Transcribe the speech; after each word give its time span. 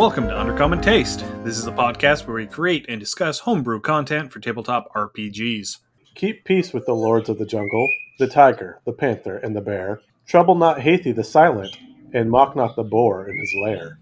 Welcome 0.00 0.28
to 0.28 0.34
Undercommon 0.34 0.82
Taste. 0.82 1.26
This 1.44 1.58
is 1.58 1.66
a 1.66 1.72
podcast 1.72 2.26
where 2.26 2.36
we 2.36 2.46
create 2.46 2.86
and 2.88 2.98
discuss 2.98 3.40
homebrew 3.40 3.82
content 3.82 4.32
for 4.32 4.40
tabletop 4.40 4.90
RPGs. 4.94 5.76
Keep 6.14 6.46
peace 6.46 6.72
with 6.72 6.86
the 6.86 6.94
lords 6.94 7.28
of 7.28 7.36
the 7.36 7.44
jungle, 7.44 7.86
the 8.18 8.26
tiger, 8.26 8.80
the 8.86 8.94
panther, 8.94 9.36
and 9.36 9.54
the 9.54 9.60
bear. 9.60 10.00
Trouble 10.26 10.54
not 10.54 10.80
Hathi 10.80 11.12
the 11.12 11.22
silent, 11.22 11.76
and 12.14 12.30
mock 12.30 12.56
not 12.56 12.76
the 12.76 12.82
boar 12.82 13.28
in 13.28 13.38
his 13.38 13.54
lair. 13.62 13.98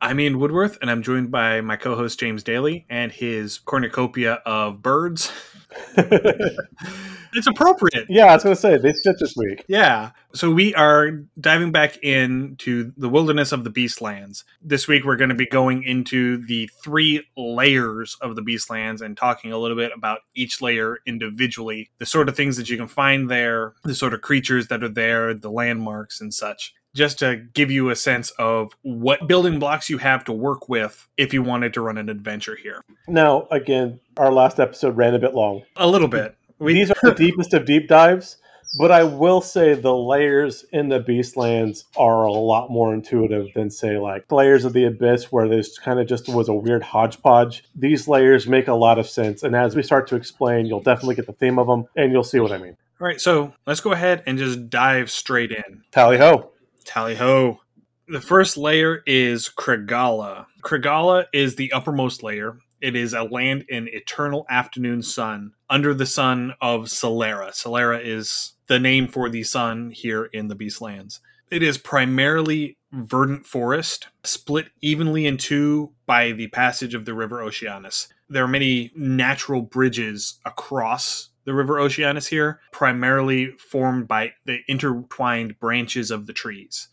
I'm 0.00 0.18
Ian 0.18 0.40
Woodworth, 0.40 0.78
and 0.82 0.90
I'm 0.90 1.04
joined 1.04 1.30
by 1.30 1.60
my 1.60 1.76
co-host 1.76 2.18
James 2.18 2.42
Daly 2.42 2.84
and 2.90 3.12
his 3.12 3.58
cornucopia 3.58 4.42
of 4.44 4.82
birds. 4.82 5.30
it's 5.96 7.46
appropriate. 7.46 8.06
Yeah, 8.08 8.26
I 8.26 8.34
was 8.34 8.44
going 8.44 8.54
to 8.54 8.60
say, 8.60 8.78
they 8.78 8.92
fit 8.92 9.16
this 9.18 9.34
week. 9.36 9.64
Yeah. 9.68 10.10
So 10.34 10.50
we 10.50 10.74
are 10.74 11.10
diving 11.40 11.72
back 11.72 11.96
into 11.98 12.92
the 12.96 13.08
wilderness 13.08 13.52
of 13.52 13.64
the 13.64 13.70
Beastlands. 13.70 14.44
This 14.62 14.86
week 14.86 15.04
we're 15.04 15.16
going 15.16 15.30
to 15.30 15.34
be 15.34 15.46
going 15.46 15.82
into 15.82 16.44
the 16.44 16.68
three 16.82 17.26
layers 17.36 18.16
of 18.20 18.36
the 18.36 18.42
Beastlands 18.42 19.00
and 19.00 19.16
talking 19.16 19.52
a 19.52 19.58
little 19.58 19.76
bit 19.76 19.92
about 19.94 20.20
each 20.34 20.60
layer 20.60 20.98
individually, 21.06 21.90
the 21.98 22.06
sort 22.06 22.28
of 22.28 22.36
things 22.36 22.56
that 22.56 22.68
you 22.68 22.76
can 22.76 22.88
find 22.88 23.30
there, 23.30 23.74
the 23.84 23.94
sort 23.94 24.14
of 24.14 24.20
creatures 24.20 24.68
that 24.68 24.82
are 24.82 24.88
there, 24.88 25.34
the 25.34 25.50
landmarks 25.50 26.20
and 26.20 26.32
such 26.32 26.74
just 26.96 27.18
to 27.20 27.36
give 27.54 27.70
you 27.70 27.90
a 27.90 27.96
sense 27.96 28.30
of 28.38 28.72
what 28.82 29.28
building 29.28 29.58
blocks 29.58 29.88
you 29.90 29.98
have 29.98 30.24
to 30.24 30.32
work 30.32 30.68
with 30.68 31.06
if 31.16 31.32
you 31.32 31.42
wanted 31.42 31.74
to 31.74 31.80
run 31.80 31.98
an 31.98 32.08
adventure 32.08 32.56
here. 32.56 32.82
Now, 33.06 33.46
again, 33.50 34.00
our 34.16 34.32
last 34.32 34.58
episode 34.58 34.96
ran 34.96 35.14
a 35.14 35.18
bit 35.18 35.34
long. 35.34 35.62
A 35.76 35.86
little 35.86 36.08
bit. 36.08 36.36
We- 36.58 36.72
These 36.74 36.90
are 36.90 36.96
the 37.02 37.14
deepest 37.16 37.52
of 37.54 37.66
deep 37.66 37.86
dives, 37.86 38.38
but 38.78 38.90
I 38.90 39.04
will 39.04 39.40
say 39.42 39.74
the 39.74 39.94
layers 39.94 40.64
in 40.72 40.88
the 40.88 41.00
Beastlands 41.00 41.84
are 41.96 42.24
a 42.24 42.32
lot 42.32 42.70
more 42.70 42.92
intuitive 42.94 43.46
than, 43.54 43.70
say, 43.70 43.98
like 43.98 44.30
layers 44.32 44.64
of 44.64 44.72
the 44.72 44.84
Abyss, 44.84 45.30
where 45.30 45.48
there's 45.48 45.78
kind 45.78 46.00
of 46.00 46.06
just 46.08 46.28
was 46.28 46.48
a 46.48 46.54
weird 46.54 46.82
hodgepodge. 46.82 47.64
These 47.74 48.08
layers 48.08 48.46
make 48.48 48.68
a 48.68 48.74
lot 48.74 48.98
of 48.98 49.06
sense, 49.08 49.42
and 49.42 49.54
as 49.54 49.76
we 49.76 49.82
start 49.82 50.08
to 50.08 50.16
explain, 50.16 50.64
you'll 50.66 50.80
definitely 50.82 51.14
get 51.14 51.26
the 51.26 51.32
theme 51.34 51.58
of 51.58 51.66
them, 51.66 51.86
and 51.94 52.10
you'll 52.10 52.24
see 52.24 52.40
what 52.40 52.52
I 52.52 52.58
mean. 52.58 52.76
All 52.98 53.06
right, 53.06 53.20
so 53.20 53.52
let's 53.66 53.80
go 53.80 53.92
ahead 53.92 54.22
and 54.26 54.38
just 54.38 54.70
dive 54.70 55.10
straight 55.10 55.52
in. 55.52 55.82
Tally 55.92 56.16
ho! 56.16 56.50
Tally 56.86 57.16
ho. 57.16 57.60
The 58.08 58.20
first 58.20 58.56
layer 58.56 59.02
is 59.06 59.48
Krigala. 59.48 60.46
Krigala 60.62 61.26
is 61.32 61.56
the 61.56 61.72
uppermost 61.72 62.22
layer. 62.22 62.58
It 62.80 62.94
is 62.94 63.12
a 63.12 63.24
land 63.24 63.64
in 63.68 63.88
eternal 63.88 64.46
afternoon 64.48 65.02
sun 65.02 65.52
under 65.68 65.92
the 65.92 66.06
sun 66.06 66.54
of 66.60 66.84
Solera. 66.84 67.50
Solera 67.50 68.00
is 68.02 68.54
the 68.68 68.78
name 68.78 69.08
for 69.08 69.28
the 69.28 69.42
sun 69.42 69.90
here 69.90 70.26
in 70.26 70.46
the 70.46 70.54
Beastlands. 70.54 71.18
It 71.50 71.62
is 71.62 71.76
primarily 71.76 72.78
verdant 72.92 73.46
forest, 73.46 74.06
split 74.22 74.68
evenly 74.80 75.26
in 75.26 75.36
two 75.36 75.92
by 76.06 76.32
the 76.32 76.48
passage 76.48 76.94
of 76.94 77.04
the 77.04 77.14
river 77.14 77.42
Oceanus. 77.42 78.08
There 78.28 78.44
are 78.44 78.48
many 78.48 78.92
natural 78.94 79.62
bridges 79.62 80.38
across 80.44 81.30
the 81.46 81.54
river 81.54 81.80
Oceanus 81.80 82.26
here, 82.26 82.60
primarily 82.72 83.52
formed 83.52 84.06
by 84.06 84.32
the 84.44 84.58
intertwined 84.68 85.58
branches 85.58 86.10
of 86.10 86.26
the 86.26 86.34
trees. 86.34 86.88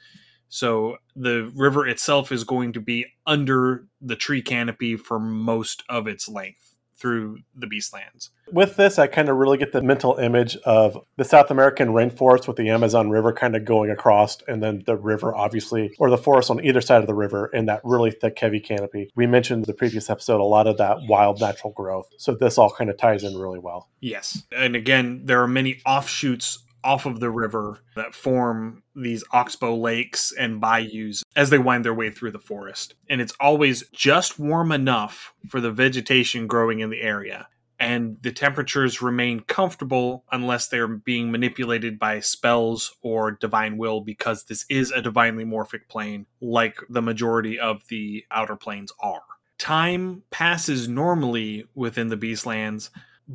So 0.47 0.97
the 1.15 1.51
river 1.55 1.85
itself 1.87 2.31
is 2.31 2.45
going 2.45 2.71
to 2.73 2.79
be 2.79 3.07
under 3.25 3.87
the 3.99 4.15
tree 4.15 4.41
canopy 4.41 4.95
for 4.95 5.19
most 5.19 5.83
of 5.89 6.07
its 6.07 6.29
length 6.29 6.62
through 7.03 7.39
the 7.53 7.67
Beastlands. 7.67 8.29
With 8.53 8.77
this, 8.77 8.97
I 8.97 9.07
kind 9.07 9.27
of 9.27 9.35
really 9.35 9.57
get 9.57 9.73
the 9.73 9.81
mental 9.81 10.15
image 10.15 10.55
of 10.65 10.97
the 11.17 11.25
South 11.25 11.51
American 11.51 11.89
rainforest 11.89 12.47
with 12.47 12.55
the 12.55 12.69
Amazon 12.69 13.09
River 13.09 13.33
kind 13.33 13.57
of 13.57 13.65
going 13.65 13.89
across, 13.89 14.37
and 14.47 14.63
then 14.63 14.83
the 14.85 14.95
river, 14.95 15.35
obviously, 15.35 15.93
or 15.99 16.09
the 16.09 16.17
forest 16.17 16.49
on 16.49 16.63
either 16.63 16.79
side 16.79 17.01
of 17.01 17.07
the 17.07 17.13
river 17.13 17.47
in 17.47 17.65
that 17.65 17.81
really 17.83 18.09
thick, 18.09 18.39
heavy 18.39 18.61
canopy. 18.61 19.11
We 19.17 19.27
mentioned 19.27 19.65
in 19.65 19.67
the 19.67 19.73
previous 19.73 20.09
episode 20.09 20.39
a 20.39 20.45
lot 20.45 20.65
of 20.65 20.77
that 20.77 20.99
wild 21.09 21.41
natural 21.41 21.73
growth. 21.73 22.07
So 22.17 22.33
this 22.33 22.57
all 22.57 22.71
kind 22.71 22.89
of 22.89 22.95
ties 22.95 23.25
in 23.25 23.37
really 23.37 23.59
well. 23.59 23.89
Yes. 23.99 24.43
And 24.55 24.73
again, 24.73 25.23
there 25.25 25.41
are 25.41 25.47
many 25.47 25.81
offshoots 25.85 26.62
off 26.83 27.05
of 27.05 27.19
the 27.19 27.29
river 27.29 27.79
that 27.95 28.13
form 28.13 28.83
these 28.95 29.23
oxbow 29.31 29.75
lakes 29.75 30.33
and 30.37 30.59
bayous 30.59 31.23
as 31.35 31.49
they 31.49 31.57
wind 31.57 31.85
their 31.85 31.93
way 31.93 32.09
through 32.09 32.31
the 32.31 32.39
forest. 32.39 32.95
And 33.09 33.21
it's 33.21 33.33
always 33.39 33.83
just 33.91 34.39
warm 34.39 34.71
enough 34.71 35.33
for 35.49 35.61
the 35.61 35.71
vegetation 35.71 36.47
growing 36.47 36.79
in 36.79 36.89
the 36.89 37.01
area. 37.01 37.47
And 37.79 38.17
the 38.21 38.31
temperatures 38.31 39.01
remain 39.01 39.41
comfortable 39.41 40.23
unless 40.31 40.67
they're 40.67 40.87
being 40.87 41.31
manipulated 41.31 41.99
by 41.99 42.21
spells 42.21 42.95
or 43.01 43.31
divine 43.31 43.77
will, 43.77 43.99
because 43.99 44.45
this 44.45 44.65
is 44.69 44.91
a 44.91 45.01
divinely 45.01 45.43
morphic 45.43 45.89
plane, 45.89 46.27
like 46.39 46.77
the 46.89 47.01
majority 47.01 47.59
of 47.59 47.85
the 47.89 48.23
outer 48.31 48.55
planes 48.55 48.93
are. 49.01 49.23
Time 49.57 50.23
passes 50.29 50.87
normally 50.87 51.65
within 51.75 52.07
the 52.07 52.17
Beastlands, 52.17 52.89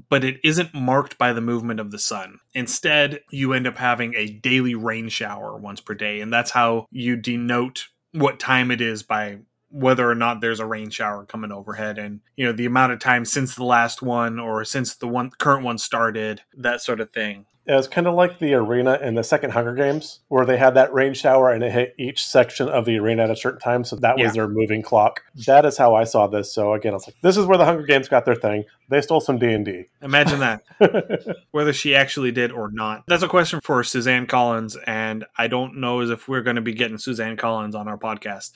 but 0.08 0.24
it 0.24 0.38
isn't 0.44 0.74
marked 0.74 1.18
by 1.18 1.32
the 1.32 1.40
movement 1.40 1.80
of 1.80 1.90
the 1.90 1.98
sun. 1.98 2.40
Instead, 2.54 3.20
you 3.30 3.52
end 3.52 3.66
up 3.66 3.78
having 3.78 4.14
a 4.14 4.28
daily 4.28 4.74
rain 4.74 5.08
shower 5.08 5.56
once 5.56 5.80
per 5.80 5.94
day, 5.94 6.20
and 6.20 6.32
that's 6.32 6.50
how 6.50 6.86
you 6.90 7.16
denote 7.16 7.88
what 8.12 8.40
time 8.40 8.70
it 8.70 8.80
is 8.80 9.02
by 9.02 9.38
whether 9.70 10.10
or 10.10 10.14
not 10.14 10.40
there's 10.40 10.60
a 10.60 10.66
rain 10.66 10.90
shower 10.90 11.24
coming 11.26 11.52
overhead 11.52 11.98
and 11.98 12.20
you 12.36 12.46
know 12.46 12.52
the 12.52 12.64
amount 12.64 12.92
of 12.92 12.98
time 12.98 13.24
since 13.24 13.54
the 13.54 13.64
last 13.64 14.00
one 14.00 14.38
or 14.38 14.64
since 14.64 14.96
the 14.96 15.06
one 15.06 15.30
current 15.38 15.62
one 15.62 15.76
started 15.76 16.40
that 16.56 16.80
sort 16.80 17.00
of 17.00 17.10
thing 17.12 17.44
It 17.68 17.74
was 17.74 17.86
kind 17.86 18.06
of 18.06 18.14
like 18.14 18.38
the 18.38 18.54
arena 18.54 18.98
in 19.02 19.14
the 19.14 19.22
second 19.22 19.50
Hunger 19.50 19.74
Games, 19.74 20.20
where 20.28 20.46
they 20.46 20.56
had 20.56 20.74
that 20.74 20.92
rain 20.94 21.12
shower 21.12 21.50
and 21.52 21.62
it 21.62 21.70
hit 21.70 21.94
each 21.98 22.24
section 22.26 22.66
of 22.68 22.86
the 22.86 22.98
arena 22.98 23.24
at 23.24 23.30
a 23.30 23.36
certain 23.36 23.60
time. 23.60 23.84
So 23.84 23.96
that 23.96 24.16
was 24.16 24.24
Yeah. 24.24 24.30
their 24.32 24.48
moving 24.48 24.80
clock. 24.82 25.22
That 25.46 25.66
is 25.66 25.76
how 25.76 25.94
I 25.94 26.04
saw 26.04 26.26
this. 26.26 26.50
So 26.52 26.72
again, 26.72 26.92
I 26.92 26.94
was 26.94 27.06
like 27.06 27.16
this 27.22 27.36
is 27.36 27.44
where 27.44 27.58
the 27.58 27.66
Hunger 27.66 27.84
Games 27.84 28.08
got 28.08 28.24
their 28.24 28.34
thing. 28.34 28.64
They 28.88 29.02
stole 29.02 29.20
some 29.20 29.38
D 29.38 29.52
and 29.52 29.66
D. 29.66 29.84
imagine 30.00 30.40
that 30.40 30.62
whether 31.50 31.74
she 31.74 31.94
actually 31.94 32.32
did 32.32 32.50
or 32.52 32.70
not 32.70 33.04
that's 33.06 33.22
a 33.22 33.28
question 33.28 33.60
for 33.60 33.84
suzanne 33.84 34.26
collins 34.26 34.76
and 34.86 35.26
i 35.36 35.46
don't 35.46 35.76
know 35.78 36.00
as 36.00 36.08
if 36.08 36.26
we're 36.26 36.40
going 36.40 36.56
to 36.56 36.62
be 36.62 36.72
getting 36.72 36.96
suzanne 36.96 37.36
collins 37.36 37.74
on 37.74 37.86
our 37.86 37.98
podcast 37.98 38.52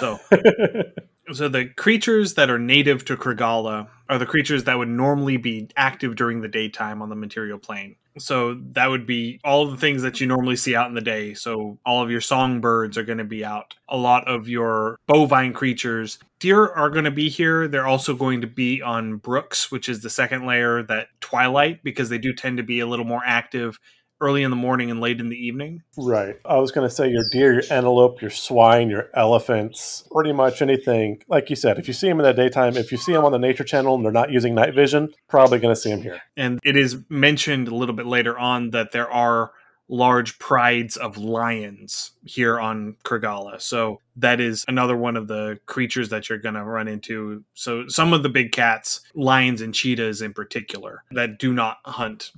so 0.00 0.18
So 1.32 1.48
the 1.48 1.66
creatures 1.66 2.34
that 2.34 2.50
are 2.50 2.58
native 2.58 3.04
to 3.06 3.16
Krigala 3.16 3.88
are 4.08 4.18
the 4.18 4.26
creatures 4.26 4.64
that 4.64 4.78
would 4.78 4.88
normally 4.88 5.36
be 5.36 5.68
active 5.76 6.14
during 6.14 6.40
the 6.40 6.48
daytime 6.48 7.02
on 7.02 7.08
the 7.08 7.16
material 7.16 7.58
plane. 7.58 7.96
So 8.18 8.54
that 8.72 8.86
would 8.86 9.06
be 9.06 9.40
all 9.44 9.66
the 9.66 9.76
things 9.76 10.02
that 10.02 10.20
you 10.20 10.26
normally 10.26 10.56
see 10.56 10.74
out 10.74 10.88
in 10.88 10.94
the 10.94 11.00
day. 11.00 11.34
So 11.34 11.78
all 11.84 12.02
of 12.02 12.10
your 12.10 12.20
songbirds 12.20 12.96
are 12.96 13.02
going 13.02 13.18
to 13.18 13.24
be 13.24 13.44
out. 13.44 13.74
A 13.88 13.96
lot 13.96 14.26
of 14.26 14.48
your 14.48 14.98
bovine 15.06 15.52
creatures, 15.52 16.18
deer 16.38 16.66
are 16.66 16.90
going 16.90 17.04
to 17.04 17.10
be 17.10 17.28
here. 17.28 17.68
They're 17.68 17.86
also 17.86 18.14
going 18.14 18.40
to 18.40 18.46
be 18.46 18.80
on 18.80 19.18
Brux, 19.18 19.70
which 19.70 19.88
is 19.88 20.00
the 20.00 20.10
second 20.10 20.46
layer 20.46 20.82
that 20.84 21.08
twilight 21.20 21.82
because 21.82 22.08
they 22.08 22.18
do 22.18 22.32
tend 22.32 22.56
to 22.56 22.62
be 22.62 22.80
a 22.80 22.86
little 22.86 23.04
more 23.04 23.22
active 23.24 23.78
early 24.20 24.42
in 24.42 24.50
the 24.50 24.56
morning 24.56 24.90
and 24.90 25.00
late 25.00 25.20
in 25.20 25.28
the 25.28 25.36
evening. 25.36 25.82
right. 25.98 26.36
I 26.44 26.56
was 26.56 26.70
going 26.70 26.88
to 26.88 26.94
say 26.94 27.08
your 27.08 27.24
deer, 27.30 27.52
your 27.52 27.62
antelope, 27.70 28.20
your 28.20 28.30
swine, 28.30 28.88
your 28.88 29.10
elephants, 29.14 30.04
pretty 30.10 30.32
much 30.32 30.62
anything. 30.62 31.22
Like 31.28 31.50
you 31.50 31.56
said, 31.56 31.78
if 31.78 31.88
you 31.88 31.94
see 31.94 32.08
them 32.08 32.20
in 32.20 32.24
the 32.24 32.32
daytime, 32.32 32.76
if 32.76 32.90
you 32.90 32.98
see 32.98 33.12
them 33.12 33.24
on 33.24 33.32
the 33.32 33.38
Nature 33.38 33.64
Channel 33.64 33.94
and 33.94 34.04
they're 34.04 34.12
not 34.12 34.30
using 34.30 34.54
night 34.54 34.74
vision, 34.74 35.12
probably 35.28 35.58
going 35.58 35.74
to 35.74 35.80
see 35.80 35.90
them 35.90 36.02
here. 36.02 36.20
And 36.36 36.58
it 36.64 36.76
is 36.76 36.98
mentioned 37.08 37.68
a 37.68 37.74
little 37.74 37.94
bit 37.94 38.06
later 38.06 38.38
on 38.38 38.70
that 38.70 38.92
there 38.92 39.10
are 39.10 39.52
large 39.88 40.38
prides 40.38 40.96
of 40.96 41.16
lions 41.16 42.12
here 42.24 42.58
on 42.58 42.96
Krigala. 43.04 43.60
So 43.60 44.00
that 44.16 44.40
is 44.40 44.64
another 44.66 44.96
one 44.96 45.16
of 45.16 45.28
the 45.28 45.60
creatures 45.66 46.08
that 46.08 46.28
you're 46.28 46.38
going 46.38 46.54
to 46.54 46.64
run 46.64 46.88
into. 46.88 47.44
So 47.54 47.86
some 47.88 48.12
of 48.12 48.22
the 48.22 48.28
big 48.28 48.52
cats, 48.52 49.00
lions 49.14 49.60
and 49.60 49.72
cheetahs 49.72 50.22
in 50.22 50.32
particular, 50.32 51.04
that 51.12 51.38
do 51.38 51.52
not 51.52 51.78
hunt 51.84 52.32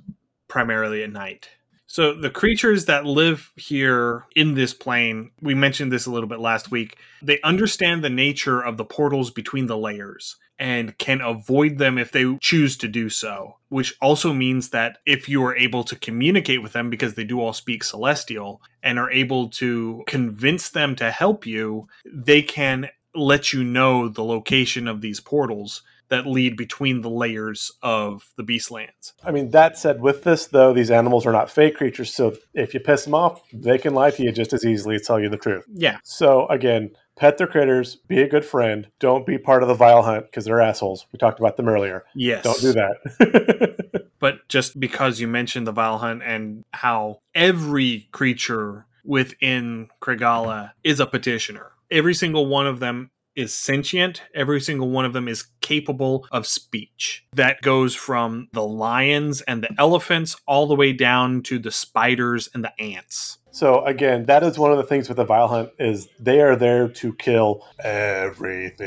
primarily 0.47 1.03
at 1.03 1.11
night. 1.11 1.49
So 1.91 2.13
the 2.13 2.29
creatures 2.29 2.85
that 2.85 3.07
live 3.07 3.51
here 3.55 4.27
in 4.35 4.53
this 4.53 4.75
plane, 4.75 5.31
we 5.41 5.55
mentioned 5.55 5.91
this 5.91 6.05
a 6.05 6.11
little 6.11 6.29
bit 6.29 6.39
last 6.39 6.69
week, 6.69 6.97
they 7.19 7.41
understand 7.41 8.03
the 8.03 8.11
nature 8.11 8.61
of 8.61 8.77
the 8.77 8.85
portals 8.85 9.31
between 9.31 9.65
the 9.65 9.75
layers 9.75 10.35
and 10.59 10.95
can 10.99 11.19
avoid 11.19 11.79
them 11.79 11.97
if 11.97 12.11
they 12.11 12.37
choose 12.41 12.77
to 12.77 12.87
do 12.87 13.09
so, 13.09 13.57
which 13.69 13.95
also 14.03 14.33
means 14.33 14.69
that 14.69 14.99
if 15.07 15.27
you 15.27 15.43
are 15.43 15.55
able 15.55 15.83
to 15.85 15.95
communicate 15.95 16.61
with 16.61 16.73
them 16.73 16.91
because 16.91 17.15
they 17.15 17.23
do 17.23 17.41
all 17.41 17.53
speak 17.53 17.83
celestial 17.83 18.61
and 18.83 18.99
are 18.99 19.09
able 19.09 19.49
to 19.49 20.03
convince 20.05 20.69
them 20.69 20.95
to 20.95 21.09
help 21.09 21.47
you, 21.47 21.87
they 22.05 22.43
can 22.43 22.87
let 23.15 23.51
you 23.51 23.63
know 23.63 24.07
the 24.07 24.23
location 24.23 24.87
of 24.87 25.01
these 25.01 25.19
portals 25.19 25.81
that 26.09 26.25
lead 26.25 26.57
between 26.57 27.01
the 27.01 27.09
layers 27.09 27.71
of 27.81 28.31
the 28.37 28.43
Beastlands. 28.43 29.13
I 29.23 29.31
mean, 29.31 29.51
that 29.51 29.77
said, 29.77 30.01
with 30.01 30.23
this 30.23 30.47
though, 30.47 30.73
these 30.73 30.91
animals 30.91 31.25
are 31.25 31.31
not 31.31 31.49
fake 31.49 31.75
creatures. 31.75 32.13
So 32.13 32.35
if 32.53 32.73
you 32.73 32.79
piss 32.79 33.05
them 33.05 33.13
off, 33.13 33.41
they 33.53 33.77
can 33.77 33.93
lie 33.93 34.11
to 34.11 34.23
you 34.23 34.31
just 34.31 34.53
as 34.53 34.65
easily 34.65 34.95
as 34.95 35.03
tell 35.03 35.19
you 35.19 35.29
the 35.29 35.37
truth. 35.37 35.65
Yeah. 35.73 35.97
So 36.03 36.47
again, 36.47 36.91
pet 37.15 37.37
their 37.37 37.47
critters, 37.47 37.95
be 37.95 38.21
a 38.21 38.27
good 38.27 38.45
friend. 38.45 38.87
Don't 38.99 39.25
be 39.25 39.37
part 39.37 39.63
of 39.63 39.69
the 39.69 39.75
vile 39.75 40.03
hunt 40.03 40.25
because 40.25 40.45
they're 40.45 40.61
assholes. 40.61 41.05
We 41.11 41.17
talked 41.19 41.39
about 41.39 41.57
them 41.57 41.69
earlier. 41.69 42.05
Yes. 42.15 42.43
Don't 42.43 42.61
do 42.61 42.73
that. 42.73 43.99
But 44.19 44.47
just 44.49 44.79
because 44.79 45.19
you 45.19 45.27
mentioned 45.27 45.65
the 45.65 45.71
Vile 45.71 45.97
Hunt 45.97 46.21
and 46.23 46.65
how 46.71 47.21
every 47.33 48.09
creature 48.11 48.85
within 49.05 49.89
Krigala 50.01 50.71
is 50.83 50.99
a 50.99 51.05
petitioner, 51.05 51.71
every 51.89 52.13
single 52.13 52.45
one 52.45 52.67
of 52.67 52.79
them 52.79 53.11
is 53.39 53.53
sentient. 53.53 54.21
Every 54.35 54.59
single 54.59 54.89
one 54.89 55.05
of 55.05 55.13
them 55.13 55.27
is 55.27 55.47
capable 55.61 56.27
of 56.31 56.45
speech. 56.45 57.25
That 57.33 57.61
goes 57.61 57.95
from 57.95 58.49
the 58.51 58.63
lions 58.65 59.41
and 59.41 59.63
the 59.63 59.69
elephants 59.77 60.35
all 60.45 60.67
the 60.67 60.75
way 60.75 60.91
down 60.91 61.41
to 61.43 61.57
the 61.57 61.71
spiders 61.71 62.49
and 62.53 62.63
the 62.63 62.73
ants. 62.79 63.37
So 63.51 63.83
again, 63.85 64.25
that 64.25 64.43
is 64.43 64.59
one 64.59 64.71
of 64.71 64.77
the 64.77 64.83
things 64.83 65.07
with 65.07 65.17
the 65.17 65.25
Vile 65.25 65.47
Hunt 65.47 65.69
is 65.79 66.09
they 66.19 66.41
are 66.41 66.55
there 66.55 66.87
to 66.89 67.13
kill 67.13 67.65
everything. 67.79 68.77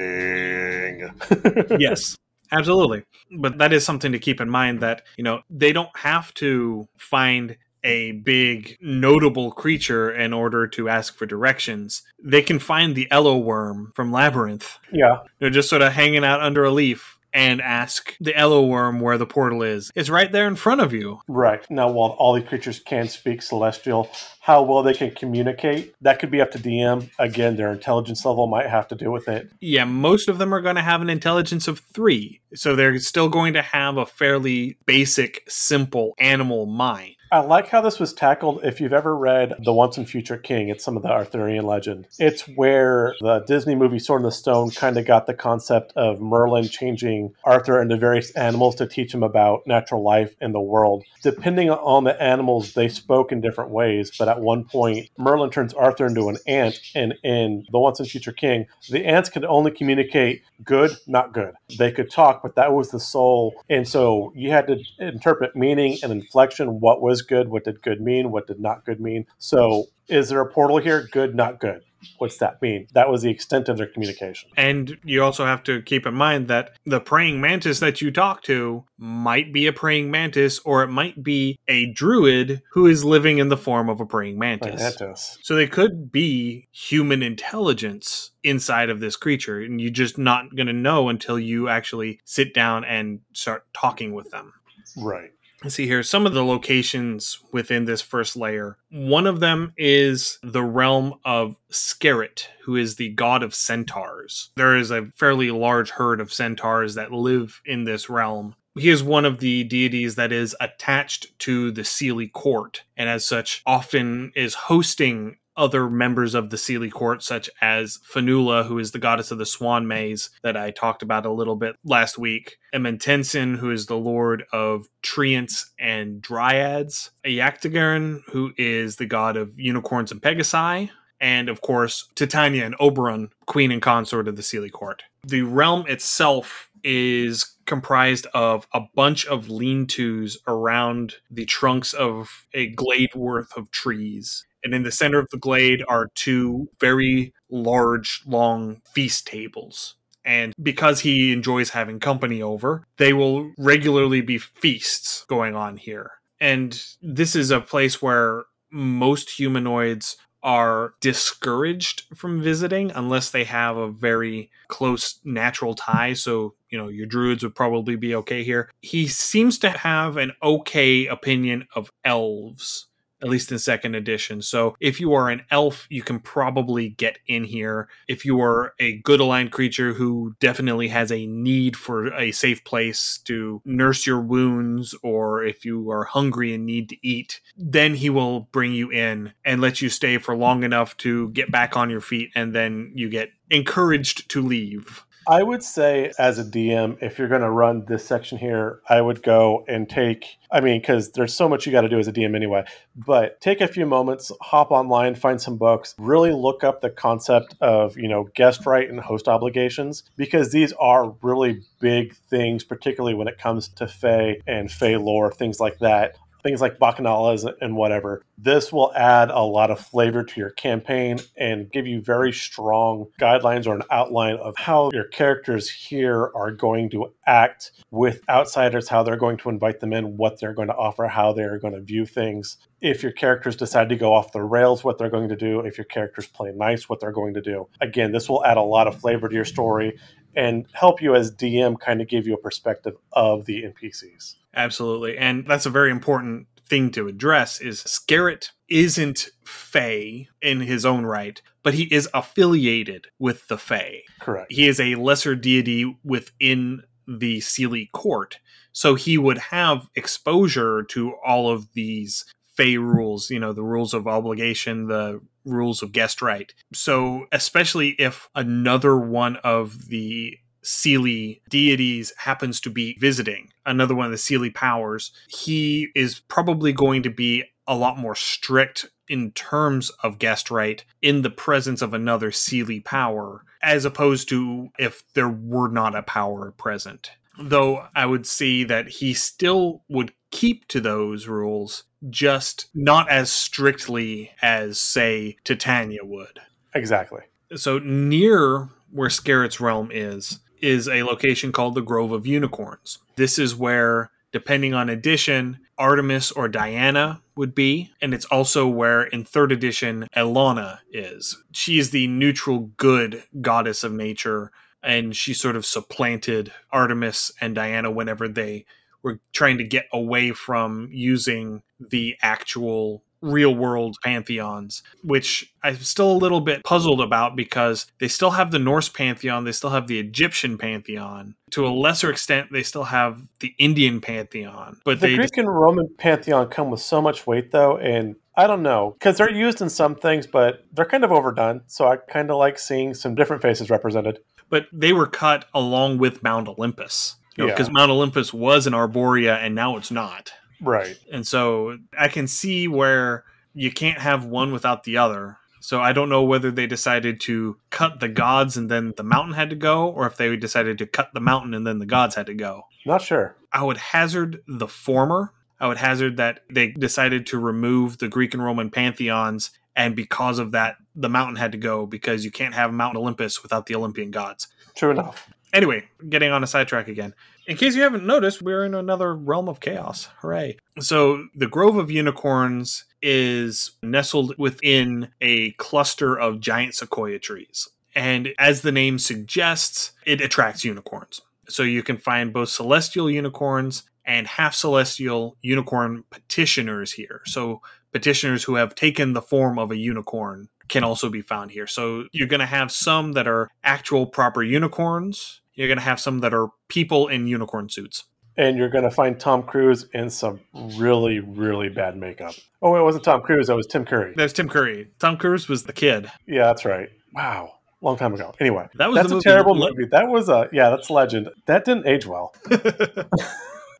yes. 1.80 2.16
Absolutely. 2.52 3.02
But 3.38 3.56
that 3.58 3.72
is 3.72 3.84
something 3.84 4.12
to 4.12 4.18
keep 4.18 4.38
in 4.40 4.50
mind 4.50 4.80
that, 4.80 5.02
you 5.16 5.24
know, 5.24 5.40
they 5.48 5.72
don't 5.72 5.96
have 5.96 6.34
to 6.34 6.86
find 6.98 7.56
a 7.84 8.12
big 8.12 8.76
notable 8.80 9.52
creature 9.52 10.10
in 10.10 10.32
order 10.32 10.66
to 10.68 10.88
ask 10.88 11.16
for 11.16 11.26
directions. 11.26 12.02
They 12.22 12.42
can 12.42 12.58
find 12.58 12.94
the 12.94 13.10
Elo 13.10 13.36
worm 13.38 13.92
from 13.94 14.12
Labyrinth. 14.12 14.78
Yeah. 14.92 15.18
They're 15.38 15.50
just 15.50 15.68
sort 15.68 15.82
of 15.82 15.92
hanging 15.92 16.24
out 16.24 16.40
under 16.40 16.64
a 16.64 16.70
leaf 16.70 17.18
and 17.32 17.60
ask 17.60 18.14
the 18.20 18.36
Elo 18.36 18.64
worm 18.66 19.00
where 19.00 19.18
the 19.18 19.26
portal 19.26 19.62
is. 19.62 19.90
It's 19.94 20.10
right 20.10 20.30
there 20.30 20.46
in 20.46 20.56
front 20.56 20.80
of 20.80 20.92
you. 20.92 21.20
Right. 21.28 21.64
Now, 21.70 21.90
while 21.90 22.10
all 22.10 22.34
these 22.34 22.46
creatures 22.46 22.80
can 22.80 23.08
speak 23.08 23.42
celestial, 23.42 24.10
how 24.40 24.62
well 24.62 24.82
they 24.82 24.94
can 24.94 25.12
communicate, 25.12 25.94
that 26.02 26.18
could 26.18 26.30
be 26.30 26.40
up 26.40 26.50
to 26.52 26.58
DM. 26.58 27.10
Again, 27.18 27.56
their 27.56 27.72
intelligence 27.72 28.24
level 28.24 28.46
might 28.46 28.68
have 28.68 28.88
to 28.88 28.94
do 28.94 29.10
with 29.10 29.28
it. 29.28 29.50
Yeah, 29.60 29.84
most 29.84 30.28
of 30.28 30.38
them 30.38 30.52
are 30.52 30.60
going 30.60 30.76
to 30.76 30.82
have 30.82 31.00
an 31.00 31.10
intelligence 31.10 31.68
of 31.68 31.80
three. 31.94 32.40
So 32.54 32.76
they're 32.76 32.98
still 32.98 33.28
going 33.28 33.54
to 33.54 33.62
have 33.62 33.96
a 33.96 34.06
fairly 34.06 34.76
basic, 34.86 35.42
simple 35.48 36.14
animal 36.18 36.66
mind. 36.66 37.16
I 37.32 37.38
like 37.38 37.68
how 37.68 37.80
this 37.80 37.98
was 37.98 38.12
tackled. 38.12 38.60
If 38.62 38.78
you've 38.78 38.92
ever 38.92 39.16
read 39.16 39.54
The 39.64 39.72
Once 39.72 39.96
and 39.96 40.06
Future 40.06 40.36
King, 40.36 40.68
it's 40.68 40.84
some 40.84 40.98
of 40.98 41.02
the 41.02 41.08
Arthurian 41.08 41.64
legend. 41.64 42.06
It's 42.18 42.42
where 42.42 43.14
the 43.20 43.38
Disney 43.46 43.74
movie 43.74 44.00
Sword 44.00 44.20
in 44.20 44.26
the 44.26 44.30
Stone 44.30 44.72
kind 44.72 44.98
of 44.98 45.06
got 45.06 45.24
the 45.24 45.32
concept 45.32 45.94
of 45.96 46.20
Merlin 46.20 46.68
changing 46.68 47.32
Arthur 47.44 47.80
into 47.80 47.96
various 47.96 48.32
animals 48.32 48.74
to 48.74 48.86
teach 48.86 49.14
him 49.14 49.22
about 49.22 49.66
natural 49.66 50.02
life 50.02 50.36
in 50.42 50.52
the 50.52 50.60
world. 50.60 51.04
Depending 51.22 51.70
on 51.70 52.04
the 52.04 52.22
animals, 52.22 52.74
they 52.74 52.88
spoke 52.88 53.32
in 53.32 53.40
different 53.40 53.70
ways. 53.70 54.12
But 54.18 54.28
at 54.28 54.40
one 54.40 54.64
point, 54.64 55.08
Merlin 55.16 55.48
turns 55.48 55.72
Arthur 55.72 56.08
into 56.08 56.28
an 56.28 56.36
ant, 56.46 56.82
and 56.94 57.14
in 57.24 57.64
The 57.72 57.78
Once 57.78 57.98
and 57.98 58.06
Future 58.06 58.32
King, 58.32 58.66
the 58.90 59.06
ants 59.06 59.30
could 59.30 59.46
only 59.46 59.70
communicate 59.70 60.42
good, 60.62 60.90
not 61.06 61.32
good. 61.32 61.54
They 61.78 61.92
could 61.92 62.10
talk, 62.10 62.42
but 62.42 62.56
that 62.56 62.74
was 62.74 62.90
the 62.90 63.00
soul. 63.00 63.54
And 63.70 63.88
so 63.88 64.34
you 64.36 64.50
had 64.50 64.66
to 64.66 64.76
interpret 64.98 65.56
meaning 65.56 65.96
and 66.02 66.12
inflection, 66.12 66.78
what 66.78 67.00
was 67.00 67.21
good, 67.22 67.48
what 67.48 67.64
did 67.64 67.82
good 67.82 68.00
mean, 68.00 68.30
what 68.30 68.46
did 68.46 68.60
not 68.60 68.84
good 68.84 69.00
mean. 69.00 69.26
So 69.38 69.86
is 70.08 70.28
there 70.28 70.40
a 70.40 70.50
portal 70.50 70.78
here? 70.78 71.08
Good, 71.10 71.34
not 71.34 71.60
good. 71.60 71.82
What's 72.18 72.38
that 72.38 72.60
mean? 72.60 72.88
That 72.94 73.08
was 73.08 73.22
the 73.22 73.30
extent 73.30 73.68
of 73.68 73.76
their 73.76 73.86
communication. 73.86 74.50
And 74.56 74.98
you 75.04 75.22
also 75.22 75.46
have 75.46 75.62
to 75.64 75.82
keep 75.82 76.04
in 76.06 76.14
mind 76.14 76.48
that 76.48 76.72
the 76.84 77.00
praying 77.00 77.40
mantis 77.40 77.80
that 77.80 78.00
you 78.00 78.10
talk 78.10 78.42
to 78.44 78.84
might 78.98 79.52
be 79.52 79.66
a 79.66 79.72
praying 79.72 80.10
mantis 80.10 80.58
or 80.60 80.82
it 80.82 80.88
might 80.88 81.22
be 81.22 81.58
a 81.68 81.92
druid 81.92 82.62
who 82.72 82.86
is 82.86 83.04
living 83.04 83.38
in 83.38 83.48
the 83.48 83.56
form 83.56 83.88
of 83.88 84.00
a 84.00 84.06
praying 84.06 84.38
mantis. 84.38 84.80
Mantis. 84.80 85.38
So 85.42 85.54
they 85.54 85.68
could 85.68 86.10
be 86.10 86.68
human 86.72 87.22
intelligence 87.22 88.32
inside 88.42 88.90
of 88.90 89.00
this 89.00 89.16
creature 89.16 89.60
and 89.60 89.80
you're 89.80 89.90
just 89.90 90.18
not 90.18 90.54
going 90.56 90.66
to 90.66 90.72
know 90.72 91.08
until 91.08 91.38
you 91.38 91.68
actually 91.68 92.20
sit 92.24 92.52
down 92.52 92.84
and 92.84 93.20
start 93.32 93.64
talking 93.72 94.12
with 94.12 94.30
them. 94.30 94.52
Right. 94.96 95.30
Let's 95.62 95.76
see 95.76 95.86
here 95.86 96.02
some 96.02 96.26
of 96.26 96.34
the 96.34 96.44
locations 96.44 97.38
within 97.52 97.84
this 97.84 98.02
first 98.02 98.34
layer. 98.34 98.78
One 98.90 99.28
of 99.28 99.38
them 99.38 99.74
is 99.76 100.38
the 100.42 100.64
realm 100.64 101.14
of 101.24 101.56
Skerrit, 101.70 102.48
who 102.64 102.74
is 102.74 102.96
the 102.96 103.10
god 103.10 103.44
of 103.44 103.54
centaurs. 103.54 104.50
There 104.56 104.76
is 104.76 104.90
a 104.90 105.12
fairly 105.14 105.52
large 105.52 105.90
herd 105.90 106.20
of 106.20 106.32
centaurs 106.32 106.96
that 106.96 107.12
live 107.12 107.60
in 107.64 107.84
this 107.84 108.10
realm. 108.10 108.56
He 108.74 108.88
is 108.88 109.02
one 109.02 109.24
of 109.24 109.38
the 109.38 109.64
deities 109.64 110.14
that 110.16 110.32
is 110.32 110.56
attached 110.58 111.38
to 111.40 111.70
the 111.70 111.82
Seelie 111.82 112.32
court, 112.32 112.82
and 112.96 113.08
as 113.08 113.24
such, 113.24 113.62
often 113.66 114.32
is 114.34 114.54
hosting 114.54 115.36
other 115.56 115.88
members 115.88 116.34
of 116.34 116.50
the 116.50 116.56
Seelie 116.56 116.90
court, 116.90 117.22
such 117.22 117.50
as 117.60 117.98
Fionnghuala, 117.98 118.66
who 118.66 118.78
is 118.78 118.92
the 118.92 118.98
goddess 118.98 119.30
of 119.30 119.38
the 119.38 119.44
swanmays 119.44 120.30
that 120.42 120.56
I 120.56 120.70
talked 120.70 121.02
about 121.02 121.26
a 121.26 121.32
little 121.32 121.56
bit 121.56 121.76
last 121.84 122.18
week, 122.18 122.56
Emmantiensien, 122.74 123.56
who 123.58 123.70
is 123.70 123.86
the 123.86 123.96
lord 123.96 124.44
of 124.52 124.86
treants 125.02 125.66
and 125.78 126.22
dryads, 126.22 127.10
Eachthighern, 127.24 128.22
who 128.28 128.52
is 128.56 128.96
the 128.96 129.06
god 129.06 129.36
of 129.36 129.58
unicorns 129.58 130.10
and 130.10 130.22
pegasi, 130.22 130.90
and 131.20 131.48
of 131.48 131.60
course, 131.60 132.08
Titania 132.16 132.66
and 132.66 132.74
Oberon, 132.80 133.30
queen 133.46 133.70
and 133.70 133.80
consort 133.80 134.26
of 134.26 134.36
the 134.36 134.42
Seelie 134.42 134.72
court. 134.72 135.04
The 135.24 135.42
realm 135.42 135.84
itself 135.86 136.68
is 136.82 137.54
comprised 137.64 138.26
of 138.34 138.66
a 138.74 138.80
bunch 138.96 139.24
of 139.26 139.48
lean 139.48 139.86
tos 139.86 140.36
around 140.48 141.14
the 141.30 141.44
trunks 141.44 141.92
of 141.92 142.46
a 142.52 142.66
glade 142.70 143.14
worth 143.14 143.56
of 143.56 143.70
trees 143.70 144.44
and 144.64 144.74
in 144.74 144.82
the 144.82 144.92
center 144.92 145.18
of 145.18 145.28
the 145.30 145.38
glade 145.38 145.82
are 145.88 146.08
two 146.14 146.68
very 146.80 147.32
large, 147.50 148.22
long 148.26 148.80
feast 148.94 149.26
tables. 149.26 149.96
And 150.24 150.54
because 150.62 151.00
he 151.00 151.32
enjoys 151.32 151.70
having 151.70 151.98
company 151.98 152.42
over, 152.42 152.86
they 152.96 153.12
will 153.12 153.52
regularly 153.58 154.20
be 154.20 154.38
feasts 154.38 155.24
going 155.28 155.56
on 155.56 155.76
here. 155.76 156.12
And 156.40 156.80
this 157.00 157.34
is 157.34 157.50
a 157.50 157.60
place 157.60 158.00
where 158.00 158.44
most 158.70 159.30
humanoids 159.30 160.16
are 160.42 160.94
discouraged 161.00 162.02
from 162.14 162.42
visiting 162.42 162.90
unless 162.92 163.30
they 163.30 163.44
have 163.44 163.76
a 163.76 163.90
very 163.90 164.50
close 164.68 165.20
natural 165.24 165.74
tie. 165.74 166.14
So, 166.14 166.54
you 166.68 166.78
know, 166.78 166.88
your 166.88 167.06
druids 167.06 167.44
would 167.44 167.54
probably 167.54 167.94
be 167.94 168.14
okay 168.16 168.42
here. 168.42 168.68
He 168.80 169.06
seems 169.06 169.58
to 169.60 169.70
have 169.70 170.16
an 170.16 170.32
okay 170.42 171.06
opinion 171.06 171.68
of 171.76 171.90
elves 172.04 172.88
at 173.22 173.28
least 173.28 173.52
in 173.52 173.58
second 173.58 173.94
edition. 173.94 174.42
So 174.42 174.76
if 174.80 175.00
you 175.00 175.14
are 175.14 175.30
an 175.30 175.42
elf, 175.50 175.86
you 175.88 176.02
can 176.02 176.18
probably 176.18 176.90
get 176.90 177.18
in 177.26 177.44
here. 177.44 177.88
If 178.08 178.24
you 178.24 178.40
are 178.40 178.74
a 178.80 178.98
good 178.98 179.20
aligned 179.20 179.52
creature 179.52 179.92
who 179.92 180.34
definitely 180.40 180.88
has 180.88 181.12
a 181.12 181.26
need 181.26 181.76
for 181.76 182.12
a 182.14 182.32
safe 182.32 182.64
place 182.64 183.18
to 183.24 183.62
nurse 183.64 184.06
your 184.06 184.20
wounds, 184.20 184.94
or 185.02 185.44
if 185.44 185.64
you 185.64 185.90
are 185.90 186.04
hungry 186.04 186.54
and 186.54 186.66
need 186.66 186.88
to 186.88 186.96
eat, 187.06 187.40
then 187.56 187.94
he 187.94 188.10
will 188.10 188.40
bring 188.52 188.72
you 188.72 188.90
in 188.90 189.32
and 189.44 189.60
let 189.60 189.80
you 189.80 189.88
stay 189.88 190.18
for 190.18 190.36
long 190.36 190.64
enough 190.64 190.96
to 190.98 191.30
get 191.30 191.50
back 191.50 191.76
on 191.76 191.90
your 191.90 192.00
feet, 192.00 192.30
and 192.34 192.54
then 192.54 192.90
you 192.94 193.08
get 193.08 193.30
encouraged 193.50 194.28
to 194.30 194.42
leave. 194.42 195.04
I 195.26 195.42
would 195.42 195.62
say, 195.62 196.12
as 196.18 196.38
a 196.38 196.44
DM, 196.44 196.98
if 197.00 197.18
you're 197.18 197.28
going 197.28 197.42
to 197.42 197.50
run 197.50 197.84
this 197.86 198.04
section 198.04 198.38
here, 198.38 198.80
I 198.88 199.00
would 199.00 199.22
go 199.22 199.64
and 199.68 199.88
take, 199.88 200.38
I 200.50 200.60
mean, 200.60 200.80
because 200.80 201.12
there's 201.12 201.32
so 201.34 201.48
much 201.48 201.64
you 201.64 201.72
got 201.72 201.82
to 201.82 201.88
do 201.88 201.98
as 201.98 202.08
a 202.08 202.12
DM 202.12 202.34
anyway, 202.34 202.64
but 202.96 203.40
take 203.40 203.60
a 203.60 203.68
few 203.68 203.86
moments, 203.86 204.32
hop 204.40 204.70
online, 204.70 205.14
find 205.14 205.40
some 205.40 205.56
books, 205.56 205.94
really 205.98 206.32
look 206.32 206.64
up 206.64 206.80
the 206.80 206.90
concept 206.90 207.54
of, 207.60 207.96
you 207.96 208.08
know, 208.08 208.28
guest 208.34 208.66
right 208.66 208.88
and 208.88 208.98
host 209.00 209.28
obligations, 209.28 210.02
because 210.16 210.50
these 210.50 210.72
are 210.74 211.14
really 211.22 211.62
big 211.78 212.14
things, 212.30 212.64
particularly 212.64 213.14
when 213.14 213.28
it 213.28 213.38
comes 213.38 213.68
to 213.68 213.86
Fae 213.86 214.38
and 214.46 214.70
Fae 214.70 214.96
lore, 214.96 215.32
things 215.32 215.60
like 215.60 215.78
that 215.78 216.16
things 216.42 216.60
like 216.60 216.78
bacchanalas 216.78 217.50
and 217.60 217.76
whatever. 217.76 218.22
This 218.38 218.72
will 218.72 218.92
add 218.94 219.30
a 219.30 219.40
lot 219.40 219.70
of 219.70 219.80
flavor 219.80 220.24
to 220.24 220.40
your 220.40 220.50
campaign 220.50 221.18
and 221.36 221.70
give 221.70 221.86
you 221.86 222.00
very 222.00 222.32
strong 222.32 223.06
guidelines 223.20 223.66
or 223.66 223.74
an 223.74 223.82
outline 223.90 224.36
of 224.36 224.54
how 224.56 224.90
your 224.92 225.04
characters 225.04 225.70
here 225.70 226.30
are 226.34 226.50
going 226.50 226.90
to 226.90 227.12
act 227.26 227.70
with 227.90 228.20
outsiders, 228.28 228.88
how 228.88 229.02
they're 229.02 229.16
going 229.16 229.36
to 229.38 229.48
invite 229.48 229.80
them 229.80 229.92
in, 229.92 230.16
what 230.16 230.40
they're 230.40 230.54
going 230.54 230.68
to 230.68 230.74
offer, 230.74 231.06
how 231.06 231.32
they're 231.32 231.58
going 231.58 231.74
to 231.74 231.80
view 231.80 232.04
things. 232.04 232.58
If 232.80 233.02
your 233.02 233.12
characters 233.12 233.54
decide 233.54 233.88
to 233.90 233.96
go 233.96 234.12
off 234.12 234.32
the 234.32 234.42
rails, 234.42 234.82
what 234.82 234.98
they're 234.98 235.08
going 235.08 235.28
to 235.28 235.36
do. 235.36 235.60
If 235.60 235.78
your 235.78 235.84
characters 235.84 236.26
play 236.26 236.50
nice, 236.52 236.88
what 236.88 236.98
they're 236.98 237.12
going 237.12 237.34
to 237.34 237.40
do. 237.40 237.68
Again, 237.80 238.10
this 238.10 238.28
will 238.28 238.44
add 238.44 238.56
a 238.56 238.62
lot 238.62 238.88
of 238.88 239.00
flavor 239.00 239.28
to 239.28 239.34
your 239.34 239.44
story 239.44 239.98
and 240.34 240.66
help 240.72 241.02
you 241.02 241.14
as 241.14 241.34
DM 241.34 241.78
kind 241.78 242.00
of 242.00 242.08
give 242.08 242.26
you 242.26 242.34
a 242.34 242.38
perspective 242.38 242.94
of 243.12 243.44
the 243.46 243.62
NPCs. 243.62 244.36
Absolutely. 244.54 245.16
And 245.16 245.46
that's 245.46 245.66
a 245.66 245.70
very 245.70 245.90
important 245.90 246.46
thing 246.66 246.90
to 246.90 247.08
address 247.08 247.60
is 247.60 247.82
Skerrit 247.82 248.50
isn't 248.68 249.28
Fey 249.44 250.28
in 250.40 250.60
his 250.60 250.86
own 250.86 251.04
right, 251.04 251.40
but 251.62 251.74
he 251.74 251.84
is 251.84 252.08
affiliated 252.14 253.08
with 253.18 253.46
the 253.48 253.58
Fey. 253.58 254.04
Correct. 254.20 254.50
He 254.50 254.66
is 254.66 254.80
a 254.80 254.94
lesser 254.94 255.34
deity 255.34 255.98
within 256.04 256.82
the 257.06 257.38
Seelie 257.38 257.90
court. 257.92 258.38
So 258.72 258.94
he 258.94 259.18
would 259.18 259.38
have 259.38 259.88
exposure 259.94 260.82
to 260.84 261.14
all 261.24 261.50
of 261.50 261.72
these 261.74 262.24
Fey 262.62 262.76
rules, 262.76 263.28
you 263.28 263.40
know, 263.40 263.52
the 263.52 263.62
rules 263.62 263.92
of 263.92 264.06
obligation, 264.06 264.86
the 264.86 265.20
rules 265.44 265.82
of 265.82 265.90
guest 265.90 266.22
right. 266.22 266.54
So, 266.72 267.26
especially 267.32 267.90
if 267.98 268.28
another 268.36 268.96
one 268.96 269.36
of 269.38 269.88
the 269.88 270.38
Seelie 270.62 271.40
deities 271.50 272.12
happens 272.18 272.60
to 272.60 272.70
be 272.70 272.96
visiting 273.00 273.48
another 273.66 273.96
one 273.96 274.06
of 274.06 274.12
the 274.12 274.16
Seelie 274.16 274.54
powers, 274.54 275.10
he 275.26 275.88
is 275.96 276.20
probably 276.28 276.72
going 276.72 277.02
to 277.02 277.10
be 277.10 277.42
a 277.66 277.74
lot 277.74 277.98
more 277.98 278.14
strict 278.14 278.88
in 279.08 279.32
terms 279.32 279.90
of 280.04 280.20
guest 280.20 280.48
right 280.48 280.84
in 281.00 281.22
the 281.22 281.30
presence 281.30 281.82
of 281.82 281.92
another 281.92 282.30
Seelie 282.30 282.84
power, 282.84 283.44
as 283.60 283.84
opposed 283.84 284.28
to 284.28 284.68
if 284.78 285.02
there 285.14 285.28
were 285.28 285.68
not 285.68 285.96
a 285.96 286.02
power 286.02 286.52
present. 286.52 287.10
Though 287.40 287.88
I 287.96 288.06
would 288.06 288.26
see 288.26 288.62
that 288.64 288.88
he 288.88 289.14
still 289.14 289.82
would 289.88 290.12
keep 290.30 290.68
to 290.68 290.80
those 290.80 291.26
rules, 291.26 291.84
just 292.10 292.66
not 292.74 293.08
as 293.10 293.32
strictly 293.32 294.32
as, 294.42 294.78
say, 294.78 295.36
Titania 295.44 296.04
would. 296.04 296.40
Exactly. 296.74 297.22
So 297.54 297.78
near 297.78 298.68
where 298.90 299.08
Skerrit's 299.08 299.60
realm 299.60 299.90
is, 299.92 300.40
is 300.60 300.88
a 300.88 301.02
location 301.02 301.52
called 301.52 301.74
the 301.74 301.82
Grove 301.82 302.12
of 302.12 302.26
Unicorns. 302.26 302.98
This 303.16 303.38
is 303.38 303.54
where, 303.56 304.10
depending 304.32 304.74
on 304.74 304.88
edition, 304.88 305.58
Artemis 305.76 306.30
or 306.30 306.48
Diana 306.48 307.20
would 307.34 307.54
be. 307.54 307.90
And 308.00 308.14
it's 308.14 308.26
also 308.26 308.68
where 308.68 309.02
in 309.02 309.24
third 309.24 309.50
edition, 309.50 310.06
Ehlonna 310.16 310.78
is. 310.92 311.42
She 311.52 311.78
is 311.78 311.90
the 311.90 312.06
neutral 312.06 312.70
good 312.76 313.24
goddess 313.40 313.82
of 313.82 313.92
nature, 313.92 314.52
and 314.82 315.16
she 315.16 315.34
sort 315.34 315.56
of 315.56 315.66
supplanted 315.66 316.52
Artemis 316.70 317.32
and 317.40 317.54
Diana 317.54 317.90
whenever 317.90 318.28
they 318.28 318.64
were 319.02 319.20
trying 319.32 319.58
to 319.58 319.64
get 319.64 319.86
away 319.92 320.32
from 320.32 320.88
using 320.90 321.62
the 321.80 322.16
actual 322.22 323.02
real 323.20 323.54
world 323.54 323.96
pantheons, 324.02 324.82
which 325.04 325.54
I'm 325.62 325.76
still 325.76 326.10
a 326.10 326.18
little 326.18 326.40
bit 326.40 326.64
puzzled 326.64 327.00
about 327.00 327.36
because 327.36 327.86
they 328.00 328.08
still 328.08 328.32
have 328.32 328.50
the 328.50 328.58
Norse 328.58 328.88
pantheon, 328.88 329.44
they 329.44 329.52
still 329.52 329.70
have 329.70 329.86
the 329.86 330.00
Egyptian 330.00 330.58
pantheon. 330.58 331.36
To 331.52 331.64
a 331.64 331.68
lesser 331.68 332.10
extent, 332.10 332.48
they 332.50 332.64
still 332.64 332.82
have 332.84 333.28
the 333.38 333.54
Indian 333.58 334.00
pantheon. 334.00 334.80
But 334.84 334.98
the 335.00 335.06
they 335.06 335.16
Greek 335.16 335.36
and 335.36 335.48
Roman 335.48 335.88
pantheon 335.98 336.48
come 336.48 336.70
with 336.70 336.80
so 336.80 337.00
much 337.00 337.24
weight, 337.24 337.52
though, 337.52 337.76
and 337.76 338.16
I 338.36 338.48
don't 338.48 338.62
know 338.64 338.96
because 338.98 339.18
they're 339.18 339.30
used 339.30 339.60
in 339.60 339.68
some 339.68 339.94
things, 339.94 340.26
but 340.26 340.64
they're 340.72 340.84
kind 340.84 341.04
of 341.04 341.12
overdone. 341.12 341.62
So 341.68 341.86
I 341.86 341.98
kind 341.98 342.28
of 342.28 342.38
like 342.38 342.58
seeing 342.58 342.92
some 342.92 343.14
different 343.14 343.42
faces 343.42 343.70
represented. 343.70 344.18
but 344.52 344.66
they 344.70 344.92
were 344.92 345.06
cut 345.06 345.46
along 345.54 345.96
with 345.96 346.22
Mount 346.22 346.46
Olympus. 346.46 347.16
Yeah. 347.36 347.46
Because 347.46 347.70
Mount 347.70 347.90
Olympus 347.90 348.32
was 348.32 348.66
an 348.66 348.72
Arborea 348.72 349.36
and 349.36 349.54
now 349.54 349.76
it's 349.76 349.90
not. 349.90 350.32
Right. 350.60 350.98
And 351.10 351.26
so 351.26 351.78
I 351.98 352.08
can 352.08 352.26
see 352.26 352.68
where 352.68 353.24
you 353.54 353.70
can't 353.70 353.98
have 353.98 354.24
one 354.24 354.52
without 354.52 354.84
the 354.84 354.96
other. 354.96 355.38
So 355.60 355.80
I 355.80 355.92
don't 355.92 356.08
know 356.08 356.24
whether 356.24 356.50
they 356.50 356.66
decided 356.66 357.20
to 357.20 357.56
cut 357.70 358.00
the 358.00 358.08
gods 358.08 358.56
and 358.56 358.70
then 358.70 358.94
the 358.96 359.04
mountain 359.04 359.34
had 359.34 359.50
to 359.50 359.56
go, 359.56 359.88
or 359.88 360.06
if 360.06 360.16
they 360.16 360.36
decided 360.36 360.78
to 360.78 360.86
cut 360.86 361.10
the 361.14 361.20
mountain 361.20 361.54
and 361.54 361.66
then 361.66 361.78
the 361.78 361.86
gods 361.86 362.16
had 362.16 362.26
to 362.26 362.34
go. 362.34 362.66
Not 362.84 363.02
sure. 363.02 363.36
I 363.52 363.62
would 363.62 363.76
hazard 363.76 364.42
the 364.48 364.66
former. 364.66 365.32
I 365.60 365.68
would 365.68 365.76
hazard 365.76 366.16
that 366.16 366.40
they 366.50 366.72
decided 366.72 367.26
to 367.28 367.38
remove 367.38 367.98
the 367.98 368.08
Greek 368.08 368.34
and 368.34 368.44
Roman 368.44 368.70
pantheons, 368.70 369.52
and 369.76 369.94
because 369.94 370.40
of 370.40 370.50
that, 370.50 370.76
the 370.96 371.08
mountain 371.08 371.36
had 371.36 371.52
to 371.52 371.58
go 371.58 371.86
because 371.86 372.24
you 372.24 372.32
can't 372.32 372.54
have 372.54 372.72
Mount 372.72 372.96
Olympus 372.96 373.44
without 373.44 373.66
the 373.66 373.76
Olympian 373.76 374.10
gods. 374.10 374.48
True 374.74 374.90
enough. 374.90 375.30
Anyway, 375.52 375.86
getting 376.08 376.32
on 376.32 376.42
a 376.42 376.46
sidetrack 376.46 376.88
again. 376.88 377.14
In 377.46 377.56
case 377.56 377.74
you 377.74 377.82
haven't 377.82 378.06
noticed, 378.06 378.40
we're 378.40 378.64
in 378.64 378.74
another 378.74 379.14
realm 379.14 379.48
of 379.48 379.60
chaos. 379.60 380.08
Hooray. 380.20 380.56
So, 380.80 381.26
the 381.34 381.46
Grove 381.46 381.76
of 381.76 381.90
Unicorns 381.90 382.84
is 383.02 383.72
nestled 383.82 384.34
within 384.38 385.08
a 385.20 385.50
cluster 385.52 386.18
of 386.18 386.40
giant 386.40 386.74
sequoia 386.74 387.18
trees. 387.18 387.68
And 387.94 388.30
as 388.38 388.62
the 388.62 388.72
name 388.72 388.98
suggests, 388.98 389.92
it 390.06 390.22
attracts 390.22 390.64
unicorns. 390.64 391.20
So, 391.48 391.62
you 391.62 391.82
can 391.82 391.98
find 391.98 392.32
both 392.32 392.48
celestial 392.48 393.10
unicorns 393.10 393.82
and 394.06 394.26
half 394.26 394.54
celestial 394.54 395.36
unicorn 395.42 396.04
petitioners 396.10 396.92
here. 396.92 397.20
So, 397.26 397.60
petitioners 397.92 398.42
who 398.44 398.54
have 398.54 398.74
taken 398.74 399.12
the 399.12 399.20
form 399.20 399.58
of 399.58 399.70
a 399.70 399.76
unicorn 399.76 400.48
can 400.68 400.84
also 400.84 401.10
be 401.10 401.20
found 401.20 401.50
here. 401.50 401.66
So 401.66 402.06
you're 402.12 402.26
going 402.26 402.40
to 402.40 402.46
have 402.46 402.72
some 402.72 403.12
that 403.12 403.28
are 403.28 403.50
actual 403.62 404.06
proper 404.06 404.42
unicorns. 404.42 405.41
You're 405.54 405.68
going 405.68 405.78
to 405.78 405.84
have 405.84 406.00
some 406.00 406.20
that 406.20 406.32
are 406.34 406.48
people 406.68 407.08
in 407.08 407.26
unicorn 407.26 407.68
suits. 407.68 408.04
And 408.36 408.56
you're 408.56 408.70
going 408.70 408.84
to 408.84 408.90
find 408.90 409.20
Tom 409.20 409.42
Cruise 409.42 409.86
in 409.92 410.08
some 410.08 410.40
really, 410.54 411.18
really 411.20 411.68
bad 411.68 411.96
makeup. 411.96 412.34
Oh, 412.62 412.74
it 412.76 412.82
wasn't 412.82 413.04
Tom 413.04 413.20
Cruise. 413.20 413.48
That 413.48 413.56
was 413.56 413.66
Tim 413.66 413.84
Curry. 413.84 414.14
That 414.16 414.22
was 414.22 414.32
Tim 414.32 414.48
Curry. 414.48 414.88
Tom 414.98 415.18
Cruise 415.18 415.48
was 415.48 415.64
the 415.64 415.72
kid. 415.74 416.10
Yeah, 416.26 416.44
that's 416.44 416.64
right. 416.64 416.88
Wow. 417.14 417.52
Long 417.82 417.98
time 417.98 418.14
ago. 418.14 418.32
Anyway, 418.40 418.68
That 418.76 418.88
was 418.90 418.96
that's 418.96 419.12
a 419.12 419.20
terrible 419.20 419.54
Le- 419.54 419.70
movie. 419.74 419.86
That 419.90 420.08
was 420.08 420.28
a, 420.30 420.48
yeah, 420.52 420.70
that's 420.70 420.88
legend. 420.88 421.28
That 421.46 421.64
didn't 421.66 421.86
age 421.86 422.06
well. 422.06 422.32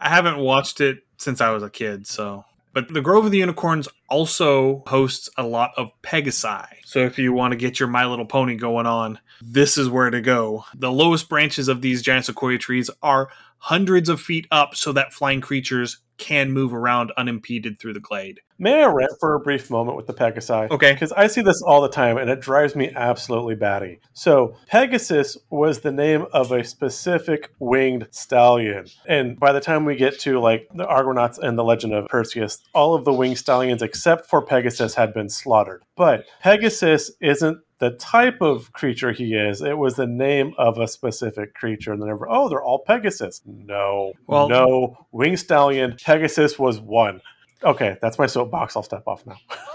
I 0.01 0.09
haven't 0.11 0.39
watched 0.39 0.81
it 0.81 0.99
since 1.17 1.41
I 1.41 1.51
was 1.51 1.63
a 1.63 1.71
kid, 1.71 2.07
so. 2.07 2.45
But 2.73 2.89
the 2.89 3.03
Grove 3.03 3.27
of 3.27 3.31
the 3.31 3.39
Unicorns 3.39 3.89
also 4.09 4.83
hosts 4.87 5.29
a 5.37 5.43
lot 5.43 5.73
of 5.77 5.91
Pegasi. 6.03 6.67
So 6.85 7.01
if 7.01 7.19
you 7.19 7.33
want 7.33 7.53
to 7.53 7.57
get 7.57 7.79
your 7.79 7.89
My 7.89 8.07
Little 8.07 8.25
Pony 8.25 8.57
going 8.57 8.87
on, 8.87 9.19
this 9.43 9.77
is 9.77 9.91
where 9.91 10.11
to 10.11 10.21
go. 10.21 10.65
The 10.75 10.91
lowest 10.91 11.29
branches 11.29 11.69
of 11.69 11.83
these 11.83 12.03
giant 12.03 12.27
sequoia 12.27 12.59
trees 12.59 12.91
are 13.03 13.29
hundreds 13.59 14.09
of 14.09 14.21
feet 14.21 14.47
up 14.51 14.75
so 14.75 14.93
that 14.93 15.13
flying 15.13 15.41
creatures 15.41 15.99
can 16.23 16.53
move 16.53 16.73
around 16.73 17.11
unimpeded 17.17 17.81
through 17.81 17.95
the 17.95 18.01
glade. 18.01 18.41
May 18.57 18.85
I 18.85 18.87
rant 18.87 19.11
for 19.19 19.35
a 19.35 19.41
brief 19.41 19.71
moment 19.71 19.97
with 19.97 20.07
the 20.07 20.15
Pegasi? 20.15 20.71
Okay. 20.71 20.93
Because 20.93 21.11
I 21.11 21.27
see 21.27 21.43
this 21.43 21.61
all 21.63 21.81
the 21.81 21.89
time 21.89 22.17
and 22.17 22.31
it 22.31 22.41
drives 22.41 22.77
me 22.77 22.93
absolutely 22.95 23.57
batty. 23.57 23.99
So, 24.13 24.55
Pegasus 24.69 25.37
was 25.51 25.81
the 25.81 25.91
name 25.91 26.27
of 26.33 26.53
a 26.53 26.63
specific 26.63 27.51
winged 27.59 28.07
stallion. 28.13 28.87
And 29.05 29.39
by 29.39 29.53
the 29.53 29.61
time 29.61 29.85
we 29.85 29.97
get 29.97 30.21
to 30.21 30.39
like 30.39 30.69
the 30.73 30.87
Argonauts 30.87 31.39
and 31.39 31.59
the 31.59 31.65
legend 31.65 31.93
of 31.93 32.07
Perseus, 32.07 32.61
all 32.73 32.95
of 32.95 33.05
the 33.05 33.13
winged 33.13 33.39
stallions 33.39 33.83
except 33.83 34.27
for 34.31 34.41
Pegasus 34.41 34.95
had 34.95 35.13
been 35.13 35.29
slaughtered. 35.29 35.83
But 35.97 36.27
Pegasus 36.41 37.11
isn't 37.21 37.59
the 37.83 37.91
type 37.91 38.41
of 38.41 38.73
creature 38.73 39.11
he 39.11 39.35
is. 39.35 39.61
It 39.61 39.77
was 39.77 39.97
the 39.97 40.07
name 40.07 40.55
of 40.57 40.79
a 40.79 40.87
specific 40.87 41.53
creature. 41.53 41.93
And 41.93 42.01
then, 42.01 42.09
everyone, 42.11 42.37
oh, 42.39 42.49
they're 42.49 42.63
all 42.63 42.79
Pegasus. 42.79 43.43
No. 43.45 44.13
Well- 44.29 44.49
no. 44.49 45.07
wing 45.11 45.37
stallion, 45.37 45.97
Pegasus 46.01 46.61
was 46.61 46.79
one. 46.79 47.21
Okay, 47.65 47.97
that's 48.01 48.21
my 48.21 48.27
soapbox. 48.27 48.77
I'll 48.77 48.85
step 48.85 49.03
off 49.09 49.27
now. 49.27 49.37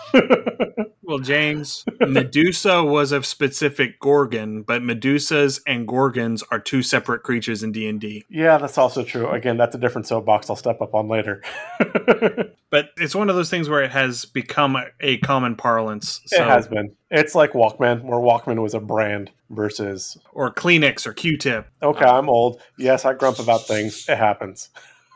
Well, 1.04 1.20
James, 1.20 1.86
Medusa 2.02 2.84
was 2.84 3.14
a 3.14 3.24
specific 3.24 3.98
Gorgon, 4.02 4.64
but 4.64 4.82
Medusas 4.82 5.62
and 5.66 5.88
Gorgons 5.88 6.44
are 6.52 6.60
two 6.60 6.84
separate 6.84 7.24
creatures 7.24 7.64
in 7.64 7.72
D&D. 7.72 8.26
yeah, 8.30 8.58
that's 8.58 8.78
also 8.78 9.06
true. 9.06 9.30
Again, 9.30 9.56
that's 9.56 9.74
a 9.74 9.78
different 9.78 10.06
soapbox 10.06 10.50
I'll 10.50 10.58
step 10.58 10.82
up 10.82 10.94
on 10.94 11.08
later. 11.08 11.42
But 12.70 12.90
it's 12.98 13.16
one 13.16 13.30
of 13.30 13.38
those 13.38 13.50
things 13.50 13.70
where 13.70 13.82
it 13.82 13.92
has 13.92 14.26
become 14.26 14.76
a, 14.76 14.88
a 15.00 15.20
common 15.20 15.56
parlance. 15.56 16.20
So, 16.26 16.44
it 16.44 16.48
has 16.50 16.68
been. 16.68 16.94
It's 17.10 17.34
like 17.34 17.54
Walkman, 17.54 18.04
where 18.04 18.20
Walkman 18.20 18.62
was 18.62 18.74
a 18.74 18.82
brand 18.82 19.32
versus, 19.50 20.18
Or 20.34 20.54
Kleenex 20.54 21.08
or 21.08 21.14
Q-tip. 21.14 21.66
okay, 21.82 22.04
uh, 22.04 22.18
I'm 22.18 22.28
old. 22.28 22.60
Yes, 22.78 23.06
I 23.06 23.14
grump 23.14 23.40
about 23.40 23.66
things. 23.66 24.06
It 24.10 24.18
happens. 24.18 24.70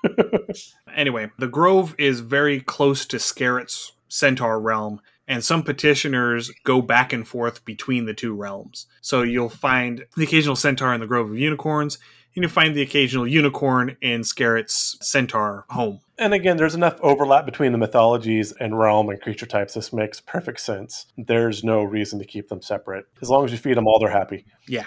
Anyway, 0.96 1.30
the 1.40 1.48
Grove 1.48 1.96
is 1.98 2.20
very 2.20 2.60
close 2.60 3.06
to 3.06 3.16
Skerrit's 3.18 3.94
Centaur 4.12 4.60
realm, 4.60 5.00
and 5.26 5.42
some 5.42 5.64
petitioners 5.64 6.52
go 6.66 6.82
back 6.82 7.14
and 7.14 7.26
forth 7.26 7.64
between 7.64 8.06
the 8.06 8.14
two 8.14 8.36
realms. 8.36 8.88
So 9.00 9.22
you'll 9.22 9.48
find 9.48 10.06
the 10.18 10.24
occasional 10.26 10.58
Centaur 10.58 10.94
in 10.94 11.00
the 11.00 11.08
Grove 11.08 11.30
of 11.30 11.38
Unicorns, 11.38 11.98
and 12.36 12.44
you'll 12.44 12.52
find 12.52 12.76
the 12.76 12.82
occasional 12.82 13.26
unicorn 13.26 13.96
in 14.02 14.22
Skerrit's 14.22 14.98
Centaur 15.02 15.66
home. 15.70 16.02
And 16.18 16.34
again, 16.34 16.58
there's 16.58 16.76
enough 16.76 17.00
overlap 17.02 17.46
between 17.46 17.72
the 17.72 17.78
mythologies 17.78 18.52
and 18.52 18.78
realm 18.78 19.10
and 19.10 19.22
creature 19.22 19.46
types. 19.46 19.74
This 19.74 19.94
makes 19.94 20.20
perfect 20.20 20.60
sense. 20.60 21.06
There's 21.18 21.64
no 21.64 21.82
reason 21.82 22.20
to 22.20 22.26
keep 22.26 22.50
them 22.50 22.62
separate. 22.62 23.06
As 23.22 23.30
long 23.30 23.46
as 23.46 23.52
you 23.52 23.58
feed 23.58 23.78
them 23.78 23.88
all, 23.88 24.00
they're 24.00 24.10
happy. 24.10 24.46
Yeah. 24.68 24.86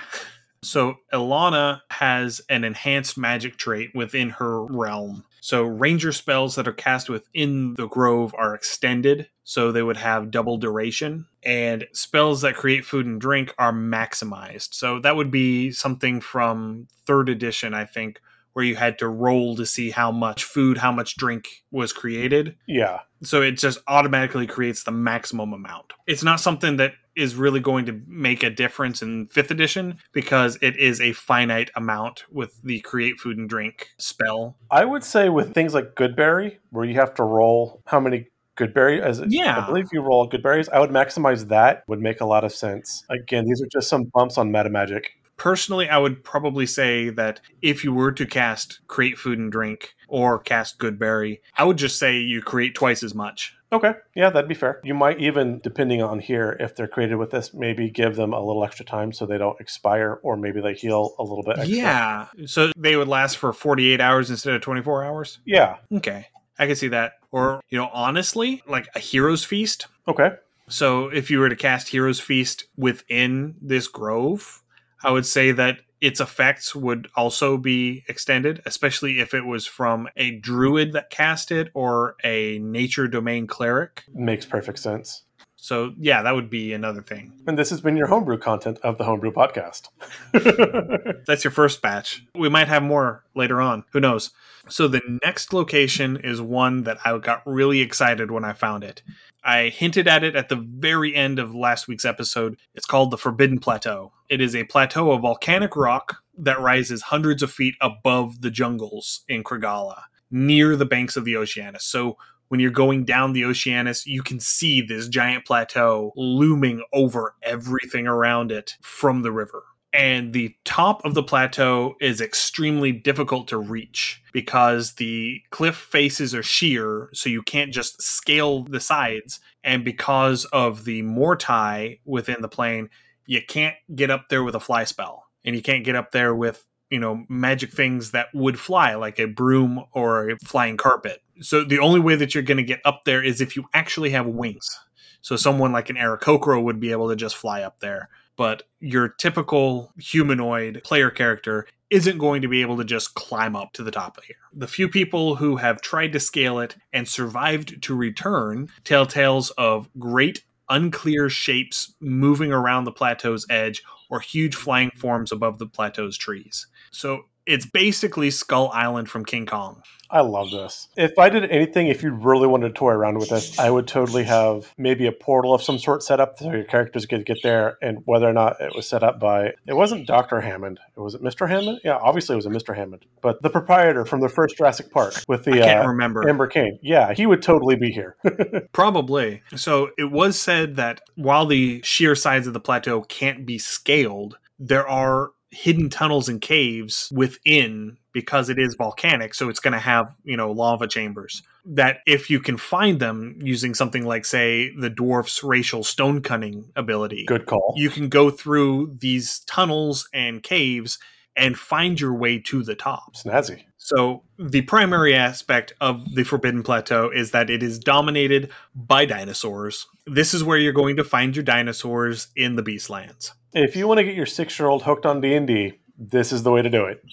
So 0.63 0.97
Ehlonna 1.13 1.81
has 1.91 2.43
an 2.51 2.65
enhanced 2.65 3.17
magic 3.17 3.57
trait 3.57 3.91
within 3.95 4.31
her 4.31 4.65
realm. 4.65 5.25
So 5.45 5.65
ranger 5.65 6.11
spells 6.11 6.55
that 6.55 6.67
are 6.67 6.73
cast 6.73 7.11
within 7.11 7.75
the 7.75 7.87
grove 7.87 8.35
are 8.39 8.55
extended, 8.55 9.29
so 9.43 9.71
they 9.71 9.83
would 9.83 9.99
have 9.99 10.31
double 10.31 10.57
duration. 10.57 11.27
And 11.43 11.87
spells 11.93 12.41
that 12.41 12.57
create 12.57 12.87
food 12.87 13.05
and 13.05 13.21
drink 13.21 13.55
are 13.59 13.71
maximized. 13.71 14.73
So 14.73 15.01
that 15.01 15.17
would 15.17 15.31
be 15.31 15.71
something 15.71 16.23
from 16.23 16.89
third 17.07 17.29
edition, 17.29 17.75
I 17.75 17.85
think, 17.85 18.23
where 18.55 18.65
you 18.65 18.75
had 18.77 18.99
to 19.01 19.09
roll 19.09 19.55
to 19.57 19.67
see 19.67 19.91
how 19.91 20.11
much 20.11 20.45
food, 20.45 20.79
how 20.79 20.93
much 20.93 21.19
drink 21.19 21.47
was 21.71 21.93
created. 21.93 22.57
Yeah. 22.67 23.01
So 23.23 23.43
it 23.43 23.59
just 23.59 23.81
automatically 23.87 24.47
creates 24.47 24.85
the 24.85 24.93
maximum 24.93 25.53
amount. 25.53 25.93
It's 26.07 26.25
not 26.25 26.41
something 26.41 26.79
that 26.79 26.95
is 27.17 27.37
really 27.37 27.61
going 27.61 27.87
to 27.87 28.01
make 28.07 28.43
a 28.43 28.51
difference 28.51 29.03
in 29.03 29.27
fifth 29.29 29.51
edition 29.51 29.99
because 30.13 30.59
it 30.61 30.77
is 30.77 31.01
a 31.01 31.13
finite 31.13 31.71
amount 31.77 32.25
with 32.31 32.61
the 32.63 32.81
create 32.81 33.19
food 33.19 33.39
and 33.39 33.49
drink 33.49 33.91
spell. 33.99 34.57
I 34.71 34.85
would 34.85 35.05
say 35.05 35.29
with 35.29 35.55
things 35.55 35.75
like 35.75 35.95
Goodberry, 35.95 36.59
where 36.71 36.85
you 36.85 36.95
have 36.95 37.15
to 37.15 37.23
roll 37.23 37.83
how 37.87 38.01
many 38.01 38.29
Goodberry 38.57 39.01
as 39.01 39.21
Yeah. 39.29 39.63
I 39.63 39.67
believe 39.67 39.87
you 39.93 40.01
roll 40.01 40.29
Goodberries. 40.29 40.69
I 40.73 40.81
would 40.81 40.91
maximize 40.91 41.49
that. 41.49 41.85
Would 41.89 42.01
make 42.01 42.21
a 42.21 42.27
lot 42.27 42.45
of 42.45 42.53
sense. 42.53 43.05
Again, 43.11 43.45
these 43.45 43.61
are 43.61 43.69
just 43.73 43.89
some 43.89 44.05
bumps 44.05 44.39
on 44.39 44.53
meta 44.53 44.71
magic. 44.71 45.13
Personally, 45.37 45.89
I 45.89 45.99
would 45.99 46.23
probably 46.23 46.67
say 46.67 47.11
that 47.11 47.41
if 47.61 47.83
you 47.85 47.93
were 47.93 48.13
to 48.13 48.27
cast 48.27 48.81
Create 48.87 49.19
Food 49.19 49.39
and 49.39 49.51
Drink 49.51 49.95
or 50.09 50.39
cast 50.39 50.79
Goodberry, 50.79 51.41
I 51.57 51.65
would 51.65 51.77
just 51.77 51.99
say 51.99 52.17
you 52.19 52.41
create 52.41 52.75
twice 52.75 53.03
as 53.03 53.15
much. 53.15 53.57
Okay, 53.73 53.95
yeah, 54.15 54.31
that'd 54.31 54.49
be 54.49 54.55
fair. 54.55 54.81
You 54.85 54.95
might 54.95 55.21
even, 55.21 55.59
depending 55.59 56.01
on 56.01 56.21
here, 56.21 56.57
if 56.61 56.77
they're 56.77 56.87
created 56.87 57.17
with 57.17 57.33
this, 57.33 57.53
maybe 57.53 57.91
give 57.91 58.15
them 58.15 58.33
a 58.33 58.41
little 58.41 58.65
extra 58.65 58.85
time 58.85 59.13
so 59.13 59.27
they 59.27 59.39
don't 59.39 59.61
expire, 59.61 60.21
or 60.23 60.37
maybe 60.37 60.61
they 60.61 60.75
heal 60.75 61.17
a 61.19 61.25
little 61.25 61.43
bit 61.43 61.59
extra. 61.59 61.77
Yeah. 61.77 62.27
So 62.47 62.71
they 62.77 62.95
would 62.95 63.09
last 63.09 63.37
for 63.37 63.53
48 63.53 64.01
hours 64.01 64.31
instead 64.31 64.55
of 64.55 64.63
24 64.63 65.03
hours? 65.03 65.41
Yeah. 65.45 65.79
Okay. 65.93 66.29
I 66.57 66.69
can 66.69 66.77
see 66.77 66.89
that. 66.89 67.15
Or, 67.33 67.61
you 67.69 67.77
know, 67.77 67.91
honestly, 67.93 68.63
like 68.69 68.89
a 68.95 69.01
Hero's 69.01 69.43
Feast. 69.43 69.89
Okay. 70.07 70.31
So 70.69 71.09
if 71.09 71.29
you 71.29 71.41
were 71.41 71.49
to 71.49 71.57
cast 71.57 71.89
Hero's 71.89 72.21
Feast 72.21 72.67
within 72.77 73.57
this 73.61 73.89
grove, 73.89 74.63
I 75.05 75.11
would 75.11 75.27
say 75.27 75.53
that 75.53 75.81
its 76.01 76.21
effects 76.21 76.75
would 76.75 77.09
also 77.17 77.57
be 77.57 78.05
extended, 78.09 78.61
especially 78.67 79.21
if 79.21 79.33
it 79.33 79.47
was 79.47 79.67
from 79.67 80.09
a 80.17 80.33
druid 80.33 80.93
that 80.93 81.11
cast 81.11 81.51
it 81.51 81.71
or 81.73 82.17
a 82.23 82.59
nature 82.59 83.09
domain 83.09 83.47
cleric. 83.47 84.05
Makes 84.13 84.45
perfect 84.47 84.79
sense. 84.79 85.23
So 85.57 85.95
yeah, 85.99 86.23
that 86.23 86.35
would 86.35 86.51
be 86.51 86.75
another 86.75 87.01
thing. 87.01 87.33
And 87.47 87.59
this 87.59 87.71
has 87.71 87.81
been 87.81 87.97
your 87.97 88.07
homebrew 88.07 88.37
content 88.37 88.79
of 88.83 88.99
the 88.99 89.05
Homebrew 89.05 89.33
Podcast. 89.33 89.89
That's 91.27 91.43
your 91.43 91.53
first 91.53 91.81
batch. 91.81 92.23
We 92.35 92.51
might 92.51 92.69
have 92.69 92.83
more 92.83 93.25
later 93.35 93.63
on. 93.63 93.85
Who 93.93 94.01
knows? 94.01 94.31
So 94.69 94.89
the 94.89 95.01
next 95.23 95.55
location 95.55 96.19
is 96.19 96.41
one 96.41 96.83
that 96.83 96.99
I 97.07 97.17
got 97.17 97.43
really 97.47 97.81
excited 97.81 98.31
when 98.31 98.45
I 98.45 98.53
found 98.53 98.85
it. 98.85 99.03
I 99.45 99.69
hinted 99.69 100.09
at 100.09 100.25
it 100.25 100.35
at 100.35 100.49
the 100.49 100.57
very 100.57 101.15
end 101.15 101.39
of 101.39 101.55
last 101.55 101.87
week's 101.87 102.07
episode. 102.07 102.59
It's 102.75 102.87
called 102.87 103.11
the 103.11 103.19
Forbidden 103.19 103.59
Plateau. 103.59 104.13
It 104.31 104.41
is 104.41 104.57
a 104.57 104.65
plateau 104.65 105.13
of 105.13 105.21
volcanic 105.21 105.77
rock 105.77 106.23
that 106.39 106.61
rises 106.61 107.03
hundreds 107.03 107.43
of 107.43 107.53
feet 107.53 107.75
above 107.81 108.41
the 108.41 108.51
jungles 108.51 109.23
in 109.29 109.45
Krigala, 109.45 110.05
near 110.31 110.77
the 110.77 110.87
banks 110.87 111.17
of 111.17 111.27
the 111.27 111.37
Oceanus. 111.37 111.85
So 111.85 112.17
when 112.49 112.59
you're 112.59 112.71
going 112.71 113.05
down 113.05 113.35
the 113.35 113.45
Oceanus, 113.45 114.07
you 114.07 114.23
can 114.23 114.41
see 114.41 114.81
this 114.81 115.09
giant 115.09 115.45
plateau 115.45 116.13
looming 116.17 116.83
over 116.95 117.35
everything 117.43 118.07
around 118.07 118.51
it 118.51 118.77
from 118.81 119.23
the 119.23 119.33
river 119.33 119.65
and 119.95 120.33
the 120.33 120.55
top 120.65 121.05
of 121.05 121.15
the 121.15 121.23
plateau 121.23 121.95
is 122.01 122.21
extremely 122.21 122.91
difficult 122.91 123.47
to 123.49 123.57
reach 123.57 124.21
because 124.33 124.95
the 124.95 125.41
cliff 125.51 125.77
faces 125.77 126.35
are 126.35 126.43
sheer 126.43 127.09
so 127.15 127.31
you 127.31 127.43
can't 127.43 127.73
just 127.73 128.03
scale 128.03 128.65
the 128.65 128.81
sides. 128.81 129.39
And 129.63 129.85
because 129.85 130.45
of 130.47 130.85
the 130.85 131.03
mortai 131.03 132.01
within 132.05 132.43
the 132.43 132.49
plane 132.49 132.91
you 133.27 133.41
can't 133.47 133.77
get 133.95 134.11
up 134.11 134.29
there 134.29 134.45
with 134.45 134.55
a 134.55 134.61
fly 134.61 134.85
spell. 134.85 135.25
And 135.45 135.55
you 135.57 135.63
can't 135.63 135.85
get 135.85 135.97
up 135.97 136.11
there 136.11 136.35
with 136.35 136.65
you 136.91 136.99
know 136.99 137.25
magic 137.29 137.73
things 137.73 138.11
that 138.11 138.27
would 138.35 138.59
fly 138.59 138.95
like 138.97 139.19
a 139.19 139.27
broom 139.27 139.85
or 139.93 140.31
a 140.31 140.37
flying 140.45 140.77
carpet. 140.77 141.23
So 141.41 141.65
the 141.65 141.79
only 141.79 142.01
way 142.01 142.17
that 142.17 142.35
you're 142.35 142.43
going 142.43 142.59
to 142.59 142.65
get 142.65 142.81
up 142.85 143.03
there 143.05 143.23
is 143.23 143.41
if 143.41 143.57
you 143.57 143.65
actually 143.73 144.11
have 144.11 144.27
wings. 144.27 144.79
So 145.23 145.37
someone 145.37 145.73
like 145.73 145.89
an 145.89 145.97
Aarakocra 145.97 146.63
would 146.63 146.81
be 146.81 146.91
able 146.91 147.09
to 147.09 147.17
just 147.17 147.37
fly 147.37 147.63
up 147.63 147.81
there 147.81 148.11
but 148.37 148.65
your 148.81 149.09
typical 149.09 149.93
humanoid 149.99 150.83
player 150.85 151.11
character 151.11 151.67
isn't 151.91 152.19
going 152.19 152.43
to 152.43 152.49
be 152.49 152.61
able 152.61 152.77
to 152.77 152.85
just 152.85 153.15
climb 153.15 153.55
up 153.55 153.73
to 153.73 153.83
the 153.83 153.91
top 153.91 154.19
of 154.19 154.25
here. 154.25 154.37
The 154.53 154.67
few 154.67 154.89
people 154.89 155.37
who 155.37 155.57
have 155.57 155.81
tried 155.81 156.13
to 156.13 156.21
scale 156.21 156.59
it 156.59 156.77
and 156.93 157.07
survived 157.07 157.83
to 157.83 157.95
return 157.95 158.69
tell 158.83 159.07
tales 159.07 159.51
of 159.51 159.89
great 159.99 160.45
unclear 160.69 161.29
shapes 161.29 161.95
moving 162.01 162.53
around 162.53 162.85
the 162.85 162.93
plateau's 162.93 163.47
edge 163.51 163.83
or 164.11 164.21
huge 164.21 164.55
flying 164.55 164.91
forms 164.97 165.31
above 165.31 165.59
the 165.59 165.67
plateau's 165.67 166.17
trees. 166.17 166.67
So 166.91 167.27
it's 167.47 167.67
basically 167.67 168.31
Skull 168.31 168.71
Island 168.73 169.09
from 169.09 169.25
King 169.25 169.47
Kong. 169.47 169.83
I 170.11 170.21
love 170.21 170.51
this. 170.51 170.89
If 170.97 171.19
I 171.19 171.29
did 171.29 171.51
anything, 171.51 171.89
if 171.89 172.03
you 172.03 172.13
really 172.13 172.47
wanted 172.47 172.69
to 172.69 172.75
toy 172.75 172.91
around 172.91 173.19
with 173.19 173.31
this, 173.31 173.59
I 173.59 173.71
would 173.71 173.89
totally 173.89 174.23
have 174.25 174.73
maybe 174.79 175.07
a 175.07 175.13
portal 175.13 175.53
of 175.55 175.63
some 175.63 175.79
sort 175.79 176.03
set 176.05 176.21
up 176.21 176.39
so 176.39 176.53
your 176.53 176.63
characters 176.63 177.05
could 177.07 177.27
get 177.27 177.39
there. 177.43 177.79
And 177.83 177.99
whether 178.05 178.29
or 178.29 178.33
not 178.33 178.61
it 178.61 178.77
was 178.77 178.89
set 178.89 179.03
up 179.03 179.19
by, 179.19 179.55
it 179.67 179.73
wasn't 179.73 180.07
Dr. 180.07 180.41
Hammond. 180.41 180.79
It 180.97 181.01
was 181.01 181.15
it 181.15 181.23
Mr. 181.23 181.49
Hammond? 181.49 181.81
Yeah, 181.83 181.97
obviously 181.97 182.35
it 182.35 182.37
was 182.37 182.47
a 182.47 182.51
Mr. 182.51 182.77
Hammond. 182.77 183.05
But 183.23 183.43
the 183.43 183.51
proprietor 183.51 184.05
from 184.05 184.21
the 184.21 184.29
first 184.29 184.57
Jurassic 184.57 184.93
Park 184.93 185.15
with 185.27 185.45
the 185.45 185.55
I 185.55 185.67
can't 185.67 185.85
uh, 185.85 185.89
remember. 185.89 186.29
Amber 186.29 186.47
Kane. 186.47 186.79
Yeah, 186.81 187.13
he 187.13 187.27
would 187.27 187.43
totally 187.43 187.77
be 187.77 187.91
here. 187.91 188.17
Probably. 188.73 189.43
So 189.57 189.91
it 189.99 190.13
was 190.13 190.39
said 190.39 190.77
that 190.77 191.01
while 191.17 191.47
the 191.47 191.81
sheer 191.83 192.15
sides 192.15 192.47
of 192.47 192.53
the 192.53 192.61
plateau 192.61 193.03
can't 193.03 193.45
be 193.45 193.59
scaled, 193.59 194.39
there 194.59 194.89
are 194.89 195.33
hidden 195.55 195.89
tunnels 195.89 196.29
and 196.29 196.41
caves 196.41 197.11
within 197.15 197.97
because 198.13 198.49
it 198.49 198.59
is 198.59 198.75
volcanic 198.75 199.35
so 199.35 199.49
it's 199.49 199.61
going 199.61 199.73
to 199.73 199.79
have 199.79 200.15
you 200.25 200.37
know 200.37 200.51
lava 200.51 200.87
chambers 200.87 201.43
that 201.65 201.99
if 202.07 202.29
you 202.29 202.41
can 202.41 202.57
find 202.57 203.01
them 203.01 203.39
using 203.41 203.75
something 203.75 204.05
like 204.05 204.25
say 204.25 204.75
the 204.77 204.91
dwarf's 204.91 205.43
racial 205.43 205.85
stone 205.85 206.21
cunning 206.21 206.71
ability 206.77 207.25
Good 207.27 207.47
call. 207.47 207.75
you 207.77 207.89
can 207.89 208.09
go 208.09 208.31
through 208.31 208.97
these 208.99 209.41
tunnels 209.41 210.09
and 210.13 210.43
caves 210.43 210.99
and 211.37 211.59
find 211.59 212.01
your 212.01 212.15
way 212.15 212.39
to 212.39 212.63
the 212.63 212.75
top 212.75 213.15
Snazzy. 213.15 213.65
So 213.85 214.23
the 214.39 214.63
primary 214.63 215.15
aspect 215.15 215.75
of 215.79 216.15
the 216.15 216.25
Forbidden 216.25 216.63
Plateau 216.63 217.11
is 217.11 217.33
that 217.33 217.51
it 217.51 217.63
is 217.63 217.79
dominated 217.79 218.51
by 218.75 219.05
dinosaurs. 219.05 219.87
This 220.07 220.33
is 220.33 220.43
where 220.43 220.57
you're 220.57 220.73
going 220.73 220.97
to 220.97 221.05
find 221.05 221.37
your 221.37 221.43
dinosaurs 221.43 222.29
in 222.35 222.57
the 222.57 222.63
Beastlands. 222.63 223.33
If 223.53 223.77
you 223.77 223.87
want 223.87 223.99
to 223.99 224.05
get 224.05 224.15
your 224.15 224.25
six-year-old 224.25 224.85
hooked 224.85 225.05
on 225.05 225.21
D&D, 225.21 225.75
this 225.99 226.33
is 226.33 226.45
the 226.45 226.51
way 226.51 226.63
to 226.63 226.71
do 226.71 226.87
it. 226.87 227.05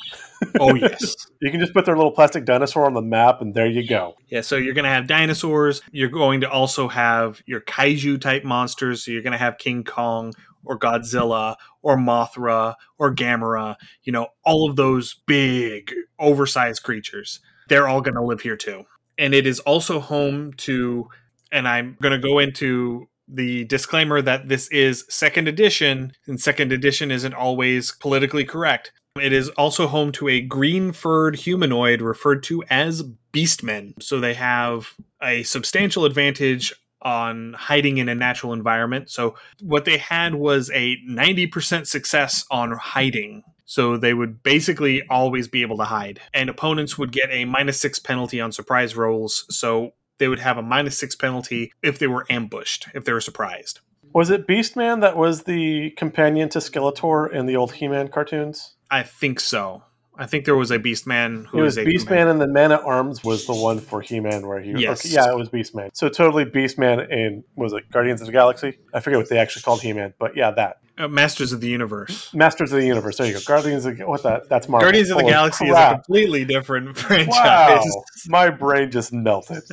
Oh 0.61 0.73
yes. 0.73 1.13
You 1.41 1.49
can 1.49 1.59
just 1.59 1.73
put 1.73 1.85
their 1.85 1.97
little 1.97 2.11
plastic 2.11 2.45
dinosaur 2.45 2.85
on 2.85 2.93
the 2.93 3.01
map, 3.01 3.41
and 3.41 3.55
there 3.55 3.65
you 3.65 3.85
go. 3.87 4.13
yeah, 4.27 4.41
so 4.41 4.57
you're 4.57 4.75
going 4.75 4.85
to 4.85 4.91
have 4.91 5.07
dinosaurs. 5.07 5.81
You're 5.91 6.07
going 6.07 6.41
to 6.41 6.49
also 6.49 6.87
have 6.87 7.41
your 7.47 7.61
kaiju 7.61 8.21
type 8.21 8.43
monsters. 8.43 9.03
So 9.03 9.11
you're 9.11 9.23
going 9.23 9.31
to 9.31 9.39
have 9.39 9.57
King 9.57 9.83
Kong 9.83 10.33
or 10.65 10.77
Godzilla 10.77 11.55
or 11.81 11.97
Mothra 11.97 12.75
or 12.97 13.13
Gamera, 13.13 13.75
you 14.03 14.11
know, 14.11 14.27
all 14.43 14.69
of 14.69 14.75
those 14.75 15.15
big 15.25 15.93
oversized 16.19 16.83
creatures. 16.83 17.39
They're 17.69 17.87
all 17.87 18.01
going 18.01 18.15
to 18.15 18.23
live 18.23 18.41
here 18.41 18.57
too. 18.57 18.85
And 19.17 19.33
it 19.33 19.45
is 19.45 19.59
also 19.61 19.99
home 19.99 20.53
to 20.53 21.09
and 21.51 21.67
I'm 21.67 21.97
going 22.01 22.19
to 22.19 22.27
go 22.27 22.39
into 22.39 23.09
the 23.27 23.65
disclaimer 23.65 24.21
that 24.21 24.47
this 24.49 24.67
is 24.69 25.05
second 25.09 25.47
edition, 25.47 26.13
and 26.27 26.39
second 26.39 26.71
edition 26.71 27.11
isn't 27.11 27.33
always 27.33 27.91
politically 27.93 28.45
correct. 28.45 28.91
It 29.19 29.33
is 29.33 29.49
also 29.49 29.87
home 29.87 30.11
to 30.13 30.29
a 30.29 30.41
green 30.41 30.91
furred 30.91 31.35
humanoid 31.35 32.01
referred 32.01 32.43
to 32.43 32.63
as 32.69 33.03
beastmen. 33.33 34.01
So 34.01 34.19
they 34.19 34.33
have 34.35 34.93
a 35.21 35.43
substantial 35.43 36.05
advantage 36.05 36.73
on 37.01 37.53
hiding 37.53 37.97
in 37.97 38.09
a 38.09 38.15
natural 38.15 38.53
environment. 38.53 39.09
So 39.09 39.35
what 39.61 39.85
they 39.85 39.97
had 39.97 40.35
was 40.35 40.69
a 40.73 40.97
90% 41.07 41.87
success 41.87 42.45
on 42.51 42.71
hiding. 42.71 43.43
So 43.65 43.95
they 43.97 44.13
would 44.13 44.43
basically 44.43 45.01
always 45.09 45.47
be 45.47 45.61
able 45.61 45.77
to 45.77 45.85
hide. 45.85 46.19
And 46.33 46.49
opponents 46.49 46.97
would 46.97 47.11
get 47.11 47.29
a 47.31 47.45
minus 47.45 47.79
six 47.79 47.99
penalty 47.99 48.41
on 48.41 48.51
surprise 48.51 48.95
rolls. 48.95 49.45
So 49.49 49.93
they 50.17 50.27
would 50.27 50.39
have 50.39 50.57
a 50.57 50.61
minus 50.61 50.97
six 50.97 51.15
penalty 51.15 51.71
if 51.81 51.97
they 51.97 52.07
were 52.07 52.25
ambushed, 52.29 52.87
if 52.93 53.05
they 53.05 53.13
were 53.13 53.21
surprised. 53.21 53.79
Was 54.13 54.29
it 54.29 54.45
Beastman 54.45 54.99
that 55.01 55.15
was 55.15 55.43
the 55.43 55.91
companion 55.91 56.49
to 56.49 56.59
Skeletor 56.59 57.31
in 57.31 57.45
the 57.45 57.55
old 57.55 57.71
He-Man 57.71 58.09
cartoons? 58.09 58.75
I 58.89 59.03
think 59.03 59.39
so. 59.39 59.83
I 60.17 60.25
think 60.27 60.45
there 60.45 60.55
was 60.55 60.71
a 60.71 60.79
Beastman 60.79 61.47
who 61.47 61.59
It 61.59 61.61
was 61.61 61.77
a 61.77 61.85
Beastman, 61.85 62.29
and 62.29 62.39
the 62.39 62.47
Man 62.47 62.71
at 62.71 62.81
Arms 62.83 63.23
was 63.23 63.45
the 63.45 63.55
one 63.55 63.79
for 63.79 64.01
He-Man 64.01 64.45
where 64.45 64.59
he. 64.59 64.71
Yes. 64.71 65.05
okay, 65.05 65.15
yeah, 65.15 65.31
it 65.31 65.37
was 65.37 65.49
Beastman. 65.49 65.89
So 65.93 66.09
totally 66.09 66.45
Beastman 66.45 67.09
in 67.09 67.43
was 67.55 67.73
it 67.73 67.89
Guardians 67.91 68.21
of 68.21 68.27
the 68.27 68.33
Galaxy? 68.33 68.77
I 68.93 68.99
forget 68.99 69.19
what 69.19 69.29
they 69.29 69.37
actually 69.37 69.63
called 69.63 69.81
He-Man, 69.81 70.13
but 70.19 70.35
yeah, 70.35 70.51
that 70.51 70.77
uh, 70.97 71.07
Masters 71.07 71.53
of 71.53 71.61
the 71.61 71.69
Universe. 71.69 72.33
Masters 72.33 72.71
of 72.71 72.79
the 72.79 72.85
Universe. 72.85 73.17
There 73.17 73.27
you 73.27 73.33
go. 73.33 73.39
Guardians 73.45 73.85
of 73.85 73.97
what 73.99 74.23
that? 74.23 74.49
That's 74.49 74.67
Marvel. 74.67 74.85
Guardians 74.85 75.09
of 75.09 75.17
the 75.17 75.23
Holy 75.23 75.33
Galaxy 75.33 75.65
is 75.65 75.75
a 75.75 75.93
completely 75.93 76.45
different 76.45 76.97
franchise. 76.97 77.33
Wow, 77.35 78.03
my 78.27 78.49
brain 78.49 78.91
just 78.91 79.13
melted. 79.13 79.63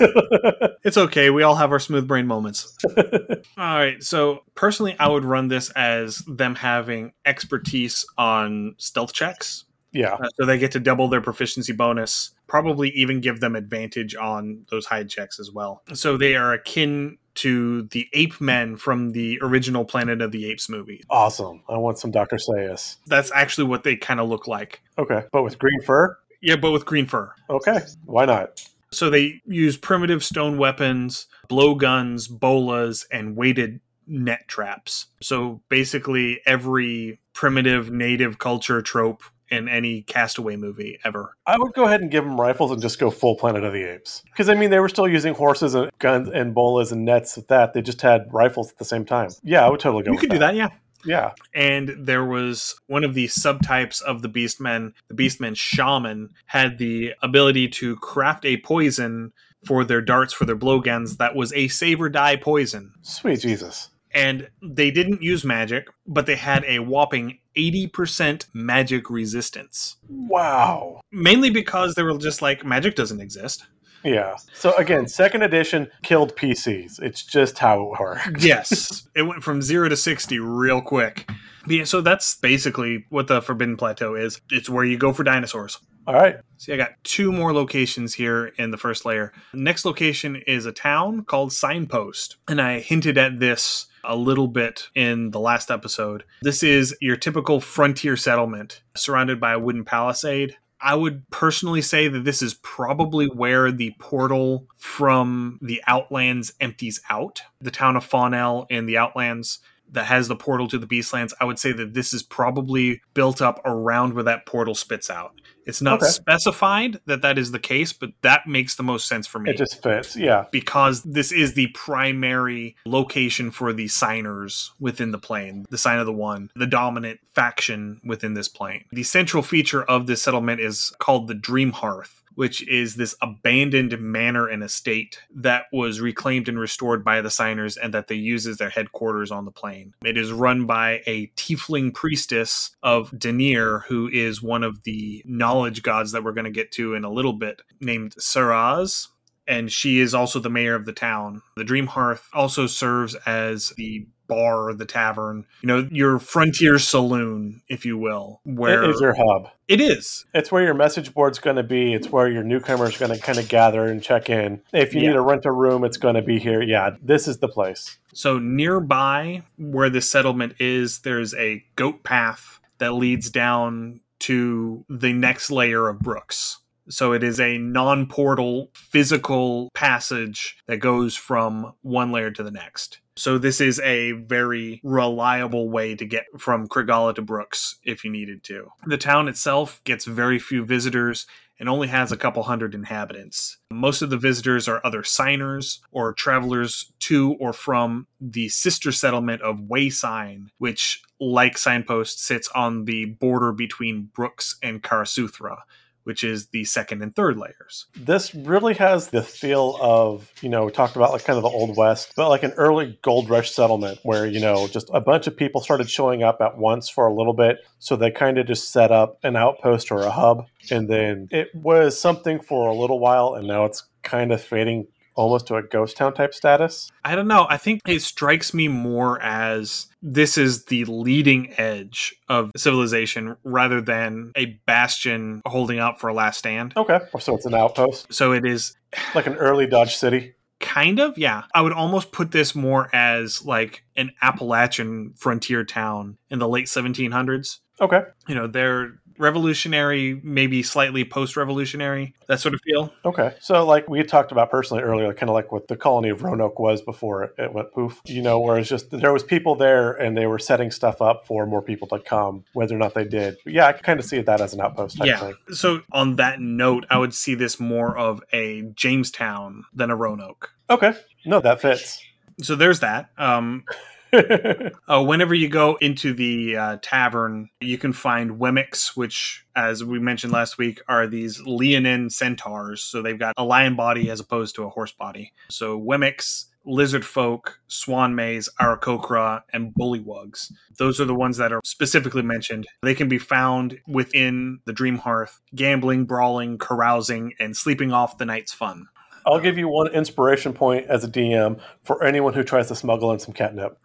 It's 0.82 0.96
okay. 0.96 1.28
We 1.28 1.42
all 1.42 1.56
have 1.56 1.72
our 1.72 1.78
smooth 1.78 2.08
brain 2.08 2.26
moments. 2.26 2.76
all 2.96 3.36
right. 3.56 4.02
So, 4.02 4.44
personally, 4.54 4.96
I 4.98 5.08
would 5.08 5.24
run 5.24 5.48
this 5.48 5.68
as 5.70 6.18
them 6.26 6.54
having 6.54 7.12
expertise 7.26 8.06
on 8.16 8.76
stealth 8.78 9.12
checks. 9.12 9.66
Yeah, 9.92 10.14
Uh, 10.14 10.28
so 10.36 10.46
they 10.46 10.58
get 10.58 10.70
to 10.72 10.80
double 10.80 11.08
their 11.08 11.20
proficiency 11.20 11.72
bonus, 11.72 12.30
probably 12.46 12.90
even 12.90 13.20
give 13.20 13.40
them 13.40 13.56
advantage 13.56 14.14
on 14.14 14.64
those 14.70 14.86
hide 14.86 15.08
checks 15.08 15.40
as 15.40 15.50
well. 15.50 15.82
So 15.94 16.16
they 16.16 16.36
are 16.36 16.52
akin 16.52 17.18
to 17.36 17.82
the 17.84 18.08
ape 18.12 18.40
men 18.40 18.76
from 18.76 19.10
the 19.12 19.38
original 19.42 19.84
Planet 19.84 20.20
of 20.20 20.32
the 20.32 20.46
Apes 20.50 20.68
movie. 20.68 21.02
awesome. 21.10 21.62
I 21.68 21.76
want 21.78 21.98
some 21.98 22.10
Doctor 22.10 22.36
Zaius. 22.36 22.96
That's 23.06 23.30
actually 23.32 23.68
what 23.68 23.82
they 23.84 23.96
kind 23.96 24.20
of 24.20 24.28
look 24.28 24.46
like. 24.46 24.80
Okay, 24.98 25.24
but 25.32 25.42
with 25.42 25.58
green 25.58 25.80
fur. 25.82 26.16
Yeah, 26.42 26.56
but 26.56 26.70
with 26.72 26.84
green 26.86 27.06
fur. 27.06 27.32
Okay, 27.48 27.80
why 28.04 28.24
not? 28.26 28.64
So 28.92 29.10
they 29.10 29.40
use 29.46 29.76
primitive 29.76 30.24
stone 30.24 30.58
weapons, 30.58 31.26
blowguns, 31.48 32.28
bolas, 32.28 33.06
and 33.12 33.36
weighted 33.36 33.80
net 34.06 34.48
traps. 34.48 35.06
So 35.22 35.60
basically, 35.68 36.40
every 36.46 37.20
primitive 37.32 37.90
native 37.92 38.38
culture 38.38 38.82
trope 38.82 39.22
in 39.50 39.68
any 39.68 40.02
castaway 40.02 40.56
movie 40.56 40.98
ever. 41.04 41.34
I 41.46 41.58
would 41.58 41.72
go 41.74 41.84
ahead 41.84 42.00
and 42.00 42.10
give 42.10 42.24
them 42.24 42.40
rifles 42.40 42.70
and 42.70 42.80
just 42.80 42.98
go 42.98 43.10
full 43.10 43.36
Planet 43.36 43.64
of 43.64 43.72
the 43.72 43.82
Apes. 43.82 44.22
Because, 44.26 44.48
I 44.48 44.54
mean, 44.54 44.70
they 44.70 44.78
were 44.78 44.88
still 44.88 45.08
using 45.08 45.34
horses 45.34 45.74
and 45.74 45.90
guns 45.98 46.28
and 46.28 46.54
bolas 46.54 46.92
and 46.92 47.04
nets 47.04 47.36
with 47.36 47.48
that. 47.48 47.72
They 47.72 47.82
just 47.82 48.00
had 48.02 48.32
rifles 48.32 48.70
at 48.70 48.78
the 48.78 48.84
same 48.84 49.04
time. 49.04 49.30
Yeah, 49.42 49.66
I 49.66 49.70
would 49.70 49.80
totally 49.80 50.04
go 50.04 50.12
You 50.12 50.18
could 50.18 50.30
do 50.30 50.38
that, 50.38 50.54
yeah. 50.54 50.68
Yeah. 51.04 51.32
And 51.54 51.94
there 51.98 52.24
was 52.24 52.78
one 52.86 53.04
of 53.04 53.14
the 53.14 53.26
subtypes 53.26 54.02
of 54.02 54.22
the 54.22 54.28
Beastmen, 54.28 54.92
the 55.08 55.14
Beastmen 55.14 55.56
shaman, 55.56 56.30
had 56.46 56.78
the 56.78 57.14
ability 57.22 57.68
to 57.68 57.96
craft 57.96 58.44
a 58.44 58.58
poison 58.58 59.32
for 59.64 59.84
their 59.84 60.00
darts, 60.00 60.32
for 60.32 60.44
their 60.44 60.56
blowguns 60.56 61.16
that 61.16 61.34
was 61.34 61.52
a 61.52 61.68
save 61.68 62.00
or 62.00 62.08
die 62.08 62.36
poison. 62.36 62.92
Sweet 63.02 63.40
Jesus. 63.40 63.90
And 64.12 64.50
they 64.62 64.90
didn't 64.90 65.22
use 65.22 65.44
magic, 65.44 65.88
but 66.06 66.26
they 66.26 66.36
had 66.36 66.64
a 66.64 66.80
whopping 66.80 67.38
80% 67.56 68.46
magic 68.52 69.10
resistance. 69.10 69.96
Wow. 70.08 71.00
Mainly 71.12 71.50
because 71.50 71.94
they 71.94 72.02
were 72.02 72.18
just 72.18 72.42
like, 72.42 72.64
magic 72.64 72.96
doesn't 72.96 73.20
exist. 73.20 73.64
Yeah. 74.04 74.36
So 74.54 74.74
again, 74.76 75.08
second 75.08 75.42
edition 75.42 75.90
killed 76.02 76.34
PCs. 76.36 77.00
It's 77.02 77.22
just 77.22 77.58
how 77.58 77.82
it 77.82 78.00
works. 78.00 78.28
yes. 78.44 79.08
It 79.14 79.22
went 79.22 79.42
from 79.42 79.62
zero 79.62 79.88
to 79.88 79.96
60 79.96 80.38
real 80.38 80.80
quick. 80.80 81.30
Yeah, 81.66 81.84
so 81.84 82.00
that's 82.00 82.36
basically 82.36 83.04
what 83.10 83.28
the 83.28 83.42
Forbidden 83.42 83.76
Plateau 83.76 84.14
is. 84.14 84.40
It's 84.50 84.70
where 84.70 84.84
you 84.84 84.96
go 84.96 85.12
for 85.12 85.22
dinosaurs. 85.22 85.78
All 86.06 86.14
right. 86.14 86.36
See, 86.56 86.72
I 86.72 86.76
got 86.76 86.92
two 87.04 87.30
more 87.30 87.52
locations 87.52 88.14
here 88.14 88.46
in 88.56 88.70
the 88.70 88.78
first 88.78 89.04
layer. 89.04 89.32
Next 89.52 89.84
location 89.84 90.36
is 90.46 90.64
a 90.64 90.72
town 90.72 91.24
called 91.24 91.52
Signpost. 91.52 92.36
And 92.48 92.60
I 92.60 92.80
hinted 92.80 93.18
at 93.18 93.38
this 93.38 93.86
a 94.04 94.16
little 94.16 94.48
bit 94.48 94.88
in 94.94 95.30
the 95.30 95.40
last 95.40 95.70
episode. 95.70 96.24
This 96.42 96.62
is 96.62 96.96
your 97.00 97.16
typical 97.16 97.60
frontier 97.60 98.16
settlement 98.16 98.82
surrounded 98.96 99.40
by 99.40 99.52
a 99.52 99.58
wooden 99.58 99.84
palisade. 99.84 100.56
I 100.82 100.94
would 100.94 101.28
personally 101.30 101.82
say 101.82 102.08
that 102.08 102.24
this 102.24 102.40
is 102.40 102.54
probably 102.54 103.26
where 103.26 103.70
the 103.70 103.94
portal 103.98 104.66
from 104.76 105.58
the 105.60 105.82
Outlands 105.86 106.54
empties 106.60 107.00
out. 107.10 107.42
The 107.60 107.70
town 107.70 107.96
of 107.96 108.08
Faunel 108.08 108.66
in 108.70 108.86
the 108.86 108.96
Outlands 108.96 109.58
that 109.92 110.06
has 110.06 110.28
the 110.28 110.36
portal 110.36 110.68
to 110.68 110.78
the 110.78 110.86
Beastlands, 110.86 111.32
I 111.40 111.44
would 111.44 111.58
say 111.58 111.72
that 111.72 111.94
this 111.94 112.12
is 112.12 112.22
probably 112.22 113.00
built 113.14 113.42
up 113.42 113.60
around 113.64 114.14
where 114.14 114.24
that 114.24 114.46
portal 114.46 114.74
spits 114.74 115.10
out. 115.10 115.40
It's 115.66 115.82
not 115.82 116.02
Okay. 116.02 116.10
specified 116.10 117.00
that 117.06 117.22
that 117.22 117.38
is 117.38 117.52
the 117.52 117.58
case, 117.58 117.92
but 117.92 118.10
that 118.22 118.46
makes 118.46 118.74
the 118.76 118.82
most 118.82 119.06
sense 119.06 119.26
for 119.26 119.38
me 119.38 119.50
It 119.50 119.58
just 119.58 119.82
fits. 119.82 120.16
Yeah. 120.16 120.46
because 120.50 121.02
this 121.02 121.30
is 121.32 121.54
the 121.54 121.68
primary 121.68 122.76
location 122.86 123.50
for 123.50 123.72
the 123.72 123.88
signers 123.88 124.72
within 124.80 125.10
the 125.10 125.18
plane, 125.18 125.66
the 125.70 125.78
sign 125.78 125.98
of 125.98 126.06
the 126.06 126.12
one, 126.12 126.50
the 126.56 126.66
dominant 126.66 127.20
faction 127.34 128.00
within 128.04 128.34
this 128.34 128.48
plane. 128.48 128.84
The 128.90 129.02
central 129.02 129.42
feature 129.42 129.82
of 129.82 130.06
this 130.06 130.22
settlement 130.22 130.60
is 130.60 130.92
called 130.98 131.28
the 131.28 131.34
Dream 131.34 131.72
Hearth. 131.72 132.19
Which 132.40 132.66
is 132.66 132.96
this 132.96 133.14
abandoned 133.20 134.00
manor 134.00 134.46
and 134.46 134.62
estate 134.62 135.18
that 135.34 135.64
was 135.74 136.00
reclaimed 136.00 136.48
and 136.48 136.58
restored 136.58 137.04
by 137.04 137.20
the 137.20 137.30
signers 137.30 137.76
and 137.76 137.92
that 137.92 138.08
they 138.08 138.14
use 138.14 138.46
as 138.46 138.56
their 138.56 138.70
headquarters 138.70 139.30
on 139.30 139.44
the 139.44 139.50
plane. 139.50 139.92
It 140.02 140.16
is 140.16 140.32
run 140.32 140.64
by 140.64 141.02
a 141.06 141.26
tiefling 141.36 141.92
priestess 141.92 142.74
of 142.82 143.10
Deneir, 143.10 143.82
who 143.88 144.08
is 144.08 144.42
one 144.42 144.62
of 144.62 144.84
the 144.84 145.22
knowledge 145.26 145.82
gods 145.82 146.12
that 146.12 146.24
we're 146.24 146.32
going 146.32 146.46
to 146.46 146.50
get 146.50 146.72
to 146.72 146.94
in 146.94 147.04
a 147.04 147.12
little 147.12 147.34
bit, 147.34 147.60
named 147.78 148.14
Saraz 148.16 149.08
and 149.50 149.70
she 149.70 149.98
is 149.98 150.14
also 150.14 150.38
the 150.38 150.48
mayor 150.48 150.76
of 150.76 150.86
the 150.86 150.92
town. 150.92 151.42
The 151.56 151.64
Dream 151.64 151.88
Hearth 151.88 152.28
also 152.32 152.68
serves 152.68 153.16
as 153.26 153.70
the 153.70 154.06
bar, 154.30 154.68
or 154.68 154.74
the 154.74 154.86
tavern, 154.86 155.44
you 155.60 155.66
know, 155.66 155.86
your 155.90 156.18
frontier 156.18 156.78
saloon, 156.78 157.60
if 157.68 157.84
you 157.84 157.98
will, 157.98 158.40
where 158.44 158.84
It 158.84 158.90
is 158.90 159.00
your 159.02 159.14
hub. 159.14 159.50
it 159.68 159.80
is. 159.80 160.24
It's 160.32 160.50
where 160.50 160.62
your 160.62 160.72
message 160.74 161.12
board's 161.12 161.38
going 161.38 161.56
to 161.56 161.62
be. 161.62 161.92
It's 161.92 162.08
where 162.08 162.28
your 162.28 162.42
newcomers 162.42 162.96
going 162.96 163.12
to 163.12 163.18
kind 163.20 163.38
of 163.38 163.48
gather 163.48 163.84
and 163.86 164.02
check 164.02 164.30
in. 164.30 164.62
If 164.72 164.94
you 164.94 165.00
Yeah. 165.02 165.08
need 165.08 165.12
to 165.14 165.20
rent 165.20 165.44
a 165.44 165.52
room, 165.52 165.84
it's 165.84 165.96
going 165.98 166.14
to 166.14 166.22
be 166.22 166.38
here. 166.38 166.62
Yeah, 166.62 166.90
this 167.02 167.28
is 167.28 167.38
the 167.38 167.48
place. 167.48 167.98
So 168.14 168.38
nearby 168.38 169.42
where 169.58 169.90
this 169.90 170.10
settlement 170.10 170.54
is, 170.60 171.00
there's 171.00 171.34
a 171.34 171.64
goat 171.76 172.02
path 172.04 172.60
that 172.78 172.94
leads 172.94 173.30
down 173.30 174.00
to 174.20 174.84
the 174.88 175.12
next 175.12 175.50
layer 175.50 175.88
of 175.88 175.98
Brux. 175.98 176.49
So 176.90 177.12
it 177.12 177.22
is 177.22 177.40
a 177.40 177.58
non 177.58 178.06
portal 178.06 178.70
physical 178.74 179.70
passage 179.74 180.58
that 180.66 180.78
goes 180.78 181.16
from 181.16 181.74
one 181.82 182.12
layer 182.12 182.30
to 182.32 182.42
the 182.42 182.50
next. 182.50 183.00
So 183.16 183.38
this 183.38 183.60
is 183.60 183.80
a 183.80 184.12
very 184.12 184.80
reliable 184.82 185.68
way 185.68 185.94
to 185.94 186.04
get 186.04 186.24
from 186.38 186.68
Krigala 186.68 187.14
to 187.14 187.22
Brux 187.22 187.74
if 187.84 188.04
you 188.04 188.10
needed 188.10 188.42
to. 188.44 188.68
The 188.86 188.96
town 188.96 189.28
itself 189.28 189.80
gets 189.84 190.04
very 190.04 190.38
few 190.38 190.64
visitors 190.64 191.26
and 191.60 191.68
only 191.68 191.88
has 191.88 192.10
a 192.10 192.16
couple 192.16 192.42
hundred 192.44 192.74
inhabitants. 192.74 193.58
Most 193.70 194.00
of 194.00 194.08
the 194.08 194.16
visitors 194.16 194.66
are 194.66 194.80
other 194.82 195.04
signers 195.04 195.82
or 195.92 196.14
travelers 196.14 196.90
to 197.00 197.34
or 197.34 197.52
from 197.52 198.06
the 198.18 198.48
sister 198.48 198.90
settlement 198.90 199.42
of 199.42 199.58
Waysign, 199.58 200.46
which, 200.56 201.02
like 201.20 201.58
Signpost, 201.58 202.24
sits 202.24 202.48
on 202.54 202.86
the 202.86 203.04
border 203.04 203.52
between 203.52 204.08
Brux 204.16 204.54
and 204.62 204.82
Karasuthra, 204.82 205.58
which 206.04 206.24
is 206.24 206.48
the 206.48 206.64
second 206.64 207.02
and 207.02 207.14
third 207.14 207.36
layers. 207.36 207.86
This 207.96 208.34
really 208.34 208.74
has 208.74 209.10
the 209.10 209.22
feel 209.22 209.76
of, 209.80 210.30
you 210.40 210.48
know, 210.48 210.66
we 210.66 210.72
talked 210.72 210.96
about 210.96 211.12
like 211.12 211.24
kind 211.24 211.36
of 211.36 211.42
the 211.42 211.50
Old 211.50 211.76
West, 211.76 212.12
but 212.16 212.28
like 212.28 212.42
an 212.42 212.52
early 212.52 212.98
gold 213.02 213.28
rush 213.28 213.50
settlement 213.50 213.98
where, 214.02 214.26
you 214.26 214.40
know, 214.40 214.66
just 214.68 214.90
a 214.92 215.00
bunch 215.00 215.26
of 215.26 215.36
people 215.36 215.60
started 215.60 215.90
showing 215.90 216.22
up 216.22 216.40
at 216.40 216.58
once 216.58 216.88
for 216.88 217.06
a 217.06 217.14
little 217.14 217.34
bit. 217.34 217.58
So 217.78 217.96
they 217.96 218.10
kind 218.10 218.38
of 218.38 218.46
just 218.46 218.72
set 218.72 218.90
up 218.90 219.18
an 219.22 219.36
outpost 219.36 219.90
or 219.90 220.02
a 220.02 220.10
hub. 220.10 220.46
And 220.70 220.88
then 220.88 221.28
it 221.30 221.54
was 221.54 222.00
something 222.00 222.40
for 222.40 222.68
a 222.68 222.74
little 222.74 222.98
while. 222.98 223.34
And 223.34 223.46
now 223.46 223.64
it's 223.64 223.84
kind 224.02 224.32
of 224.32 224.42
fading 224.42 224.86
almost 225.20 225.46
to 225.48 225.56
a 225.56 225.62
ghost 225.62 225.96
town 225.98 226.14
type 226.14 226.32
status. 226.32 226.90
I 227.04 227.14
don't 227.14 227.28
know. 227.28 227.46
I 227.48 227.58
think 227.58 227.82
it 227.86 228.00
strikes 228.00 228.54
me 228.54 228.68
more 228.68 229.20
as 229.20 229.86
this 230.00 230.38
is 230.38 230.64
the 230.64 230.84
leading 230.86 231.52
edge 231.58 232.14
of 232.28 232.50
civilization 232.56 233.36
rather 233.44 233.82
than 233.82 234.32
a 234.34 234.46
bastion 234.66 235.42
holding 235.46 235.78
out 235.78 236.00
for 236.00 236.08
a 236.08 236.14
last 236.14 236.38
stand. 236.38 236.72
Okay. 236.76 237.00
So 237.18 237.34
it's 237.34 237.44
an 237.44 237.54
outpost, 237.54 238.12
So 238.12 238.32
it 238.32 238.46
is 238.46 238.74
like 239.14 239.26
an 239.26 239.34
early 239.34 239.66
Dodge 239.66 239.94
City. 239.96 240.34
kind 240.58 240.98
of, 240.98 241.18
yeah. 241.18 241.42
I 241.54 241.60
would 241.60 241.72
almost 241.74 242.12
put 242.12 242.30
this 242.30 242.54
more 242.54 242.88
as 242.94 243.44
like 243.44 243.84
an 243.96 244.12
Appalachian 244.22 245.12
frontier 245.16 245.64
town 245.64 246.16
in 246.30 246.38
the 246.38 246.48
late 246.48 246.66
1700s. 246.66 247.58
Okay. 247.80 248.02
You 248.26 248.34
know, 248.34 248.46
they're 248.46 248.92
revolutionary, 249.20 250.20
maybe 250.24 250.62
slightly 250.62 251.04
post 251.04 251.36
revolutionary, 251.36 252.14
that 252.26 252.40
sort 252.40 252.54
of 252.54 252.60
feel. 252.62 252.92
Okay. 253.04 253.34
So, 253.40 253.64
like 253.64 253.88
we 253.88 253.98
had 253.98 254.08
talked 254.08 254.32
about 254.32 254.50
personally 254.50 254.82
earlier, 254.82 255.12
kind 255.14 255.28
of 255.30 255.34
like 255.34 255.52
what 255.52 255.68
the 255.68 255.76
colony 255.76 256.08
of 256.08 256.22
Roanoke 256.22 256.58
was 256.58 256.82
before 256.82 257.32
it, 257.38 257.52
went 257.52 257.72
poof, 257.72 258.00
you 258.06 258.22
know, 258.22 258.40
where 258.40 258.58
it's 258.58 258.68
just 258.68 258.90
there 258.90 259.12
was 259.12 259.22
people 259.22 259.54
there 259.54 259.92
and 259.92 260.16
they 260.16 260.26
were 260.26 260.38
setting 260.38 260.70
stuff 260.70 261.00
up 261.02 261.26
for 261.26 261.46
more 261.46 261.62
people 261.62 261.86
to 261.88 261.98
come, 262.00 262.44
whether 262.54 262.74
or 262.74 262.78
not 262.78 262.94
they 262.94 263.04
did. 263.04 263.36
But 263.44 263.52
yeah, 263.52 263.66
I 263.66 263.72
can 263.72 263.82
kind 263.82 264.00
of 264.00 264.06
see 264.06 264.20
that 264.22 264.40
as 264.40 264.54
an 264.54 264.60
outpost 264.60 264.96
type 264.98 265.06
Yeah. 265.06 265.18
thing. 265.18 265.34
So, 265.52 265.82
on 265.92 266.16
that 266.16 266.40
note, 266.40 266.86
I 266.90 266.98
would 266.98 267.14
see 267.14 267.34
this 267.34 267.60
more 267.60 267.96
of 267.96 268.22
a 268.32 268.62
Jamestown 268.74 269.64
than 269.74 269.90
a 269.90 269.96
Roanoke. 269.96 270.50
Okay. 270.68 270.94
No, 271.26 271.40
that 271.40 271.60
fits. 271.60 272.02
So, 272.42 272.56
there's 272.56 272.80
that. 272.80 273.10
Um, 273.18 273.64
Uh, 274.88 275.02
whenever 275.04 275.34
you 275.34 275.48
go 275.48 275.76
into 275.80 276.12
the 276.12 276.56
uh, 276.56 276.76
tavern, 276.82 277.48
you 277.60 277.78
can 277.78 277.92
find 277.92 278.40
Wemics, 278.40 278.96
which, 278.96 279.46
as 279.54 279.84
we 279.84 280.00
mentioned 280.00 280.32
last 280.32 280.58
week, 280.58 280.80
are 280.88 281.06
these 281.06 281.40
leonine 281.42 282.10
centaurs. 282.10 282.82
So 282.82 283.02
they've 283.02 283.18
got 283.18 283.34
a 283.36 283.44
lion 283.44 283.76
body 283.76 284.10
as 284.10 284.18
opposed 284.18 284.56
to 284.56 284.64
a 284.64 284.68
horse 284.68 284.90
body. 284.90 285.32
So 285.48 285.80
Wemics, 285.80 286.46
lizard 286.64 287.04
folk, 287.04 287.60
swan 287.68 288.14
maze, 288.14 288.48
Aarakocra, 288.60 289.42
and 289.52 289.72
bullywugs. 289.74 290.52
Those 290.78 291.00
are 291.00 291.04
the 291.04 291.14
ones 291.14 291.36
that 291.36 291.52
are 291.52 291.60
specifically 291.64 292.22
mentioned. 292.22 292.66
They 292.82 292.94
can 292.94 293.08
be 293.08 293.18
found 293.18 293.78
within 293.86 294.60
the 294.66 294.72
Dream 294.72 294.98
Hearth, 294.98 295.40
gambling, 295.54 296.04
brawling, 296.04 296.58
carousing, 296.58 297.34
and 297.38 297.56
sleeping 297.56 297.92
off 297.92 298.18
the 298.18 298.26
night's 298.26 298.52
fun. 298.52 298.88
I'll 299.26 299.40
give 299.40 299.58
you 299.58 299.68
one 299.68 299.88
inspiration 299.88 300.52
point 300.52 300.86
as 300.86 301.04
a 301.04 301.08
DM 301.08 301.60
for 301.82 302.02
anyone 302.02 302.32
who 302.32 302.42
tries 302.42 302.68
to 302.68 302.74
smuggle 302.74 303.12
in 303.12 303.18
some 303.18 303.34
catnip. 303.34 303.78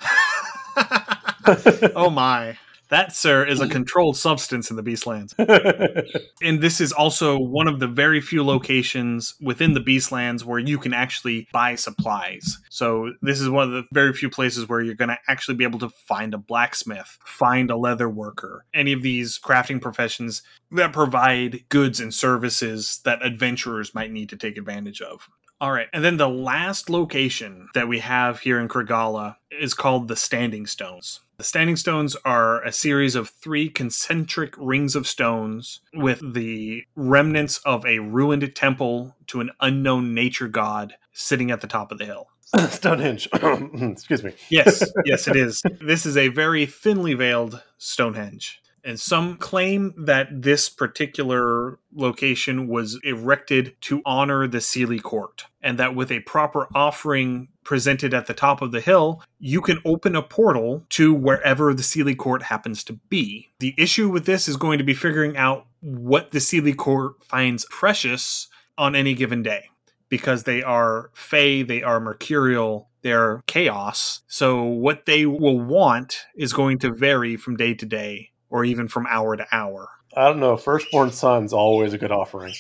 oh 1.95 2.10
my. 2.10 2.58
That, 2.95 3.13
sir, 3.13 3.45
is 3.45 3.60
a 3.60 3.67
controlled 3.77 4.15
substance 4.15 4.69
in 4.69 4.77
the 4.77 4.84
Beastlands. 4.84 5.34
And 6.41 6.62
this 6.62 6.79
is 6.79 6.93
also 6.93 7.38
one 7.38 7.67
of 7.67 7.79
the 7.79 7.88
very 7.88 8.21
few 8.21 8.43
locations 8.43 9.36
within 9.41 9.73
the 9.73 9.81
Beastlands 9.81 10.45
where 10.45 10.60
you 10.60 10.77
can 10.77 10.93
actually 10.93 11.47
buy 11.51 11.75
supplies. 11.75 12.60
So, 12.69 13.12
this 13.21 13.41
is 13.41 13.49
one 13.49 13.67
of 13.67 13.71
the 13.73 13.84
very 13.91 14.13
few 14.13 14.29
places 14.29 14.69
where 14.69 14.81
you're 14.81 14.95
going 14.95 15.10
to 15.10 15.17
actually 15.27 15.55
be 15.55 15.65
able 15.65 15.79
to 15.79 15.89
find 15.89 16.34
a 16.34 16.38
blacksmith, 16.38 17.17
find 17.25 17.69
a 17.69 17.75
leather 17.75 18.08
worker, 18.08 18.65
any 18.73 18.93
of 18.93 19.01
these 19.01 19.39
crafting 19.39 19.81
professions 19.81 20.41
that 20.71 20.93
provide 20.93 21.67
goods 21.67 21.99
and 21.99 22.13
services 22.13 23.01
that 23.03 23.25
adventurers 23.25 23.93
might 23.93 24.12
need 24.12 24.29
to 24.29 24.38
take 24.38 24.58
advantage 24.58 25.01
of. 25.01 25.29
All 25.60 25.71
right. 25.71 25.88
And 25.91 26.03
then 26.03 26.17
the 26.17 26.29
last 26.29 26.89
location 26.89 27.67
that 27.73 27.88
we 27.88 27.99
have 27.99 28.39
here 28.39 28.60
in 28.60 28.67
Krigala 28.67 29.36
is 29.51 29.73
called 29.73 30.08
the 30.08 30.15
Standing 30.15 30.65
Stones. 30.65 31.21
The 31.38 31.43
Standing 31.43 31.76
Stones 31.76 32.15
are 32.24 32.63
a 32.63 32.71
series 32.71 33.13
of 33.13 33.28
three 33.30 33.67
concentric 33.67 34.54
rings 34.58 34.95
of 34.95 35.06
stones 35.06 35.82
with 35.93 36.34
the 36.34 36.86
remnants 36.95 37.58
of 37.65 37.86
a 37.86 38.00
ruined 38.00 38.56
temple 38.56 39.17
to 39.28 39.41
an 39.41 39.52
unknown 39.60 40.13
nature 40.13 40.48
god 40.48 40.95
sitting 41.12 41.52
at 41.52 41.60
the 41.60 41.67
top 41.67 41.91
of 41.91 41.98
the 41.98 42.06
hill. 42.06 42.30
Stonehenge. 42.69 43.28
Excuse 43.34 44.24
me. 44.24 44.32
Yes, 44.50 44.89
yes, 45.06 45.28
it 45.28 45.36
is. 45.36 45.62
This 45.82 46.06
is 46.06 46.15
a 46.15 46.30
very 46.30 46.65
thinly 46.65 47.15
veiled 47.15 47.62
Stonehenge. 47.78 48.62
And 48.86 48.98
some 48.98 49.36
claim 49.36 49.93
that 49.98 50.43
this 50.43 50.69
particular 50.69 51.80
location 51.93 52.67
was 52.67 52.98
erected 53.04 53.76
to 53.82 54.02
honor 54.06 54.48
the 54.48 54.60
Seelie 54.60 55.04
court, 55.04 55.48
and 55.62 55.78
that 55.80 55.95
with 55.95 56.12
a 56.12 56.21
proper 56.21 56.69
offering 56.74 57.50
presented 57.65 58.13
at 58.13 58.28
the 58.28 58.34
top 58.34 58.62
of 58.62 58.71
the 58.71 58.80
hill, 58.80 59.21
you 59.39 59.60
can 59.60 59.80
open 59.84 60.15
a 60.15 60.21
portal 60.21 60.86
to 60.89 61.13
wherever 61.13 61.73
the 61.73 61.84
Seelie 61.84 62.17
court 62.17 62.43
happens 62.43 62.84
to 62.86 62.93
be. 63.10 63.49
The 63.60 63.75
issue 63.78 64.10
with 64.10 64.25
this 64.25 64.47
is 64.47 64.56
going 64.56 64.78
to 64.78 64.84
be 64.84 64.93
figuring 64.93 65.36
out 65.36 65.65
what 65.82 66.32
the 66.32 66.39
Seelie 66.39 66.78
court 66.78 67.23
finds 67.23 67.65
precious 67.65 68.47
on 68.78 68.95
any 68.95 69.13
given 69.13 69.43
day 69.43 69.69
because 70.10 70.43
they 70.43 70.63
are 70.63 71.10
fey, 71.13 71.63
they 71.63 71.84
are 71.84 71.99
mercurial, 71.99 72.89
they're 73.01 73.41
chaos. 73.47 74.21
So 74.28 74.63
what 74.63 75.06
they 75.06 75.25
will 75.25 75.60
want 75.60 76.25
is 76.36 76.54
going 76.54 76.80
to 76.80 76.93
vary 76.93 77.36
from 77.36 77.58
day 77.58 77.73
to 77.73 77.86
day 77.86 78.32
or 78.49 78.63
even 78.63 78.88
from 78.88 79.06
hour 79.08 79.36
to 79.36 79.45
hour. 79.51 79.89
I 80.15 80.30
don't 80.30 80.39
know. 80.39 80.56
Firstborn 80.56 81.12
son's 81.12 81.51
always 81.51 81.93
a 81.93 81.97
good 81.97 82.12
offering. 82.12 82.54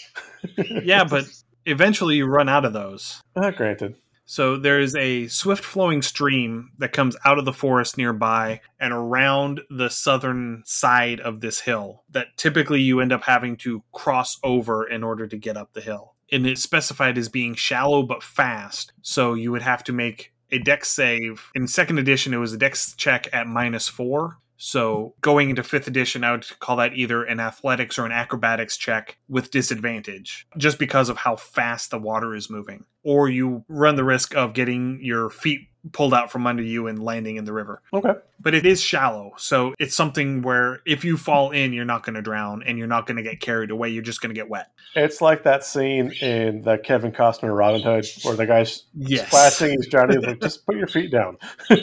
yeah, 0.83 1.03
but 1.09 1.25
eventually 1.65 2.15
you 2.17 2.25
run 2.25 2.49
out 2.49 2.65
of 2.65 2.73
those. 2.73 3.21
Uh, 3.35 3.51
granted. 3.51 3.95
So 4.25 4.57
there 4.57 4.79
is 4.79 4.95
a 4.95 5.27
swift 5.27 5.63
flowing 5.63 6.01
stream 6.01 6.71
that 6.79 6.93
comes 6.93 7.15
out 7.23 7.37
of 7.37 7.45
the 7.45 7.53
forest 7.53 7.97
nearby 7.97 8.61
and 8.79 8.91
around 8.91 9.61
the 9.69 9.89
southern 9.89 10.63
side 10.65 11.19
of 11.19 11.41
this 11.41 11.61
hill 11.61 12.03
that 12.09 12.35
typically 12.35 12.81
you 12.81 12.99
end 12.99 13.13
up 13.13 13.23
having 13.23 13.55
to 13.57 13.83
cross 13.91 14.39
over 14.43 14.87
in 14.87 15.03
order 15.03 15.27
to 15.27 15.37
get 15.37 15.57
up 15.57 15.73
the 15.73 15.81
hill. 15.81 16.15
And 16.31 16.47
it's 16.47 16.63
specified 16.63 17.17
as 17.19 17.29
being 17.29 17.53
shallow 17.53 18.01
but 18.01 18.23
fast. 18.23 18.93
So 19.03 19.35
you 19.35 19.51
would 19.51 19.61
have 19.61 19.83
to 19.85 19.93
make 19.93 20.33
a 20.51 20.57
dex 20.57 20.89
save. 20.89 21.51
In 21.53 21.67
second 21.67 21.99
edition, 21.99 22.33
it 22.33 22.37
was 22.37 22.53
a 22.53 22.57
dex 22.57 22.95
check 22.95 23.27
at 23.31 23.47
minus 23.47 23.87
four. 23.87 24.39
So 24.57 25.13
going 25.21 25.49
into 25.49 25.63
fifth 25.63 25.87
edition, 25.87 26.23
I 26.23 26.31
would 26.31 26.59
call 26.59 26.77
that 26.77 26.95
either 26.95 27.23
an 27.23 27.39
athletics 27.39 27.99
or 27.99 28.05
an 28.05 28.11
acrobatics 28.11 28.77
check 28.77 29.17
with 29.27 29.51
disadvantage, 29.51 30.47
just 30.57 30.79
because 30.79 31.09
of 31.09 31.17
how 31.17 31.35
fast 31.35 31.91
the 31.91 31.99
water 31.99 32.33
is 32.33 32.49
moving. 32.49 32.85
Or 33.05 33.29
you 33.29 33.63
run 33.69 33.95
the 33.95 34.03
risk 34.03 34.35
of 34.35 34.53
getting 34.53 34.99
your 35.01 35.29
feet 35.29 35.69
pulled 35.91 36.13
out 36.13 36.31
from 36.31 36.47
under 36.47 36.63
you 36.63 36.87
and 36.87 37.01
landing 37.01 37.37
in 37.37 37.45
the 37.45 37.53
river. 37.53 37.81
Okay. 37.93 38.15
But 38.39 38.53
it 38.53 38.65
is 38.65 38.81
shallow. 38.81 39.31
So 39.37 39.73
it's 39.79 39.95
something 39.95 40.41
where 40.41 40.81
if 40.85 41.03
you 41.03 41.17
fall 41.17 41.51
in, 41.51 41.73
you're 41.73 41.85
not 41.85 42.03
going 42.05 42.15
to 42.15 42.21
drown 42.21 42.63
and 42.65 42.77
you're 42.77 42.87
not 42.87 43.07
going 43.07 43.17
to 43.17 43.23
get 43.23 43.39
carried 43.39 43.71
away. 43.71 43.89
You're 43.89 44.03
just 44.03 44.21
going 44.21 44.33
to 44.33 44.39
get 44.39 44.49
wet. 44.49 44.67
It's 44.95 45.19
like 45.21 45.43
that 45.43 45.63
scene 45.65 46.11
in 46.21 46.61
the 46.61 46.77
Kevin 46.77 47.11
Costner 47.11 47.57
Robin 47.57 47.81
Hood 47.81 48.05
where 48.23 48.35
the 48.35 48.45
guy's 48.45 48.83
Yes. 48.93 49.27
splashing, 49.27 49.71
he's 49.71 49.87
drowning. 49.87 50.19
He's 50.19 50.27
like, 50.27 50.41
just 50.41 50.65
put 50.65 50.75
your 50.77 50.87
feet 50.87 51.11
down. 51.11 51.37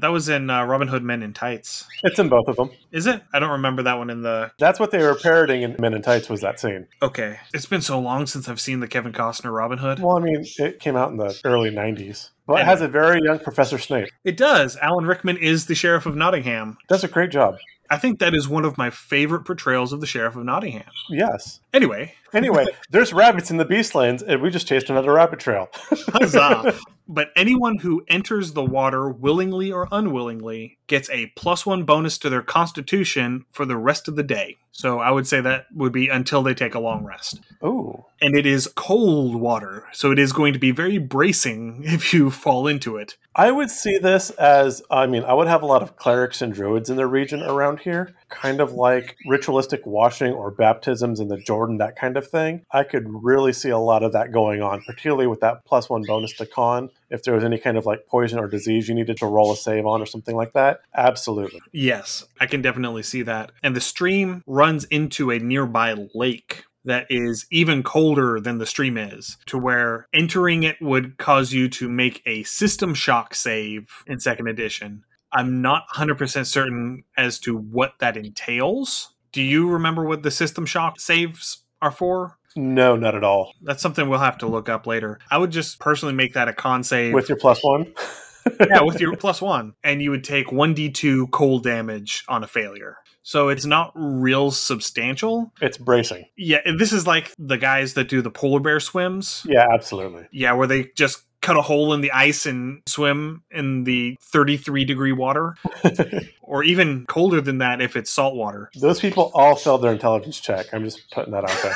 That 0.00 0.12
was 0.12 0.28
in 0.28 0.48
uh, 0.48 0.64
Robin 0.64 0.86
Hood 0.86 1.02
Men 1.02 1.24
in 1.24 1.32
Tights. 1.32 1.84
it's 2.04 2.20
in 2.20 2.28
both 2.28 2.46
of 2.46 2.54
them. 2.54 2.70
Is 2.92 3.08
it? 3.08 3.20
I 3.34 3.40
don't 3.40 3.50
remember 3.50 3.82
that 3.82 3.98
one 3.98 4.10
in 4.10 4.22
the. 4.22 4.52
That's 4.60 4.78
what 4.78 4.92
they 4.92 5.02
were 5.02 5.16
parroting 5.16 5.62
in 5.62 5.74
Men 5.80 5.92
in 5.92 6.02
Tights 6.02 6.28
was 6.28 6.40
that 6.42 6.60
scene. 6.60 6.86
Okay. 7.02 7.38
It's 7.52 7.66
been 7.66 7.80
so 7.80 7.98
long 7.98 8.26
since 8.26 8.48
I've 8.48 8.60
seen 8.60 8.78
the 8.78 8.86
Kevin 8.86 9.12
Costner 9.12 9.52
Robin 9.52 9.78
Hood. 9.78 9.98
Well, 9.98 10.16
I 10.16 10.20
mean, 10.20 10.44
it 10.58 10.78
came 10.78 10.94
out 10.94 11.10
in 11.10 11.16
the 11.16 11.36
early 11.44 11.70
90s. 11.70 12.30
But 12.46 12.60
it 12.60 12.64
has 12.64 12.80
a 12.80 12.86
very 12.88 13.20
young 13.22 13.40
Professor 13.40 13.76
Snape. 13.76 14.08
It 14.24 14.36
does. 14.36 14.76
Alan 14.76 15.04
Rickman 15.04 15.36
is 15.48 15.66
the 15.66 15.74
Sheriff 15.74 16.04
of 16.04 16.14
Nottingham. 16.14 16.76
Does 16.88 17.04
a 17.04 17.08
great 17.08 17.30
job. 17.30 17.56
I 17.90 17.96
think 17.96 18.18
that 18.18 18.34
is 18.34 18.46
one 18.46 18.66
of 18.66 18.76
my 18.76 18.90
favorite 18.90 19.44
portrayals 19.44 19.94
of 19.94 20.00
the 20.00 20.06
Sheriff 20.06 20.36
of 20.36 20.44
Nottingham. 20.44 20.90
Yes. 21.08 21.60
Anyway, 21.72 22.12
Anyway, 22.34 22.66
there's 22.90 23.12
rabbits 23.12 23.50
in 23.50 23.56
the 23.56 23.64
Beastlands, 23.64 24.22
and 24.26 24.42
we 24.42 24.50
just 24.50 24.66
chased 24.66 24.90
another 24.90 25.12
rabbit 25.12 25.40
trail. 25.40 25.68
huzzah. 25.74 26.78
but 27.08 27.30
anyone 27.36 27.78
who 27.78 28.04
enters 28.08 28.52
the 28.52 28.64
water 28.64 29.08
willingly 29.08 29.72
or 29.72 29.88
unwillingly 29.90 30.78
gets 30.86 31.08
a 31.10 31.32
plus 31.36 31.64
one 31.64 31.84
bonus 31.84 32.18
to 32.18 32.28
their 32.28 32.42
constitution 32.42 33.44
for 33.50 33.64
the 33.64 33.76
rest 33.76 34.08
of 34.08 34.16
the 34.16 34.22
day. 34.22 34.56
So 34.72 35.00
I 35.00 35.10
would 35.10 35.26
say 35.26 35.40
that 35.40 35.66
would 35.74 35.92
be 35.92 36.08
until 36.08 36.42
they 36.42 36.54
take 36.54 36.74
a 36.74 36.80
long 36.80 37.04
rest. 37.04 37.40
Ooh. 37.64 38.04
And 38.20 38.36
it 38.36 38.46
is 38.46 38.70
cold 38.76 39.34
water, 39.34 39.84
so 39.92 40.12
it 40.12 40.20
is 40.20 40.32
going 40.32 40.52
to 40.52 40.58
be 40.58 40.70
very 40.70 40.98
bracing 40.98 41.82
if 41.84 42.12
you 42.12 42.30
fall 42.30 42.68
into 42.68 42.96
it. 42.96 43.16
I 43.34 43.50
would 43.50 43.70
see 43.70 43.98
this 43.98 44.30
as 44.30 44.82
I 44.90 45.06
mean, 45.06 45.24
I 45.24 45.32
would 45.32 45.48
have 45.48 45.62
a 45.62 45.66
lot 45.66 45.82
of 45.82 45.96
clerics 45.96 46.42
and 46.42 46.52
druids 46.52 46.90
in 46.90 46.96
the 46.96 47.06
region 47.06 47.42
around 47.42 47.80
here, 47.80 48.14
kind 48.28 48.60
of 48.60 48.72
like 48.72 49.16
ritualistic 49.26 49.84
washing 49.86 50.32
or 50.32 50.50
baptisms 50.50 51.20
in 51.20 51.28
the 51.28 51.38
Jordan, 51.38 51.78
that 51.78 51.96
kind 51.96 52.16
of 52.16 52.28
thing. 52.28 52.64
I 52.72 52.84
could 52.84 53.06
really 53.08 53.52
see 53.52 53.70
a 53.70 53.78
lot 53.78 54.02
of 54.02 54.12
that 54.12 54.32
going 54.32 54.62
on, 54.62 54.82
particularly 54.82 55.26
with 55.26 55.40
that 55.40 55.64
plus 55.64 55.88
one 55.88 56.02
bonus 56.06 56.32
to 56.34 56.46
con. 56.46 56.90
If 57.10 57.22
there 57.22 57.34
was 57.34 57.44
any 57.44 57.58
kind 57.58 57.76
of 57.76 57.86
like 57.86 58.06
poison 58.06 58.38
or 58.38 58.48
disease 58.48 58.88
you 58.88 58.94
needed 58.94 59.16
to 59.18 59.26
roll 59.26 59.52
a 59.52 59.56
save 59.56 59.86
on 59.86 60.00
or 60.00 60.06
something 60.06 60.36
like 60.36 60.52
that, 60.52 60.80
absolutely. 60.94 61.60
Yes, 61.72 62.24
I 62.40 62.46
can 62.46 62.62
definitely 62.62 63.02
see 63.02 63.22
that. 63.22 63.52
And 63.62 63.74
the 63.74 63.80
stream 63.80 64.42
runs 64.46 64.84
into 64.84 65.30
a 65.30 65.38
nearby 65.38 65.94
lake 66.14 66.64
that 66.84 67.06
is 67.10 67.46
even 67.50 67.82
colder 67.82 68.40
than 68.40 68.58
the 68.58 68.64
stream 68.64 68.96
is, 68.96 69.36
to 69.46 69.58
where 69.58 70.06
entering 70.14 70.62
it 70.62 70.76
would 70.80 71.18
cause 71.18 71.52
you 71.52 71.68
to 71.68 71.88
make 71.88 72.22
a 72.24 72.42
system 72.44 72.94
shock 72.94 73.34
save 73.34 73.90
in 74.06 74.18
second 74.18 74.48
edition. 74.48 75.04
I'm 75.32 75.60
not 75.62 75.84
100% 75.94 76.46
certain 76.46 77.04
as 77.16 77.38
to 77.40 77.56
what 77.56 77.94
that 78.00 78.16
entails. 78.16 79.14
Do 79.32 79.42
you 79.42 79.68
remember 79.68 80.04
what 80.04 80.22
the 80.22 80.30
system 80.30 80.66
shock 80.66 81.00
saves 81.00 81.64
are 81.82 81.90
for? 81.90 82.38
No, 82.56 82.96
not 82.96 83.14
at 83.14 83.24
all. 83.24 83.52
That's 83.62 83.82
something 83.82 84.08
we'll 84.08 84.18
have 84.18 84.38
to 84.38 84.46
look 84.46 84.68
up 84.68 84.86
later. 84.86 85.18
I 85.30 85.38
would 85.38 85.50
just 85.50 85.78
personally 85.78 86.14
make 86.14 86.34
that 86.34 86.48
a 86.48 86.52
con 86.52 86.82
save 86.82 87.14
With 87.14 87.28
your 87.28 87.38
plus 87.38 87.62
one? 87.62 87.92
yeah, 88.60 88.82
with 88.82 89.00
your 89.00 89.16
plus 89.16 89.40
one, 89.42 89.74
and 89.84 90.02
you 90.02 90.10
would 90.10 90.24
take 90.24 90.48
1d2 90.48 91.30
cold 91.30 91.62
damage 91.62 92.24
on 92.28 92.42
a 92.42 92.48
failure. 92.48 92.96
So 93.22 93.50
it's 93.50 93.66
not 93.66 93.92
real 93.94 94.50
substantial. 94.50 95.52
It's 95.60 95.76
bracing. 95.76 96.24
Yeah, 96.36 96.60
this 96.78 96.92
is 96.92 97.06
like 97.06 97.32
the 97.38 97.58
guys 97.58 97.94
that 97.94 98.08
do 98.08 98.22
the 98.22 98.30
polar 98.30 98.60
bear 98.60 98.80
swims. 98.80 99.44
Yeah, 99.46 99.66
absolutely. 99.72 100.26
Yeah, 100.32 100.54
where 100.54 100.66
they 100.66 100.90
just 100.96 101.24
cut 101.48 101.56
a 101.56 101.62
hole 101.62 101.94
in 101.94 102.02
the 102.02 102.12
ice 102.12 102.44
and 102.44 102.82
swim 102.84 103.42
in 103.50 103.84
the 103.84 104.18
33 104.20 104.84
degree 104.84 105.12
water, 105.12 105.54
or 106.42 106.62
even 106.62 107.06
colder 107.06 107.40
than 107.40 107.56
that 107.58 107.80
if 107.80 107.96
it's 107.96 108.10
salt 108.10 108.34
water. 108.34 108.70
Those 108.78 109.00
people 109.00 109.30
all 109.32 109.56
failed 109.56 109.80
their 109.80 109.92
intelligence 109.92 110.38
check. 110.40 110.66
I'm 110.74 110.84
just 110.84 111.10
putting 111.10 111.32
that 111.32 111.44
out 111.44 111.72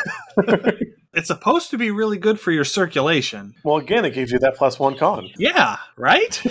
there. 0.47 0.79
It's 1.15 1.29
supposed 1.29 1.69
to 1.73 1.77
be 1.77 1.91
really 1.91 2.17
good 2.17 2.41
for 2.41 2.53
your 2.53 2.65
circulation. 2.65 3.55
well, 3.65 3.77
again, 3.77 4.07
it 4.07 4.15
gives 4.15 4.33
you 4.33 4.39
that 4.39 4.57
plus 4.57 4.79
one 4.79 4.97
con. 4.97 5.29
Yeah, 5.37 5.77
right? 5.95 6.43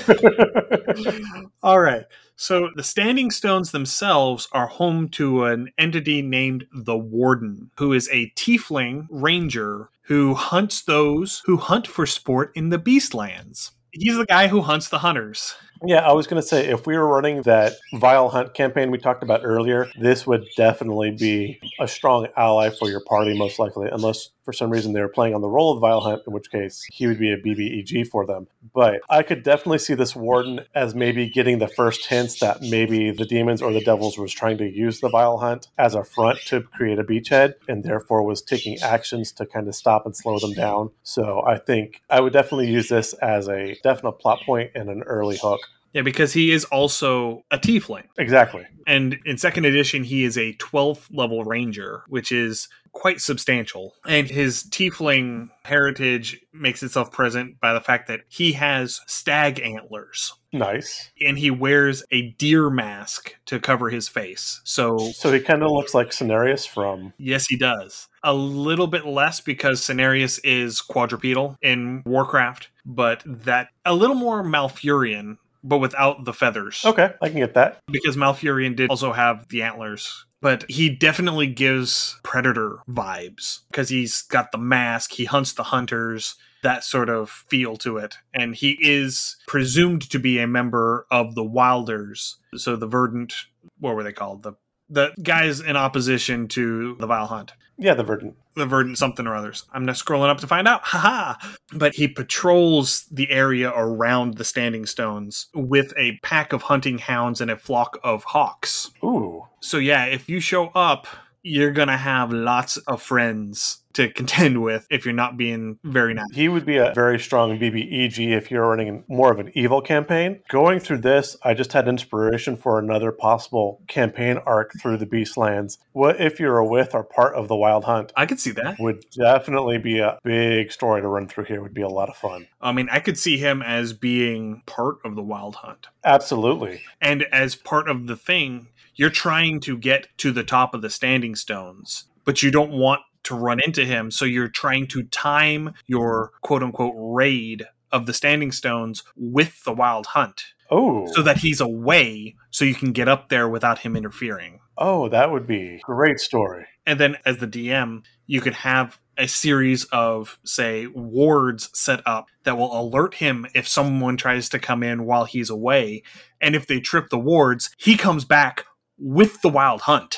All 1.64 1.80
right. 1.80 2.04
So 2.36 2.70
the 2.76 2.84
Standing 2.84 3.32
Stones 3.32 3.72
themselves 3.72 4.48
are 4.52 4.68
home 4.68 5.10
to 5.10 5.46
an 5.46 5.72
entity 5.80 6.22
named 6.22 6.68
the 6.72 6.96
Warden, 6.96 7.72
who 7.80 7.92
is 7.92 8.08
a 8.12 8.30
tiefling 8.36 9.08
ranger 9.10 9.90
who 10.12 10.34
hunts 10.34 10.82
those 10.82 11.42
who 11.46 11.56
hunt 11.56 11.88
for 11.88 12.06
sport 12.06 12.52
in 12.54 12.68
the 12.68 12.78
Beastlands. 12.78 13.72
He's 13.92 14.18
the 14.18 14.26
guy 14.26 14.50
who 14.50 14.60
hunts 14.60 14.90
the 14.90 15.00
hunters. 15.00 15.56
Yeah, 15.84 16.08
I 16.08 16.14
was 16.14 16.28
going 16.28 16.40
to 16.40 16.48
say 16.48 16.68
if 16.68 16.86
we 16.86 16.96
were 16.96 17.08
running 17.08 17.42
that 17.44 17.74
Vile 17.94 18.30
Hunt 18.30 18.54
campaign 18.54 18.92
we 18.92 19.00
talked 19.00 19.24
about 19.24 19.42
earlier, 19.44 19.90
this 20.00 20.28
would 20.28 20.46
definitely 20.56 21.12
be 21.12 21.60
a 21.80 21.88
strong 21.88 22.28
ally 22.38 22.70
for 22.70 22.88
your 22.88 23.02
party, 23.02 23.36
most 23.36 23.58
likely, 23.58 23.90
unless 23.92 24.30
for 24.44 24.54
some 24.54 24.70
reason 24.70 24.94
they 24.94 25.02
were 25.02 25.08
playing 25.08 25.34
on 25.34 25.42
the 25.42 25.50
role 25.50 25.74
of 25.74 25.82
Vile 25.82 26.02
Hunt, 26.02 26.22
in 26.28 26.34
which 26.34 26.52
case 26.52 26.86
he 26.92 27.08
would 27.08 27.20
be 27.20 27.32
a 27.32 27.38
BBEG 27.38 28.08
for 28.08 28.26
them. 28.26 28.48
But 28.74 29.02
I 29.10 29.24
could 29.24 29.44
definitely 29.44 29.80
see 29.80 29.94
this 29.96 30.16
Warden 30.16 30.62
as 30.76 30.94
maybe 30.94 31.30
getting 31.30 31.60
the 31.60 31.68
first 31.68 32.06
hints 32.06 32.40
that 32.40 32.62
maybe 32.62 33.12
the 33.12 33.26
demons 33.26 33.62
or 33.62 33.74
the 33.74 33.84
devils 33.84 34.18
was 34.18 34.32
trying 34.32 34.58
to 34.60 34.70
use 34.70 35.00
the 35.00 35.10
Vile 35.10 35.38
Hunt 35.38 35.68
as 35.80 35.96
a 35.96 36.04
front 36.04 36.40
to 36.46 36.62
create 36.62 37.00
a 37.00 37.04
beachhead, 37.04 37.54
and 37.68 37.84
therefore 37.84 38.24
was 38.24 38.42
taking 38.42 38.78
actions 38.82 39.32
to 39.34 39.48
kind 39.48 39.68
of 39.68 39.76
stop 39.76 40.06
and 40.06 40.16
slow 40.16 40.38
them 40.38 40.54
down. 40.54 40.92
So 41.02 41.44
I 41.46 41.58
think 41.58 42.02
I 42.10 42.20
would 42.20 42.34
definitely 42.34 42.70
use 42.70 42.90
this 42.90 43.14
as 43.14 43.48
a 43.48 43.76
definite 43.84 44.14
plot 44.14 44.42
point 44.46 44.72
and 44.76 44.90
an 44.90 45.02
early 45.04 45.38
hook 45.38 45.62
Yeah, 45.94 46.04
because 46.04 46.34
he 46.34 46.52
is 46.52 46.64
also 46.66 47.44
a 47.52 47.58
tiefling. 47.58 48.06
Exactly. 48.18 48.66
And 48.88 49.18
in 49.26 49.38
second 49.38 49.66
edition, 49.66 50.04
he 50.04 50.24
is 50.24 50.38
a 50.38 50.54
12th 50.54 51.08
level 51.12 51.44
ranger, 51.44 52.04
which 52.08 52.32
is 52.32 52.68
quite 52.94 53.22
substantial. 53.22 53.94
And 54.06 54.30
his 54.30 54.64
tiefling 54.64 55.50
heritage 55.66 56.40
makes 56.54 56.82
itself 56.84 57.12
present 57.12 57.60
by 57.60 57.74
the 57.74 57.80
fact 57.82 58.08
that 58.08 58.22
he 58.28 58.54
has 58.54 59.00
stag 59.08 59.60
antlers. 59.60 60.34
Nice. 60.52 61.12
And 61.26 61.38
he 61.38 61.52
wears 61.52 62.04
a 62.12 62.32
deer 62.32 62.70
mask 62.70 63.36
to 63.46 63.60
cover 63.60 63.90
his 63.90 64.10
face. 64.10 64.60
So, 64.66 64.98
So 65.14 65.32
he 65.32 65.40
kind 65.40 65.64
of 65.64 65.72
looks 65.72 65.94
like 65.94 66.10
Cenarius 66.10 66.68
from. 66.68 67.14
yes, 67.18 67.46
he 67.48 67.58
does. 67.58 68.08
A 68.24 68.34
little 68.34 68.88
bit 68.88 69.06
less 69.06 69.40
because 69.42 69.82
Cenarius 69.82 70.40
is 70.44 70.82
quadrupedal 70.82 71.58
in 71.62 72.02
Warcraft, 72.06 72.70
but 72.86 73.24
that 73.26 73.70
a 73.86 73.94
little 73.96 74.16
more 74.18 74.44
Malfurion, 74.44 75.38
but 75.64 75.78
without 75.78 76.26
the 76.26 76.34
feathers. 76.34 76.84
Okay, 76.86 77.14
I 77.22 77.30
can 77.30 77.40
get 77.40 77.54
that. 77.56 77.80
because 77.92 78.18
Malfurion 78.18 78.76
did 78.76 78.90
also 78.90 79.14
have 79.14 79.48
the 79.50 79.62
antlers. 79.62 80.26
But 80.42 80.68
he 80.70 80.90
definitely 80.90 81.46
gives 81.46 82.20
Predator 82.24 82.80
vibes 82.90 83.60
because 83.70 83.90
he's 83.90 84.24
got 84.24 84.52
the 84.52 84.58
mask, 84.58 85.12
he 85.12 85.26
hunts 85.26 85.54
the 85.54 85.64
hunters, 85.64 86.36
that 86.64 86.84
sort 86.84 87.10
of 87.10 87.30
feel 87.30 87.78
to 87.78 87.98
it. 87.98 88.16
And 88.34 88.56
he 88.56 88.78
is 88.82 89.38
presumed 89.48 90.10
to 90.10 90.18
be 90.18 90.40
a 90.40 90.48
member 90.48 91.06
of 91.12 91.36
the 91.36 91.44
Wilders. 91.44 92.38
So 92.56 92.76
the 92.76 92.88
Verdant, 92.88 93.34
what 93.80 93.96
were 93.96 94.04
they 94.04 94.14
called? 94.14 94.42
The 94.42 94.54
the 94.92 95.14
guys 95.24 95.60
in 95.62 95.76
opposition 95.78 96.48
to 96.50 96.96
the 97.00 97.08
Vile 97.08 97.28
Hunt 97.28 97.54
Yeah, 97.78 97.94
the 97.94 98.04
verdant. 98.04 98.36
the 98.56 98.66
verdant 98.66 98.98
something 98.98 99.26
or 99.26 99.36
others. 99.36 99.64
I'm 99.74 99.86
not 99.86 99.96
scrolling 99.96 100.30
up 100.30 100.40
to 100.40 100.48
find 100.48 100.68
out. 100.68 100.82
Haha. 100.86 101.36
But 101.74 101.96
he 101.96 102.08
patrols 102.08 103.06
the 103.12 103.32
area 103.32 103.72
around 103.76 104.36
the 104.36 104.44
standing 104.44 104.86
stones 104.86 105.48
with 105.54 105.94
a 105.98 106.20
pack 106.24 106.52
of 106.54 106.64
hunting 106.64 106.98
hounds 106.98 107.40
and 107.42 107.50
a 107.50 107.58
flock 107.58 108.00
of 108.04 108.24
hawks. 108.26 108.92
Ooh. 109.04 109.44
So 109.62 109.78
yeah, 109.78 110.06
if 110.06 110.28
you 110.30 110.40
show 110.40 110.68
up, 110.76 111.08
you're 111.44 111.72
gonna 111.72 111.98
have 111.98 112.32
lots 112.34 112.78
of 112.78 113.02
friends 113.02 113.81
to 113.94 114.10
contend 114.10 114.62
with 114.62 114.88
if 114.90 115.06
you're 115.06 115.14
not 115.14 115.38
being 115.38 115.80
very 115.84 116.14
nice. 116.14 116.28
He 116.34 116.48
would 116.48 116.66
be 116.66 116.78
a 116.78 116.94
very 116.94 117.20
strong 117.20 117.58
BBEG 117.58 118.36
if 118.36 118.52
you're 118.52 118.68
running 118.68 119.04
more 119.08 119.32
of 119.32 119.40
an 119.40 119.52
evil 119.54 119.82
campaign. 119.82 120.42
Going 120.50 120.80
through 120.80 121.00
this, 121.00 121.36
I 121.44 121.54
just 121.54 121.74
had 121.74 121.88
inspiration 121.88 122.56
for 122.56 122.80
another 122.80 123.12
possible 123.12 123.82
campaign 123.88 124.38
arc 124.46 124.72
through 124.82 124.98
the 124.98 125.06
Beastlands. 125.06 125.78
What 125.92 126.20
if 126.20 126.40
you're 126.40 126.58
a 126.58 126.66
with 126.66 126.94
or 126.94 127.04
part 127.04 127.36
of 127.36 127.48
the 127.48 127.56
Wild 127.56 127.86
Hunt? 127.86 128.12
I 128.16 128.26
could 128.26 128.40
see 128.40 128.52
that. 128.52 128.80
Would 128.80 129.06
definitely 129.12 129.78
be 129.78 130.00
a 130.00 130.20
big 130.24 130.72
story 130.72 131.02
to 131.02 131.08
run 131.08 131.28
through 131.28 131.46
here. 131.46 131.62
Would 131.62 131.74
be 131.74 131.82
a 131.82 131.90
lot 131.90 132.10
of 132.10 132.16
fun. 132.16 132.48
I 132.62 132.72
mean, 132.72 132.90
I 132.92 133.00
could 133.00 133.18
see 133.18 133.38
him 133.38 133.62
as 133.62 133.94
being 133.94 134.64
part 134.66 134.98
of 135.04 135.16
the 135.16 135.22
wild 135.22 135.56
hunt. 135.56 135.88
Absolutely. 136.04 136.82
And 137.02 137.24
as 137.32 137.56
part 137.56 137.90
of 137.90 138.08
the 138.08 138.16
thing, 138.16 138.68
you're 138.96 139.10
trying 139.10 139.60
to 139.62 139.78
get 139.78 140.08
to 140.18 140.32
the 140.32 140.44
top 140.44 140.74
of 140.74 140.82
the 140.82 140.90
standing 140.90 141.36
stones, 141.36 142.06
but 142.26 142.44
you 142.44 142.52
don't 142.52 142.72
want 142.72 143.02
to 143.32 143.36
run 143.36 143.60
into 143.66 143.86
him. 143.86 144.12
So 144.12 144.26
you're 144.26 144.48
trying 144.48 144.88
to 144.88 145.04
time 145.04 145.74
your 145.88 146.32
quote 146.42 146.64
unquote 146.64 146.94
raid 146.98 147.66
of 147.92 148.06
the 148.06 148.14
standing 148.14 148.52
stones 148.52 149.04
with 149.16 149.64
the 149.64 149.74
wild 149.74 150.06
hunt 150.08 150.44
Oh, 150.74 151.06
so 151.14 151.22
that 151.24 151.40
he's 151.40 151.60
away 151.60 152.36
so 152.50 152.64
you 152.64 152.76
can 152.76 152.94
get 152.94 153.10
up 153.10 153.28
there 153.28 153.50
without 153.50 153.80
him 153.80 153.96
interfering. 153.98 154.60
oh, 154.78 155.10
that 155.10 155.30
would 155.32 155.46
be 155.46 155.76
a 155.76 155.80
great 155.84 156.20
story. 156.20 156.66
And 156.86 157.00
then 157.00 157.18
as 157.26 157.38
the 157.38 157.48
DM, 157.48 158.04
you 158.26 158.40
could 158.42 158.54
have 158.54 159.00
a 159.18 159.28
series 159.28 159.84
of, 159.92 160.40
say, 160.46 160.88
wards 160.88 161.70
set 161.74 162.02
up 162.08 162.28
that 162.46 162.58
will 162.58 162.80
alert 162.80 163.16
him 163.16 163.46
if 163.54 163.68
someone 163.68 164.16
tries 164.18 164.48
to 164.50 164.58
come 164.60 164.82
in 164.82 165.06
while 165.06 165.26
he's 165.26 165.50
away. 165.52 166.02
And 166.40 166.56
if 166.56 166.66
they 166.66 166.80
trip 166.80 167.10
the 167.10 167.20
wards, 167.20 167.70
he 167.78 167.98
comes 167.98 168.24
back 168.26 168.66
with 168.98 169.42
the 169.42 169.50
wild 169.50 169.82
hunt. 169.82 170.18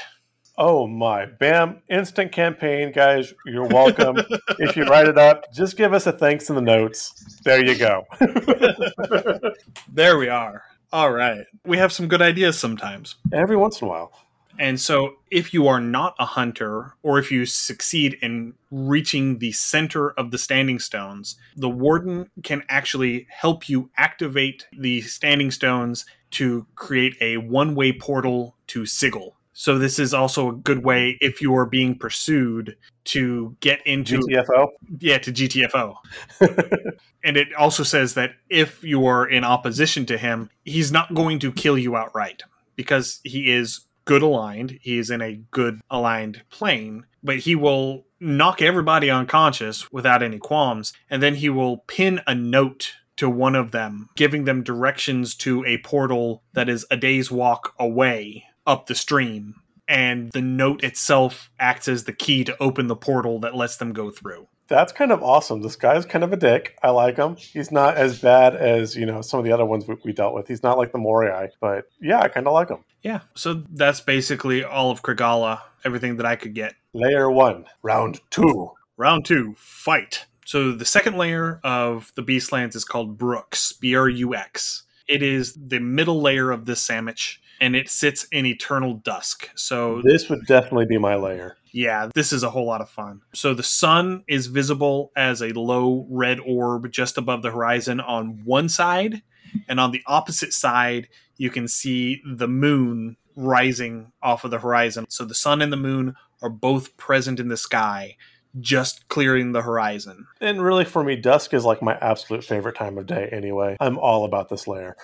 Oh 0.58 0.86
my, 0.86 1.26
bam! 1.26 1.82
Instant 1.89 2.32
campaign, 2.32 2.92
guys. 2.92 3.34
You're 3.46 3.68
welcome. 3.68 4.18
if 4.60 4.78
you 4.78 4.84
write 4.84 5.08
it 5.08 5.18
up, 5.18 5.52
just 5.52 5.78
give 5.78 5.94
us 5.94 6.06
a 6.06 6.12
thanks 6.12 6.50
in 6.50 6.56
the 6.56 6.62
notes. 6.62 7.39
There 7.44 7.63
you 7.66 7.78
go. 7.78 8.06
There 9.92 10.18
we 10.18 10.28
are. 10.28 10.63
All 10.92 11.12
right. 11.12 11.46
We 11.66 11.78
have 11.78 11.92
some 11.92 12.08
good 12.08 12.22
ideas 12.22 12.58
sometimes. 12.58 13.16
Every 13.32 13.56
once 13.56 13.82
in 13.82 13.88
a 13.88 13.89
while. 13.89 14.12
And 14.60 14.80
so, 14.80 15.16
if 15.32 15.54
you 15.54 15.68
are 15.68 15.80
not 15.80 16.16
a 16.20 16.26
hunter, 16.26 16.94
or 17.02 17.18
if 17.18 17.32
you 17.32 17.46
succeed 17.46 18.18
in 18.22 18.54
reaching 18.70 19.39
the 19.39 19.52
center 19.52 20.12
of 20.12 20.30
the 20.30 20.38
standing 20.38 20.78
stones, 20.78 21.36
the 21.56 21.70
warden 21.70 22.30
can 22.44 22.63
actually 22.70 23.28
help 23.30 23.68
you 23.68 23.89
activate 23.98 24.68
the 24.72 25.02
standing 25.02 25.50
stones 25.50 26.06
to 26.32 26.68
create 26.76 27.16
a 27.20 27.38
one 27.38 27.74
way 27.74 27.92
portal 27.92 28.56
to 28.68 28.86
Sigil. 28.86 29.36
So, 29.54 29.78
this 29.78 30.00
is 30.00 30.13
also 30.13 30.50
a 30.50 30.56
good 30.56 30.84
way 30.84 31.18
if 31.22 31.42
you 31.42 31.56
are 31.56 31.66
being 31.66 31.98
pursued 31.98 32.76
to 33.06 33.56
get 33.60 33.86
into 33.86 34.20
GTFO. 34.20 34.68
yeah 35.00 35.18
to 35.20 35.32
GTFO. 35.32 35.96
and 37.24 37.38
it 37.38 37.54
also 37.54 37.84
says 37.84 38.16
that 38.16 38.32
if 38.50 38.84
you 38.84 39.06
are 39.06 39.28
in 39.28 39.44
opposition 39.44 40.06
to 40.08 40.18
him, 40.18 40.50
he's 40.63 40.92
not 40.92 41.13
going 41.13 41.39
to 41.39 41.52
kill 41.52 41.78
you 41.78 41.96
outright 41.96 42.44
because 42.76 43.20
he 43.24 43.52
is 43.52 43.82
good 44.06 44.22
aligned. 44.22 44.80
He 44.82 44.98
is 44.98 45.10
in 45.10 45.22
a 45.22 45.36
good 45.52 45.82
aligned 45.89 46.44
plane, 46.50 47.06
but 47.24 47.39
he 47.39 47.56
will 47.56 48.06
knock 48.20 48.62
everybody 48.62 49.10
unconscious 49.10 49.92
without 49.92 50.24
any 50.24 50.39
qualms, 50.39 50.94
and 51.10 51.22
then 51.22 51.36
he 51.36 51.50
will 51.50 51.78
pin 51.88 52.22
a 52.26 52.34
note 52.34 52.94
to 53.18 53.30
one 53.30 53.56
of 53.56 53.72
them, 53.72 54.10
giving 54.16 54.46
them 54.46 54.63
directions 54.63 55.36
to 55.36 55.63
a 55.66 55.78
portal 55.80 56.42
that 56.54 56.68
is 56.68 56.86
a 56.89 56.98
day's 56.98 57.30
walk 57.30 57.74
away 57.78 58.46
up 58.65 58.88
the 58.88 58.95
stream. 58.95 59.56
And 59.88 60.32
the 60.32 60.41
note 60.41 60.84
itself 60.84 61.52
acts 61.60 61.88
as 61.88 62.06
the 62.06 62.13
key 62.13 62.43
to 62.45 62.56
open 62.62 62.88
the 62.88 62.95
portal 62.95 63.39
that 63.39 63.56
lets 63.56 63.78
them 63.78 63.91
go 63.91 64.12
through. 64.12 64.47
That's 64.69 64.93
kind 64.93 65.12
of 65.12 65.21
awesome. 65.21 65.62
This 65.62 65.76
guy's 65.76 66.06
kind 66.06 66.23
of 66.23 66.32
a 66.32 66.38
dick. 66.38 66.78
I 66.82 66.89
like 66.91 67.17
him. 67.17 67.36
He's 67.36 67.69
not 67.69 67.97
as 67.97 68.19
bad 68.19 68.56
as 68.56 68.95
you 68.95 69.06
know 69.06 69.21
some 69.21 69.39
of 69.39 69.45
the 69.45 69.52
other 69.52 69.65
ones 69.65 69.86
we, 69.86 69.97
we 70.06 70.13
dealt 70.13 70.34
with. 70.34 70.47
He's 70.47 70.63
not 70.63 70.78
like 70.78 70.93
the 70.93 70.99
Morai, 70.99 71.49
but 71.60 71.86
yeah, 72.02 72.21
I 72.21 72.30
kind 72.30 72.47
of 72.47 72.54
like 72.54 72.69
him. 72.69 72.86
Yeah, 73.02 73.19
so 73.36 73.63
that's 73.69 73.99
basically 73.99 74.63
all 74.63 74.89
of 74.89 75.04
Krigala, 75.04 75.60
everything 75.84 76.15
that 76.15 76.26
I 76.26 76.38
could 76.38 76.56
get. 76.56 76.76
Layer 76.93 77.30
one, 77.30 77.65
round 77.84 78.21
two. 78.30 78.71
Round 78.95 79.26
two, 79.26 79.54
fight. 79.58 80.28
So 80.45 80.71
the 80.71 80.86
second 80.86 81.17
layer 81.17 81.60
of 81.63 82.13
the 82.15 82.23
Beastlands 82.23 82.76
is 82.76 82.86
called 82.86 83.17
Brux, 83.17 83.78
B 83.78 83.95
R 83.95 84.08
U 84.08 84.34
X. 84.34 84.84
It 85.08 85.21
is 85.21 85.54
the 85.54 85.80
middle 85.80 86.21
layer 86.21 86.52
of 86.52 86.65
this 86.65 86.82
sandwich, 86.82 87.41
and 87.63 87.76
it 87.78 87.88
sits 87.89 88.26
in 88.32 88.45
eternal 88.45 88.95
dusk. 88.95 89.49
So 89.56 90.02
This 90.04 90.30
would 90.30 90.45
definitely 90.45 90.86
be 90.86 90.97
my 90.97 91.15
layer. 91.15 91.56
yeah, 91.71 92.10
this 92.13 92.34
is 92.34 92.43
a 92.43 92.49
whole 92.49 92.65
lot 92.65 92.82
of 92.82 92.89
fun. 92.89 93.21
So 93.34 93.54
the 93.54 93.63
sun 93.63 94.23
is 94.28 94.47
visible 94.47 95.12
as 95.15 95.41
a 95.41 95.54
low 95.58 96.06
red 96.10 96.39
orb 96.45 96.91
just 96.91 97.17
above 97.17 97.41
the 97.41 97.52
horizon 97.52 97.99
on 98.02 98.41
one 98.43 98.67
side, 98.69 99.21
and 99.69 99.80
on 99.80 99.91
the 99.91 100.02
opposite 100.08 100.52
side, 100.54 101.08
you 101.38 101.49
can 101.49 101.67
see 101.67 102.21
the 102.26 102.47
moon 102.47 103.15
rising 103.36 104.12
off 104.21 104.43
of 104.43 104.52
the 104.52 104.60
horizon. 104.60 105.06
So 105.10 105.26
the 105.26 105.34
sun 105.34 105.62
and 105.62 105.71
the 105.71 105.78
moon 105.78 106.15
are 106.41 106.49
both 106.49 106.95
present 106.97 107.39
in 107.39 107.47
the 107.47 107.58
sky, 107.58 108.17
just 108.60 109.08
clearing 109.08 109.52
the 109.54 109.62
horizon. 109.62 110.28
And 110.41 110.62
really, 110.62 110.86
for 110.86 111.04
me, 111.04 111.15
dusk 111.15 111.54
is 111.54 111.65
like 111.65 111.82
my 111.82 111.97
absolute 112.02 112.43
favorite 112.43 112.76
time 112.76 112.97
of 112.97 113.06
day. 113.08 113.30
Anyway, 113.32 113.78
I'm 113.80 113.97
all 113.97 114.26
about 114.26 114.49
this 114.49 114.67
layer. 114.67 114.95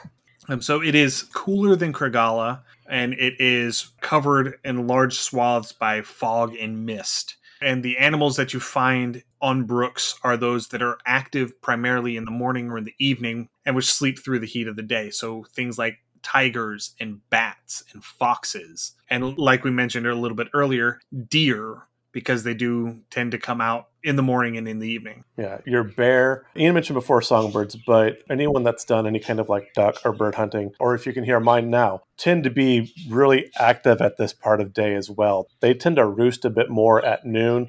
Um, 0.50 0.62
so 0.62 0.82
it 0.82 0.96
is 0.96 1.24
cooler 1.24 1.76
than 1.76 1.94
Krigala, 1.94 2.62
and 2.90 3.14
it 3.14 3.40
is 3.40 3.92
covered 4.02 4.60
in 4.66 4.88
large 4.88 5.18
swaths 5.20 5.72
by 5.72 6.02
fog 6.02 6.56
and 6.56 6.86
mist. 6.86 7.38
And 7.62 7.84
the 7.84 7.98
animals 7.98 8.36
that 8.38 8.54
you 8.54 8.60
find 8.60 9.24
on 9.42 9.68
Brux 9.68 10.16
are 10.24 10.38
those 10.38 10.70
that 10.70 10.82
are 10.82 10.98
active 11.06 11.62
primarily 11.62 12.18
in 12.18 12.26
the 12.26 12.32
morning 12.32 12.72
or 12.72 12.78
in 12.78 12.86
the 12.86 12.96
evening 13.00 13.50
and 13.66 13.76
which 13.76 13.92
sleep 13.92 14.18
through 14.18 14.40
the 14.40 14.48
heat 14.48 14.68
of 14.68 14.76
the 14.76 14.82
day. 14.82 15.10
So 15.12 15.44
things 15.54 15.78
like 15.78 16.00
tigers 16.24 16.96
and 17.00 17.20
bats 17.30 17.84
and 17.94 18.04
foxes. 18.04 18.94
And 19.10 19.38
like 19.38 19.64
we 19.64 19.72
mentioned 19.72 20.08
a 20.08 20.16
little 20.16 20.38
bit 20.38 20.48
earlier, 20.54 21.00
deer, 21.28 21.84
because 22.12 22.44
they 22.44 22.54
do 22.54 23.00
tend 23.10 23.32
to 23.32 23.38
come 23.38 23.62
out 23.62 23.88
in 24.04 24.16
the 24.16 24.24
morning 24.24 24.58
and 24.58 24.68
in 24.68 24.80
the 24.80 24.88
evening. 24.88 25.24
Yeah, 25.38 25.60
your 25.66 25.84
bear. 25.84 26.46
Ian 26.56 26.74
mentioned 26.74 26.96
before 26.96 27.22
songbirds, 27.22 27.76
but 27.76 28.20
anyone 28.30 28.64
that's 28.64 28.86
done 28.86 29.06
any 29.06 29.20
kind 29.20 29.40
of 29.40 29.50
like 29.50 29.74
duck 29.74 29.98
or 30.06 30.14
bird 30.14 30.36
hunting, 30.36 30.72
or 30.80 30.96
if 30.96 31.06
you 31.06 31.14
can 31.14 31.24
hear 31.24 31.40
mine 31.40 31.70
now, 31.70 32.02
tend 32.18 32.44
to 32.46 32.50
be 32.50 32.94
really 33.10 33.52
active 33.60 34.02
at 34.02 34.18
this 34.18 34.34
part 34.34 34.62
of 34.62 34.74
day 34.74 34.96
as 34.96 35.10
well. 35.10 35.48
They 35.60 35.74
tend 35.74 35.98
to 35.98 36.06
roost 36.06 36.46
a 36.46 36.50
bit 36.50 36.70
more 36.70 37.04
at 37.04 37.26
noon, 37.26 37.68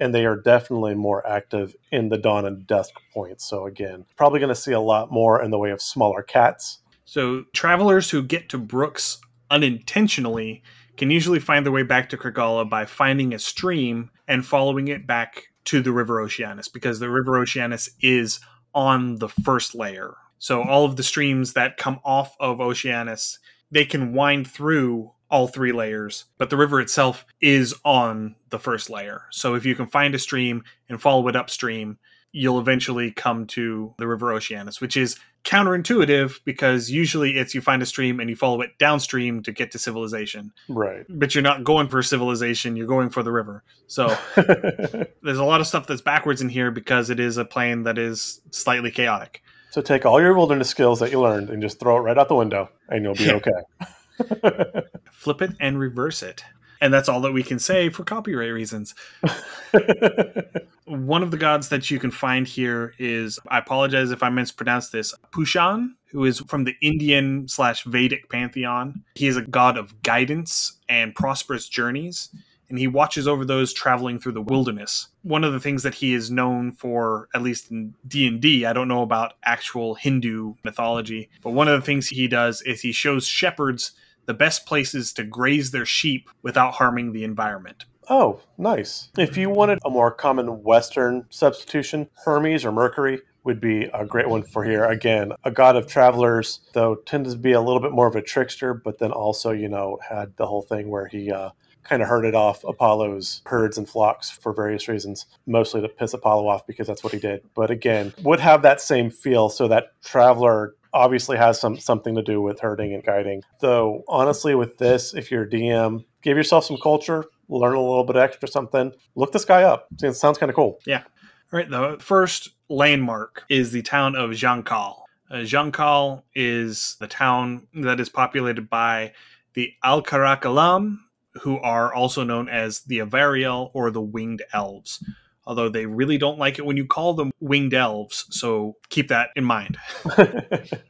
and 0.00 0.14
they 0.14 0.26
are 0.26 0.36
definitely 0.36 0.94
more 0.94 1.26
active 1.26 1.74
in 1.90 2.08
the 2.08 2.18
dawn 2.18 2.44
and 2.44 2.66
dusk 2.66 2.94
points. 3.14 3.48
So 3.48 3.66
again, 3.66 4.04
probably 4.16 4.40
going 4.40 4.48
to 4.48 4.54
see 4.54 4.72
a 4.72 4.80
lot 4.80 5.12
more 5.12 5.42
in 5.42 5.50
the 5.50 5.58
way 5.58 5.70
of 5.70 5.80
smaller 5.80 6.22
cats. 6.22 6.80
So 7.04 7.44
travelers 7.54 8.10
who 8.10 8.22
get 8.22 8.48
to 8.50 8.58
Brux 8.58 9.18
unintentionally 9.50 10.62
can 10.98 11.10
usually 11.10 11.38
find 11.38 11.64
their 11.64 11.72
way 11.72 11.84
back 11.84 12.10
to 12.10 12.16
Krigala 12.16 12.68
by 12.68 12.84
finding 12.84 13.32
a 13.32 13.38
stream 13.38 14.10
and 14.26 14.44
following 14.44 14.88
it 14.88 15.06
back 15.06 15.44
to 15.64 15.80
the 15.80 15.92
River 15.92 16.20
Oceanus 16.20 16.68
because 16.68 16.98
the 16.98 17.10
River 17.10 17.38
Oceanus 17.38 17.88
is 18.00 18.40
on 18.74 19.16
the 19.16 19.28
first 19.28 19.74
layer. 19.74 20.16
So 20.38 20.62
all 20.62 20.84
of 20.84 20.96
the 20.96 21.02
streams 21.02 21.54
that 21.54 21.76
come 21.76 22.00
off 22.04 22.36
of 22.38 22.60
Oceanus, 22.60 23.38
they 23.70 23.84
can 23.84 24.12
wind 24.12 24.48
through 24.48 25.12
all 25.30 25.46
three 25.46 25.72
layers, 25.72 26.24
but 26.38 26.48
the 26.48 26.56
river 26.56 26.80
itself 26.80 27.26
is 27.40 27.74
on 27.84 28.34
the 28.50 28.58
first 28.58 28.88
layer. 28.88 29.24
So 29.30 29.54
if 29.54 29.66
you 29.66 29.74
can 29.74 29.86
find 29.86 30.14
a 30.14 30.18
stream 30.18 30.64
and 30.88 31.00
follow 31.00 31.28
it 31.28 31.36
upstream, 31.36 31.98
you'll 32.32 32.58
eventually 32.58 33.10
come 33.10 33.46
to 33.48 33.94
the 33.98 34.06
river 34.06 34.32
Oceanus, 34.32 34.80
which 34.80 34.96
is 34.96 35.18
counterintuitive 35.48 36.40
because 36.44 36.90
usually 36.90 37.38
it's 37.38 37.54
you 37.54 37.62
find 37.62 37.80
a 37.80 37.86
stream 37.86 38.20
and 38.20 38.28
you 38.28 38.36
follow 38.36 38.60
it 38.60 38.76
downstream 38.78 39.42
to 39.42 39.50
get 39.50 39.70
to 39.70 39.78
civilization. 39.78 40.52
Right. 40.68 41.06
But 41.08 41.34
you're 41.34 41.42
not 41.42 41.64
going 41.64 41.88
for 41.88 42.02
civilization, 42.02 42.76
you're 42.76 42.86
going 42.86 43.08
for 43.08 43.22
the 43.22 43.32
river. 43.32 43.64
So 43.86 44.14
there's 44.36 45.38
a 45.38 45.44
lot 45.44 45.62
of 45.62 45.66
stuff 45.66 45.86
that's 45.86 46.02
backwards 46.02 46.42
in 46.42 46.50
here 46.50 46.70
because 46.70 47.08
it 47.08 47.18
is 47.18 47.38
a 47.38 47.46
plane 47.46 47.84
that 47.84 47.96
is 47.96 48.42
slightly 48.50 48.90
chaotic. 48.90 49.42
so 49.70 49.80
take 49.80 50.04
all 50.04 50.20
your 50.20 50.34
wilderness 50.34 50.68
skills 50.68 51.00
that 51.00 51.10
you 51.10 51.20
learned 51.20 51.48
and 51.48 51.62
just 51.62 51.80
throw 51.80 51.96
it 51.96 52.00
right 52.00 52.18
out 52.18 52.28
the 52.28 52.34
window, 52.34 52.68
and 52.90 53.04
you'll 53.04 53.14
be 53.14 53.30
okay. 53.40 54.82
Flip 55.10 55.40
it 55.40 55.52
and 55.58 55.78
reverse 55.78 56.22
it. 56.22 56.44
And 56.80 56.92
that's 56.92 57.08
all 57.08 57.20
that 57.22 57.32
we 57.32 57.42
can 57.42 57.58
say 57.58 57.88
for 57.88 58.04
copyright 58.04 58.52
reasons. 58.52 58.94
One 60.84 61.22
of 61.22 61.30
the 61.30 61.36
gods 61.36 61.68
that 61.68 61.90
you 61.90 61.98
can 61.98 62.10
find 62.10 62.46
here 62.46 62.94
is, 62.98 63.38
I 63.48 63.58
apologize 63.58 64.10
if 64.10 64.22
I 64.22 64.30
mispronounced 64.30 64.92
this, 64.92 65.14
Pushan, 65.32 65.90
who 66.10 66.24
is 66.24 66.40
from 66.40 66.64
the 66.64 66.74
Indian 66.80 67.48
slash 67.48 67.84
Vedic 67.84 68.30
pantheon. 68.30 69.02
He 69.14 69.26
is 69.26 69.36
a 69.36 69.42
god 69.42 69.76
of 69.76 70.02
guidance 70.02 70.78
and 70.88 71.14
prosperous 71.14 71.68
journeys, 71.68 72.30
and 72.70 72.78
he 72.78 72.86
watches 72.86 73.26
over 73.26 73.44
those 73.44 73.72
traveling 73.72 74.18
through 74.18 74.32
the 74.32 74.42
wilderness. 74.42 75.08
One 75.22 75.44
of 75.44 75.52
the 75.52 75.60
things 75.60 75.82
that 75.82 75.96
he 75.96 76.14
is 76.14 76.30
known 76.30 76.72
for, 76.72 77.28
at 77.34 77.42
least 77.42 77.70
in 77.70 77.94
D&D, 78.06 78.64
I 78.64 78.72
don't 78.72 78.88
know 78.88 79.02
about 79.02 79.34
actual 79.44 79.94
Hindu 79.94 80.54
mythology, 80.64 81.28
but 81.42 81.50
one 81.50 81.68
of 81.68 81.78
the 81.78 81.84
things 81.84 82.08
he 82.08 82.28
does 82.28 82.62
is 82.62 82.80
he 82.80 82.92
shows 82.92 83.26
shepherds 83.26 83.92
the 84.28 84.34
best 84.34 84.66
places 84.66 85.10
to 85.14 85.24
graze 85.24 85.70
their 85.70 85.86
sheep 85.86 86.28
without 86.42 86.74
harming 86.74 87.12
the 87.12 87.24
environment. 87.24 87.86
oh, 88.10 88.40
nice. 88.56 89.08
If 89.18 89.36
you 89.36 89.50
wanted 89.50 89.78
a 89.84 89.90
more 89.90 90.10
common 90.10 90.62
Western 90.62 91.26
substitution, 91.30 92.08
Hermes 92.24 92.64
or 92.64 92.72
Mercury 92.72 93.20
would 93.44 93.60
be 93.60 93.84
a 93.94 94.04
great 94.04 94.28
one 94.28 94.42
for 94.42 94.64
here. 94.64 94.84
Again, 94.84 95.32
a 95.44 95.50
god 95.50 95.76
of 95.76 95.86
travelers, 95.86 96.60
though 96.74 96.94
tended 96.94 97.32
to 97.32 97.38
be 97.38 97.52
a 97.52 97.60
little 97.60 97.80
bit 97.80 97.92
more 97.92 98.06
of 98.06 98.16
a 98.16 98.22
trickster, 98.22 98.74
but 98.74 98.98
then 98.98 99.12
also, 99.12 99.50
you 99.50 99.68
know, 99.68 99.98
had 100.06 100.36
the 100.36 100.46
whole 100.46 100.62
thing 100.62 100.90
where 100.90 101.06
he 101.06 101.32
uh, 101.32 101.50
kind 101.82 102.02
of 102.02 102.08
herded 102.08 102.34
off 102.34 102.64
Apollo's 102.64 103.40
herds 103.46 103.78
and 103.78 103.88
flocks 103.88 104.30
for 104.30 104.52
various 104.52 104.88
reasons, 104.88 105.24
mostly 105.46 105.80
to 105.80 105.88
piss 105.88 106.12
Apollo 106.12 106.46
off 106.48 106.66
because 106.66 106.86
that's 106.86 107.02
what 107.02 107.14
he 107.14 107.18
did. 107.18 107.42
But 107.54 107.70
again, 107.70 108.12
would 108.22 108.40
have 108.40 108.62
that 108.62 108.80
same 108.80 109.10
feel 109.10 109.48
so 109.48 109.68
that 109.68 109.92
traveler 110.02 110.74
obviously 110.92 111.36
has 111.36 111.60
some 111.60 111.78
something 111.78 112.14
to 112.14 112.22
do 112.22 112.40
with 112.40 112.60
herding 112.60 112.94
and 112.94 113.04
guiding. 113.04 113.42
Though 113.60 114.04
honestly 114.08 114.54
with 114.54 114.78
this, 114.78 115.14
if 115.14 115.30
you're 115.30 115.44
a 115.44 115.50
DM, 115.50 116.04
give 116.22 116.36
yourself 116.36 116.64
some 116.64 116.78
culture, 116.82 117.24
learn 117.48 117.74
a 117.74 117.80
little 117.80 118.04
bit 118.04 118.16
extra 118.16 118.48
something. 118.48 118.92
Look 119.14 119.32
this 119.32 119.44
guy 119.44 119.62
up. 119.62 119.88
It 120.02 120.14
sounds 120.14 120.38
kind 120.38 120.50
of 120.50 120.56
cool. 120.56 120.80
Yeah. 120.86 121.02
All 121.50 121.58
right, 121.58 121.70
the 121.70 121.96
first 121.98 122.50
landmark 122.68 123.44
is 123.48 123.72
the 123.72 123.82
town 123.82 124.14
of 124.14 124.30
Jankal. 124.30 125.04
Uh, 125.30 125.36
Jankal 125.36 126.22
is 126.34 126.96
the 127.00 127.06
town 127.06 127.66
that 127.74 128.00
is 128.00 128.08
populated 128.08 128.68
by 128.68 129.12
the 129.54 129.72
Al-Karakalam, 129.82 130.98
who 131.40 131.58
are 131.58 131.92
also 131.92 132.22
known 132.22 132.48
as 132.48 132.80
the 132.82 132.98
Avariel 132.98 133.70
or 133.72 133.90
the 133.90 134.00
Winged 134.00 134.42
Elves. 134.52 135.02
Although 135.48 135.70
they 135.70 135.86
really 135.86 136.18
don't 136.18 136.38
like 136.38 136.58
it 136.58 136.66
when 136.66 136.76
you 136.76 136.84
call 136.84 137.14
them 137.14 137.32
winged 137.40 137.72
elves, 137.72 138.26
so 138.28 138.76
keep 138.90 139.08
that 139.08 139.30
in 139.34 139.44
mind. 139.44 139.78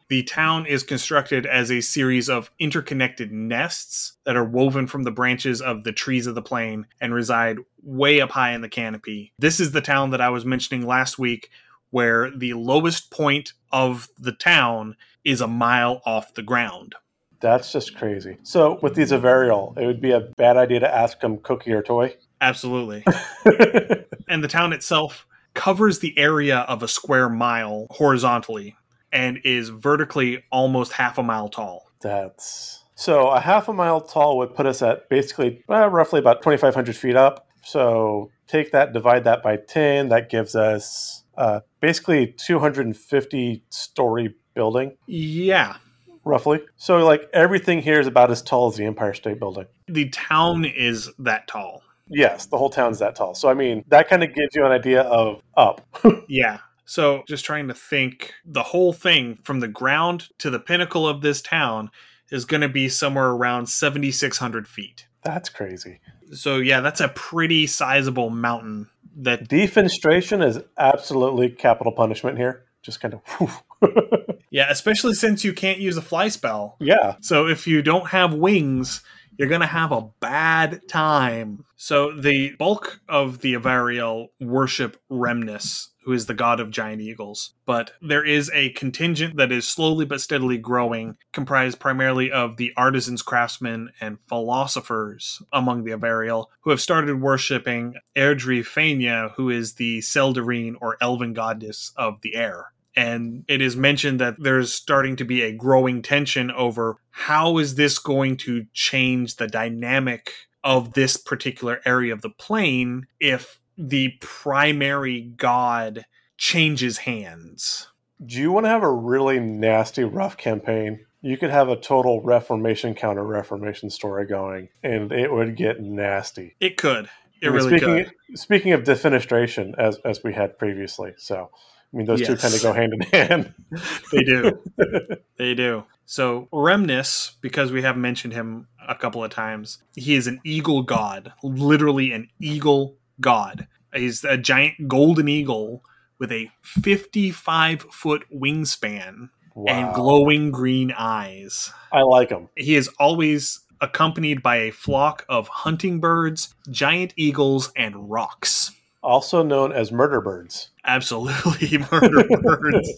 The 0.08 0.22
town 0.22 0.64
is 0.64 0.84
constructed 0.84 1.44
as 1.44 1.70
a 1.70 1.82
series 1.82 2.30
of 2.30 2.50
interconnected 2.58 3.30
nests 3.30 4.14
that 4.24 4.36
are 4.36 4.44
woven 4.44 4.86
from 4.86 5.02
the 5.02 5.10
branches 5.10 5.60
of 5.60 5.84
the 5.84 5.92
trees 5.92 6.26
of 6.26 6.34
the 6.34 6.40
plane 6.40 6.86
and 6.98 7.12
reside 7.12 7.58
way 7.82 8.18
up 8.22 8.30
high 8.30 8.52
in 8.52 8.62
the 8.62 8.70
canopy. 8.70 9.34
This 9.38 9.60
is 9.60 9.72
the 9.72 9.82
town 9.82 10.08
that 10.12 10.22
I 10.22 10.30
was 10.30 10.46
mentioning 10.46 10.86
last 10.86 11.18
week, 11.18 11.50
where 11.90 12.30
the 12.30 12.54
lowest 12.54 13.10
point 13.10 13.52
of 13.70 14.08
the 14.18 14.32
town 14.32 14.96
is 15.24 15.42
a 15.42 15.46
mile 15.46 16.00
off 16.06 16.32
the 16.32 16.42
ground. 16.42 16.94
That's 17.40 17.70
just 17.70 17.94
crazy. 17.94 18.38
So 18.42 18.78
with 18.80 18.94
these 18.94 19.12
Avariel, 19.12 19.76
it 19.76 19.84
would 19.84 20.00
be 20.00 20.12
a 20.12 20.20
bad 20.20 20.56
idea 20.56 20.80
to 20.80 20.92
ask 20.92 21.20
them 21.20 21.36
cookie 21.36 21.72
or 21.72 21.82
toy. 21.82 22.16
Absolutely. 22.40 23.04
and 24.28 24.42
the 24.42 24.48
town 24.48 24.72
itself 24.72 25.26
covers 25.54 25.98
the 26.00 26.16
area 26.18 26.58
of 26.60 26.82
a 26.82 26.88
square 26.88 27.28
mile 27.28 27.86
horizontally 27.90 28.76
and 29.12 29.38
is 29.44 29.70
vertically 29.70 30.44
almost 30.52 30.92
half 30.92 31.18
a 31.18 31.22
mile 31.22 31.48
tall. 31.48 31.90
That's 32.00 32.84
so 32.94 33.28
a 33.28 33.40
half 33.40 33.68
a 33.68 33.72
mile 33.72 34.00
tall 34.00 34.38
would 34.38 34.54
put 34.54 34.66
us 34.66 34.82
at 34.82 35.08
basically 35.08 35.62
uh, 35.68 35.88
roughly 35.88 36.18
about 36.20 36.42
2,500 36.42 36.96
feet 36.96 37.16
up. 37.16 37.46
So 37.64 38.30
take 38.46 38.72
that, 38.72 38.92
divide 38.92 39.24
that 39.24 39.42
by 39.42 39.56
10. 39.56 40.08
That 40.08 40.30
gives 40.30 40.54
us 40.56 41.24
uh, 41.36 41.60
basically 41.80 42.34
250 42.38 43.62
story 43.70 44.34
building, 44.54 44.96
Yeah, 45.06 45.76
roughly. 46.24 46.60
So 46.76 46.98
like 47.04 47.22
everything 47.32 47.80
here 47.80 48.00
is 48.00 48.06
about 48.06 48.30
as 48.30 48.42
tall 48.42 48.68
as 48.68 48.76
the 48.76 48.84
Empire 48.84 49.14
State 49.14 49.38
Building. 49.38 49.66
the 49.86 50.08
town 50.08 50.64
is 50.64 51.10
that 51.18 51.46
tall. 51.46 51.82
Yes, 52.10 52.46
the 52.46 52.58
whole 52.58 52.70
town's 52.70 52.98
that 53.00 53.14
tall. 53.16 53.34
So 53.34 53.48
I 53.48 53.54
mean, 53.54 53.84
that 53.88 54.08
kind 54.08 54.22
of 54.22 54.34
gives 54.34 54.54
you 54.54 54.64
an 54.64 54.72
idea 54.72 55.02
of 55.02 55.42
up. 55.56 55.86
Yeah. 56.28 56.58
So 56.84 57.22
just 57.28 57.44
trying 57.44 57.68
to 57.68 57.74
think 57.74 58.32
the 58.46 58.62
whole 58.62 58.94
thing 58.94 59.38
from 59.42 59.60
the 59.60 59.68
ground 59.68 60.28
to 60.38 60.48
the 60.48 60.58
pinnacle 60.58 61.06
of 61.06 61.20
this 61.20 61.42
town 61.42 61.90
is 62.30 62.46
going 62.46 62.62
to 62.62 62.68
be 62.68 62.88
somewhere 62.88 63.28
around 63.28 63.68
7,600 63.68 64.66
feet. 64.66 65.06
That's 65.22 65.50
crazy. 65.50 66.00
So 66.32 66.56
yeah, 66.56 66.80
that's 66.80 67.00
a 67.02 67.08
pretty 67.08 67.66
sizable 67.66 68.30
mountain 68.30 68.88
that 69.16 69.48
Defenestration 69.48 70.42
is 70.46 70.60
absolutely 70.78 71.50
capital 71.50 71.92
punishment 71.92 72.38
here. 72.38 72.64
Just 72.82 73.00
kind 73.00 73.14
of, 73.14 73.62
yeah, 74.50 74.68
especially 74.70 75.12
since 75.14 75.44
you 75.44 75.52
can't 75.52 75.78
use 75.80 75.96
a 75.98 76.02
fly 76.02 76.28
spell. 76.28 76.76
yeah. 76.80 77.16
So 77.20 77.46
if 77.46 77.66
you 77.66 77.82
don't 77.82 78.08
have 78.08 78.32
wings, 78.32 79.02
you're 79.38 79.48
going 79.48 79.60
to 79.60 79.66
have 79.66 79.92
a 79.92 80.10
bad 80.20 80.88
time. 80.88 81.64
So 81.76 82.12
the 82.12 82.56
bulk 82.58 83.00
of 83.08 83.38
the 83.38 83.54
Avariel 83.54 84.28
worship 84.40 85.00
Remnis, 85.08 85.88
who 86.02 86.12
is 86.12 86.26
the 86.26 86.34
god 86.34 86.58
of 86.58 86.72
giant 86.72 87.00
eagles. 87.00 87.54
But 87.64 87.92
there 88.02 88.24
is 88.24 88.50
a 88.52 88.70
contingent 88.70 89.36
that 89.36 89.52
is 89.52 89.66
slowly 89.66 90.04
but 90.04 90.20
steadily 90.20 90.58
growing, 90.58 91.16
comprised 91.32 91.78
primarily 91.78 92.32
of 92.32 92.56
the 92.56 92.72
artisans, 92.76 93.22
craftsmen, 93.22 93.90
and 94.00 94.18
philosophers 94.28 95.40
among 95.52 95.84
the 95.84 95.92
Avariel, 95.92 96.46
who 96.62 96.70
have 96.70 96.80
started 96.80 97.20
worshipping 97.20 97.94
Aerdrie 98.16 98.66
Faenya, 98.66 99.32
who 99.36 99.50
is 99.50 99.74
the 99.74 100.00
Seldarine 100.00 100.74
or 100.80 100.96
elven 101.00 101.32
goddess 101.32 101.92
of 101.96 102.20
the 102.22 102.34
air 102.34 102.72
and 102.98 103.44
it 103.46 103.60
is 103.60 103.76
mentioned 103.76 104.20
that 104.20 104.34
there's 104.42 104.74
starting 104.74 105.14
to 105.14 105.24
be 105.24 105.42
a 105.42 105.52
growing 105.52 106.02
tension 106.02 106.50
over 106.50 106.96
how 107.10 107.58
is 107.58 107.76
this 107.76 107.98
going 107.98 108.36
to 108.36 108.66
change 108.72 109.36
the 109.36 109.46
dynamic 109.46 110.32
of 110.64 110.94
this 110.94 111.16
particular 111.16 111.80
area 111.84 112.12
of 112.12 112.22
the 112.22 112.30
plane 112.30 113.06
if 113.20 113.60
the 113.76 114.12
primary 114.20 115.20
god 115.20 116.04
changes 116.36 116.98
hands 116.98 117.86
Do 118.24 118.36
you 118.36 118.50
want 118.50 118.66
to 118.66 118.70
have 118.70 118.82
a 118.82 118.90
really 118.90 119.38
nasty, 119.38 120.02
rough 120.02 120.36
campaign? 120.36 121.06
You 121.20 121.36
could 121.36 121.50
have 121.50 121.68
a 121.68 121.76
total 121.76 122.20
Reformation 122.22 122.94
counter 122.94 123.24
Reformation 123.24 123.90
story 123.90 124.26
going, 124.26 124.68
and 124.82 125.12
it 125.12 125.32
would 125.32 125.56
get 125.56 125.80
nasty. 125.80 126.56
it 126.60 126.76
could 126.76 127.08
it 127.40 127.48
I 127.48 127.50
mean, 127.50 127.56
really 127.56 127.78
speaking, 127.78 128.04
could 128.04 128.38
Speaking 128.38 128.72
of 128.72 128.82
defenestration, 128.82 129.74
as 129.78 129.98
as 130.04 130.22
we 130.24 130.32
had 130.34 130.58
previously, 130.58 131.14
so 131.16 131.50
I 131.92 131.96
mean 131.96 132.06
those 132.06 132.20
two 132.20 132.32
Yes. 132.32 132.42
kind 132.42 132.54
of 132.54 132.62
go 132.62 132.72
hand 132.72 132.92
in 132.94 133.00
hand. 133.00 133.54
they 134.12 134.22
do 134.22 134.58
they 135.36 135.54
do 135.54 135.84
so 136.04 136.48
Remnis 136.52 137.32
because 137.40 137.70
we 137.72 137.82
have 137.82 137.96
mentioned 137.96 138.32
him 138.32 138.68
a 138.88 138.94
couple 138.94 139.22
of 139.24 139.30
times 139.30 139.78
he 139.94 140.14
is 140.14 140.26
an 140.26 140.40
eagle 140.44 140.82
god 140.82 141.32
literally 141.42 142.12
an 142.12 142.28
eagle 142.40 142.96
god 143.20 143.66
he's 143.94 144.24
a 144.24 144.36
giant 144.36 144.88
golden 144.88 145.28
eagle 145.28 145.82
with 146.18 146.32
a 146.32 146.50
55 146.62 147.82
foot 147.92 148.24
wingspan 148.34 149.28
and 149.66 149.94
glowing 149.94 150.50
green 150.50 150.92
eyes 150.96 151.72
I 151.92 152.02
like 152.02 152.30
him. 152.30 152.48
he 152.56 152.76
is 152.76 152.88
always 152.98 153.60
accompanied 153.80 154.42
by 154.42 154.56
a 154.56 154.70
flock 154.70 155.24
of 155.28 155.48
hunting 155.48 156.00
birds 156.00 156.54
giant 156.70 157.12
eagles 157.16 157.72
and 157.76 158.10
rocs 158.10 158.72
Also 159.02 159.42
known 159.42 159.72
as 159.72 159.92
murder 159.92 160.20
birds. 160.20 160.70
absolutely 160.84 161.78
murder 161.92 162.24
birds 162.42 162.90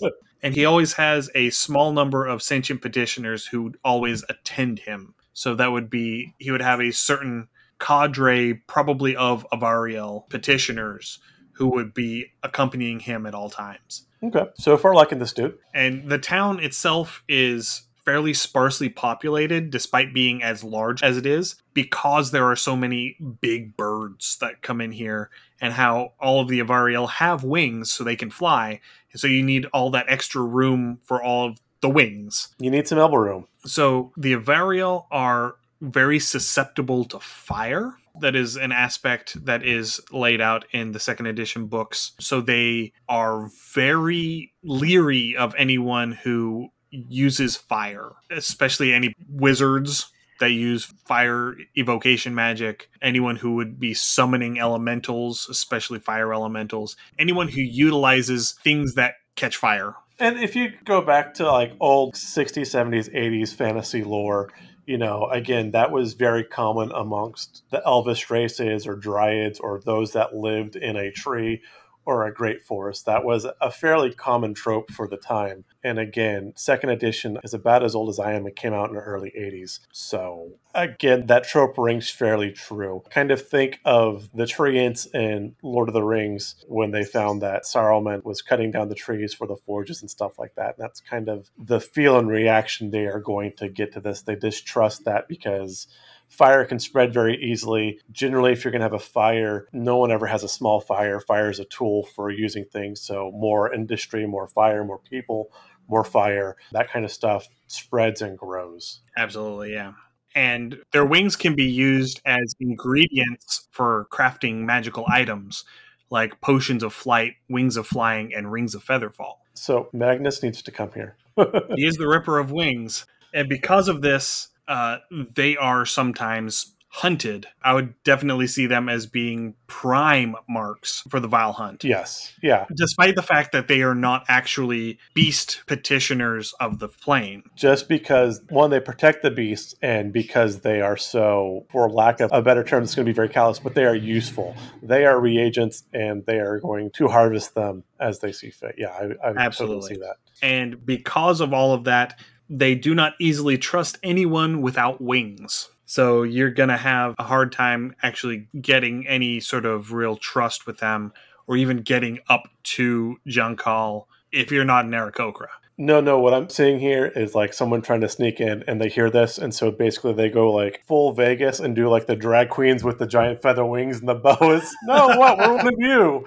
and 0.43 0.55
he 0.55 0.65
always 0.65 0.95
has 0.95 1.31
a 1.35 1.51
small 1.51 1.93
number 1.93 2.27
of 2.27 2.43
sentient 2.43 2.81
petitioners 2.81 3.47
who 3.47 3.75
always 3.85 4.25
attend 4.29 4.81
him. 4.81 5.15
So 5.33 5.55
that 5.55 5.73
would 5.73 5.91
be 5.91 6.35
he 6.39 6.51
would 6.51 6.63
have 6.63 6.81
a 6.81 6.91
certain 6.91 7.49
cadre, 7.79 8.55
probably 8.67 9.17
of 9.17 9.47
Avariel 9.53 10.29
petitioners, 10.29 11.19
who 11.53 11.69
would 11.69 11.95
be 11.95 12.33
accompanying 12.43 13.01
him 13.01 13.27
at 13.27 13.35
all 13.35 13.51
times. 13.51 14.07
Okay. 14.23 14.45
So 14.57 14.77
far, 14.77 14.95
liking 14.95 15.19
this 15.19 15.33
dude. 15.33 15.57
And 15.75 16.11
the 16.11 16.19
town 16.19 16.61
itself 16.61 17.23
is 17.29 17.83
fairly 18.11 18.35
sparsely 18.35 18.89
populated 18.89 19.71
despite 19.71 20.13
being 20.13 20.43
as 20.43 20.65
large 20.65 21.01
as 21.01 21.17
it 21.17 21.25
is 21.25 21.55
because 21.75 22.33
there 22.33 22.51
are 22.51 22.57
so 22.57 22.75
many 22.75 23.17
big 23.41 23.77
birds 23.77 24.37
that 24.41 24.63
come 24.63 24.81
in 24.81 24.91
here 24.91 25.31
and 25.61 25.75
how 25.75 26.13
all 26.19 26.41
of 26.41 26.49
the 26.49 26.59
Avariel 26.59 27.09
have 27.09 27.45
wings 27.45 27.93
so 27.93 28.03
they 28.03 28.17
can 28.17 28.29
fly. 28.29 28.81
So 29.15 29.29
you 29.29 29.45
need 29.45 29.67
all 29.67 29.91
that 29.91 30.07
extra 30.09 30.43
room 30.43 30.99
for 31.05 31.23
all 31.23 31.47
of 31.47 31.61
the 31.83 31.89
wings. 31.89 32.49
You 32.59 32.69
need 32.69 32.89
some 32.89 32.99
elbow 32.99 33.19
room. 33.19 33.47
So 33.65 34.11
the 34.17 34.35
Avariel 34.35 35.07
are 35.13 35.55
very 35.81 36.19
susceptible 36.19 37.05
to 37.05 37.21
fire. 37.21 37.95
That 38.21 38.35
is 38.35 38.57
an 38.57 38.73
aspect 38.73 39.45
that 39.45 39.65
is 39.65 40.01
laid 40.11 40.41
out 40.41 40.65
in 40.73 40.91
the 40.91 40.99
second 40.99 41.27
edition 41.27 41.67
books. 41.67 42.11
So 42.19 42.41
they 42.41 42.93
are 43.09 43.49
very 43.73 44.53
leery 44.65 45.37
of 45.37 45.55
anyone 45.57 46.11
who 46.11 46.71
uses 46.91 47.57
fire, 47.57 48.11
especially 48.31 48.93
any 48.93 49.15
wizards 49.29 50.11
that 50.41 50.51
use 50.51 50.85
fire 51.07 51.55
evocation 51.77 52.35
magic, 52.35 52.89
anyone 53.01 53.37
who 53.37 53.55
would 53.55 53.79
be 53.79 53.95
summoning 53.95 54.59
elementals, 54.59 55.47
especially 55.51 55.99
fire 55.99 56.33
elementals, 56.33 56.97
anyone 57.19 57.49
who 57.49 57.61
utilizes 57.61 58.53
things 58.65 58.95
that 58.95 59.15
catch 59.37 59.57
fire. 59.57 59.95
And 60.19 60.39
if 60.39 60.57
you 60.57 60.73
go 60.85 61.01
back 61.03 61.35
to 61.35 61.51
like 61.51 61.73
old 61.81 62.15
60s, 62.15 62.63
70s, 62.63 63.15
80s 63.15 63.55
fantasy 63.55 64.03
lore, 64.03 64.51
you 64.87 64.99
know, 64.99 65.29
again, 65.31 65.71
that 65.71 65.93
was 65.93 66.15
very 66.15 66.43
common 66.43 66.91
amongst 66.93 67.63
the 67.71 67.83
Elvish 67.87 68.29
races 68.29 68.87
or 68.87 68.97
Dryads 68.97 69.61
or 69.61 69.81
those 69.81 70.13
that 70.13 70.35
lived 70.35 70.75
in 70.75 70.97
a 70.97 71.13
tree 71.13 71.63
or 72.05 72.27
a 72.27 72.33
great 72.33 72.63
forest. 72.63 73.07
That 73.07 73.25
was 73.25 73.47
a 73.61 73.71
fairly 73.71 74.13
common 74.13 74.55
trope 74.55 74.91
for 74.91 75.07
the 75.07 75.17
time. 75.17 75.65
And 75.85 75.99
again, 75.99 76.53
second 76.57 76.91
edition 76.91 77.39
is 77.45 77.55
about 77.55 77.85
as 77.85 77.95
old 77.95 78.09
as 78.09 78.19
I 78.19 78.33
am. 78.33 78.47
It 78.47 78.57
came 78.57 78.73
out 78.73 78.89
in 78.89 78.97
the 78.97 79.03
early 79.03 79.33
80s. 79.39 79.81
So 79.93 80.53
again, 80.75 81.27
that 81.27 81.45
trope 81.45 81.77
rings 81.79 82.11
fairly 82.11 82.53
true. 82.53 83.03
Kind 83.11 83.31
of 83.31 83.47
think 83.47 83.81
of 83.85 84.29
the 84.35 84.45
treants 84.45 85.13
in 85.15 85.55
Lord 85.63 85.89
of 85.89 85.95
the 85.95 86.03
Rings 86.03 86.57
when 86.67 86.91
they 86.91 87.05
found 87.05 87.43
that 87.43 87.65
Saruman 87.65 88.25
was 88.25 88.43
cutting 88.43 88.71
down 88.71 88.89
the 88.89 88.95
trees 88.95 89.35
for 89.35 89.47
the 89.47 89.57
forges 89.57 90.01
and 90.01 90.11
stuff 90.11 90.39
like 90.39 90.55
that. 90.57 90.77
And 90.77 90.85
that's 90.85 91.01
kind 91.01 91.29
of 91.29 91.51
the 91.59 91.81
feel 91.81 92.19
and 92.19 92.29
reaction 92.29 92.91
they 92.91 93.07
are 93.07 93.21
going 93.21 93.53
to 93.59 93.69
get 93.69 93.93
to 93.93 94.01
this. 94.01 94.23
They 94.23 94.37
distrust 94.37 95.05
that 95.05 95.29
because 95.29 95.87
fire 96.31 96.65
can 96.65 96.79
spread 96.79 97.13
very 97.13 97.37
easily. 97.37 98.01
Generally, 98.11 98.53
if 98.53 98.65
you're 98.65 98.73
going 98.73 98.81
to 98.81 98.87
have 98.87 98.95
a 98.95 98.99
fire, 98.99 99.67
no 99.73 99.99
one 99.99 100.11
ever 100.11 100.27
has 100.27 100.43
a 100.43 100.49
small 100.49 100.81
fire. 100.81 101.21
Fire 101.21 101.51
is 101.51 101.59
a 101.59 101.65
tool 101.67 102.05
for 102.05 102.31
using 102.31 102.65
things. 102.65 103.03
So, 103.03 103.31
more 103.33 103.75
industry, 103.75 104.27
more 104.27 104.47
fire, 104.47 104.85
more 104.85 104.99
people, 104.99 105.53
more 105.89 106.05
fire, 106.05 106.57
that 106.73 106.89
kind 106.89 107.05
of 107.05 107.11
stuff 107.11 107.49
spreads 107.67 108.23
and 108.23 108.39
grows. 108.39 109.01
Absolutely, 109.17 109.73
yeah. 109.73 109.93
And 110.35 110.79
their 110.93 111.05
wings 111.05 111.35
can 111.35 111.57
be 111.57 111.65
used 111.65 112.21
as 112.25 112.55
ingredients 112.61 113.69
for 113.73 114.07
crafting 114.13 114.59
magical 114.59 115.05
items 115.09 115.65
like 116.11 116.41
potions 116.41 116.83
of 116.83 116.93
flight, 116.93 117.35
wings 117.49 117.77
of 117.77 117.87
flying, 117.87 118.33
and 118.35 118.51
rings 118.51 118.75
of 118.75 118.85
featherfall. 118.85 119.35
So, 119.55 119.89
Magnus 119.93 120.43
needs 120.43 120.63
to 120.63 120.71
come 120.71 120.91
here. 120.93 121.17
he 121.77 121.87
is 121.87 121.97
the 121.97 122.09
Ripper 122.09 122.39
of 122.39 122.53
Wings. 122.53 123.07
And 123.33 123.49
because 123.49 123.89
of 123.89 124.03
this, 124.03 124.49
uh, 124.71 124.99
they 125.11 125.57
are 125.57 125.85
sometimes 125.85 126.75
hunted. 126.93 127.47
I 127.63 127.73
would 127.75 127.95
definitely 128.03 128.49
see 128.49 128.67
them 128.67 128.89
as 128.89 129.07
being 129.07 129.55
prime 129.69 130.35
marks 130.49 131.05
for 131.09 131.21
the 131.21 131.29
Vile 131.29 131.53
Hunt. 131.53 131.85
Yes. 131.85 132.33
Yeah. 132.43 132.67
Despite 132.75 133.15
the 133.15 133.23
fact 133.23 133.53
that 133.53 133.69
they 133.69 133.83
are 133.83 133.95
not 133.95 134.25
actually 134.29 134.99
beast 135.15 135.63
petitioners 135.69 136.53
of 136.59 136.81
the 136.81 136.89
plane. 136.89 137.45
Just 137.55 137.89
because, 137.89 138.43
one, 138.49 138.71
they 138.71 138.81
protect 138.81 139.23
the 139.23 139.31
beasts, 139.31 139.75
and 139.81 140.13
because 140.13 140.63
they 140.63 140.81
are 140.81 140.97
so, 140.97 141.65
for 141.71 141.89
lack 141.89 142.19
of 142.19 142.31
a 142.33 142.43
better 142.43 142.65
term, 142.65 142.83
it's 142.83 142.97
going 142.97 143.07
to 143.07 143.11
be 143.11 143.15
very 143.15 143.29
callous, 143.29 143.61
but 143.61 143.75
they 143.75 143.85
are 143.85 143.95
useful. 143.95 144.57
They 144.83 145.05
are 145.05 145.21
reagents, 145.21 145.85
and 145.93 146.27
they 146.27 146.41
are 146.41 146.59
going 146.59 146.91
to 146.95 147.07
harvest 147.07 147.55
them 147.55 147.85
as 148.01 148.19
they 148.19 148.33
see 148.33 148.51
fit. 148.51 148.75
Yeah, 148.79 148.89
I, 148.89 149.29
I 149.29 149.35
absolutely 149.37 149.77
totally 149.77 149.95
see 149.95 150.01
that. 150.01 150.17
And 150.43 150.85
because 150.85 151.41
of 151.41 151.53
all 151.53 151.73
of 151.73 151.85
that, 151.85 152.19
they 152.51 152.75
do 152.75 152.95
not 152.95 153.15
easily 153.21 153.57
trust 153.57 153.97
anyone 154.03 154.61
without 154.61 155.01
wings. 155.01 155.71
So 155.87 156.25
you're 156.25 156.51
going 156.51 156.69
to 156.69 156.77
have 156.77 157.15
a 157.19 157.23
hard 157.23 157.53
time 157.53 157.95
actually 158.03 158.49
getting 158.61 159.07
any 159.07 159.41
sort 159.41 159.65
of 159.65 159.93
real 159.93 160.17
trust 160.17 160.67
with 160.67 160.79
them 160.79 161.13
or 161.47 161.57
even 161.57 161.79
getting 161.79 162.19
up 162.29 162.49
to 162.63 163.17
Junkal 163.27 164.07
if 164.33 164.51
you're 164.51 164.65
not 164.65 164.85
an 164.85 164.91
Aarakocra. 164.91 165.47
No, 165.79 166.01
no, 166.01 166.19
what 166.19 166.35
I'm 166.35 166.51
seeing 166.51 166.79
here 166.79 167.07
is 167.07 167.35
like 167.35 167.55
someone 167.55 167.81
trying 167.83 168.03
to 168.03 168.09
sneak 168.09 168.39
in 168.39 168.63
and 168.67 168.81
they 168.81 168.89
hear 168.89 169.11
this. 169.11 169.39
And 169.39 169.55
so 169.55 169.71
basically 169.71 170.13
they 170.13 170.29
go 170.29 170.53
like 170.53 170.83
full 170.87 171.13
Vegas 171.13 171.59
and 171.59 171.75
do 171.75 171.89
like 171.89 172.07
the 172.07 172.17
drag 172.17 172.51
queens 172.51 172.85
with 172.85 172.99
the 172.99 173.07
giant 173.07 173.41
feather 173.41 173.65
wings 173.65 174.01
and 174.01 174.09
the 174.09 174.15
boas. 174.41 174.71
no, 174.85 175.07
what? 175.17 175.39
We're 175.39 175.57
one 175.57 175.67
of 175.69 175.75
you. 175.79 176.25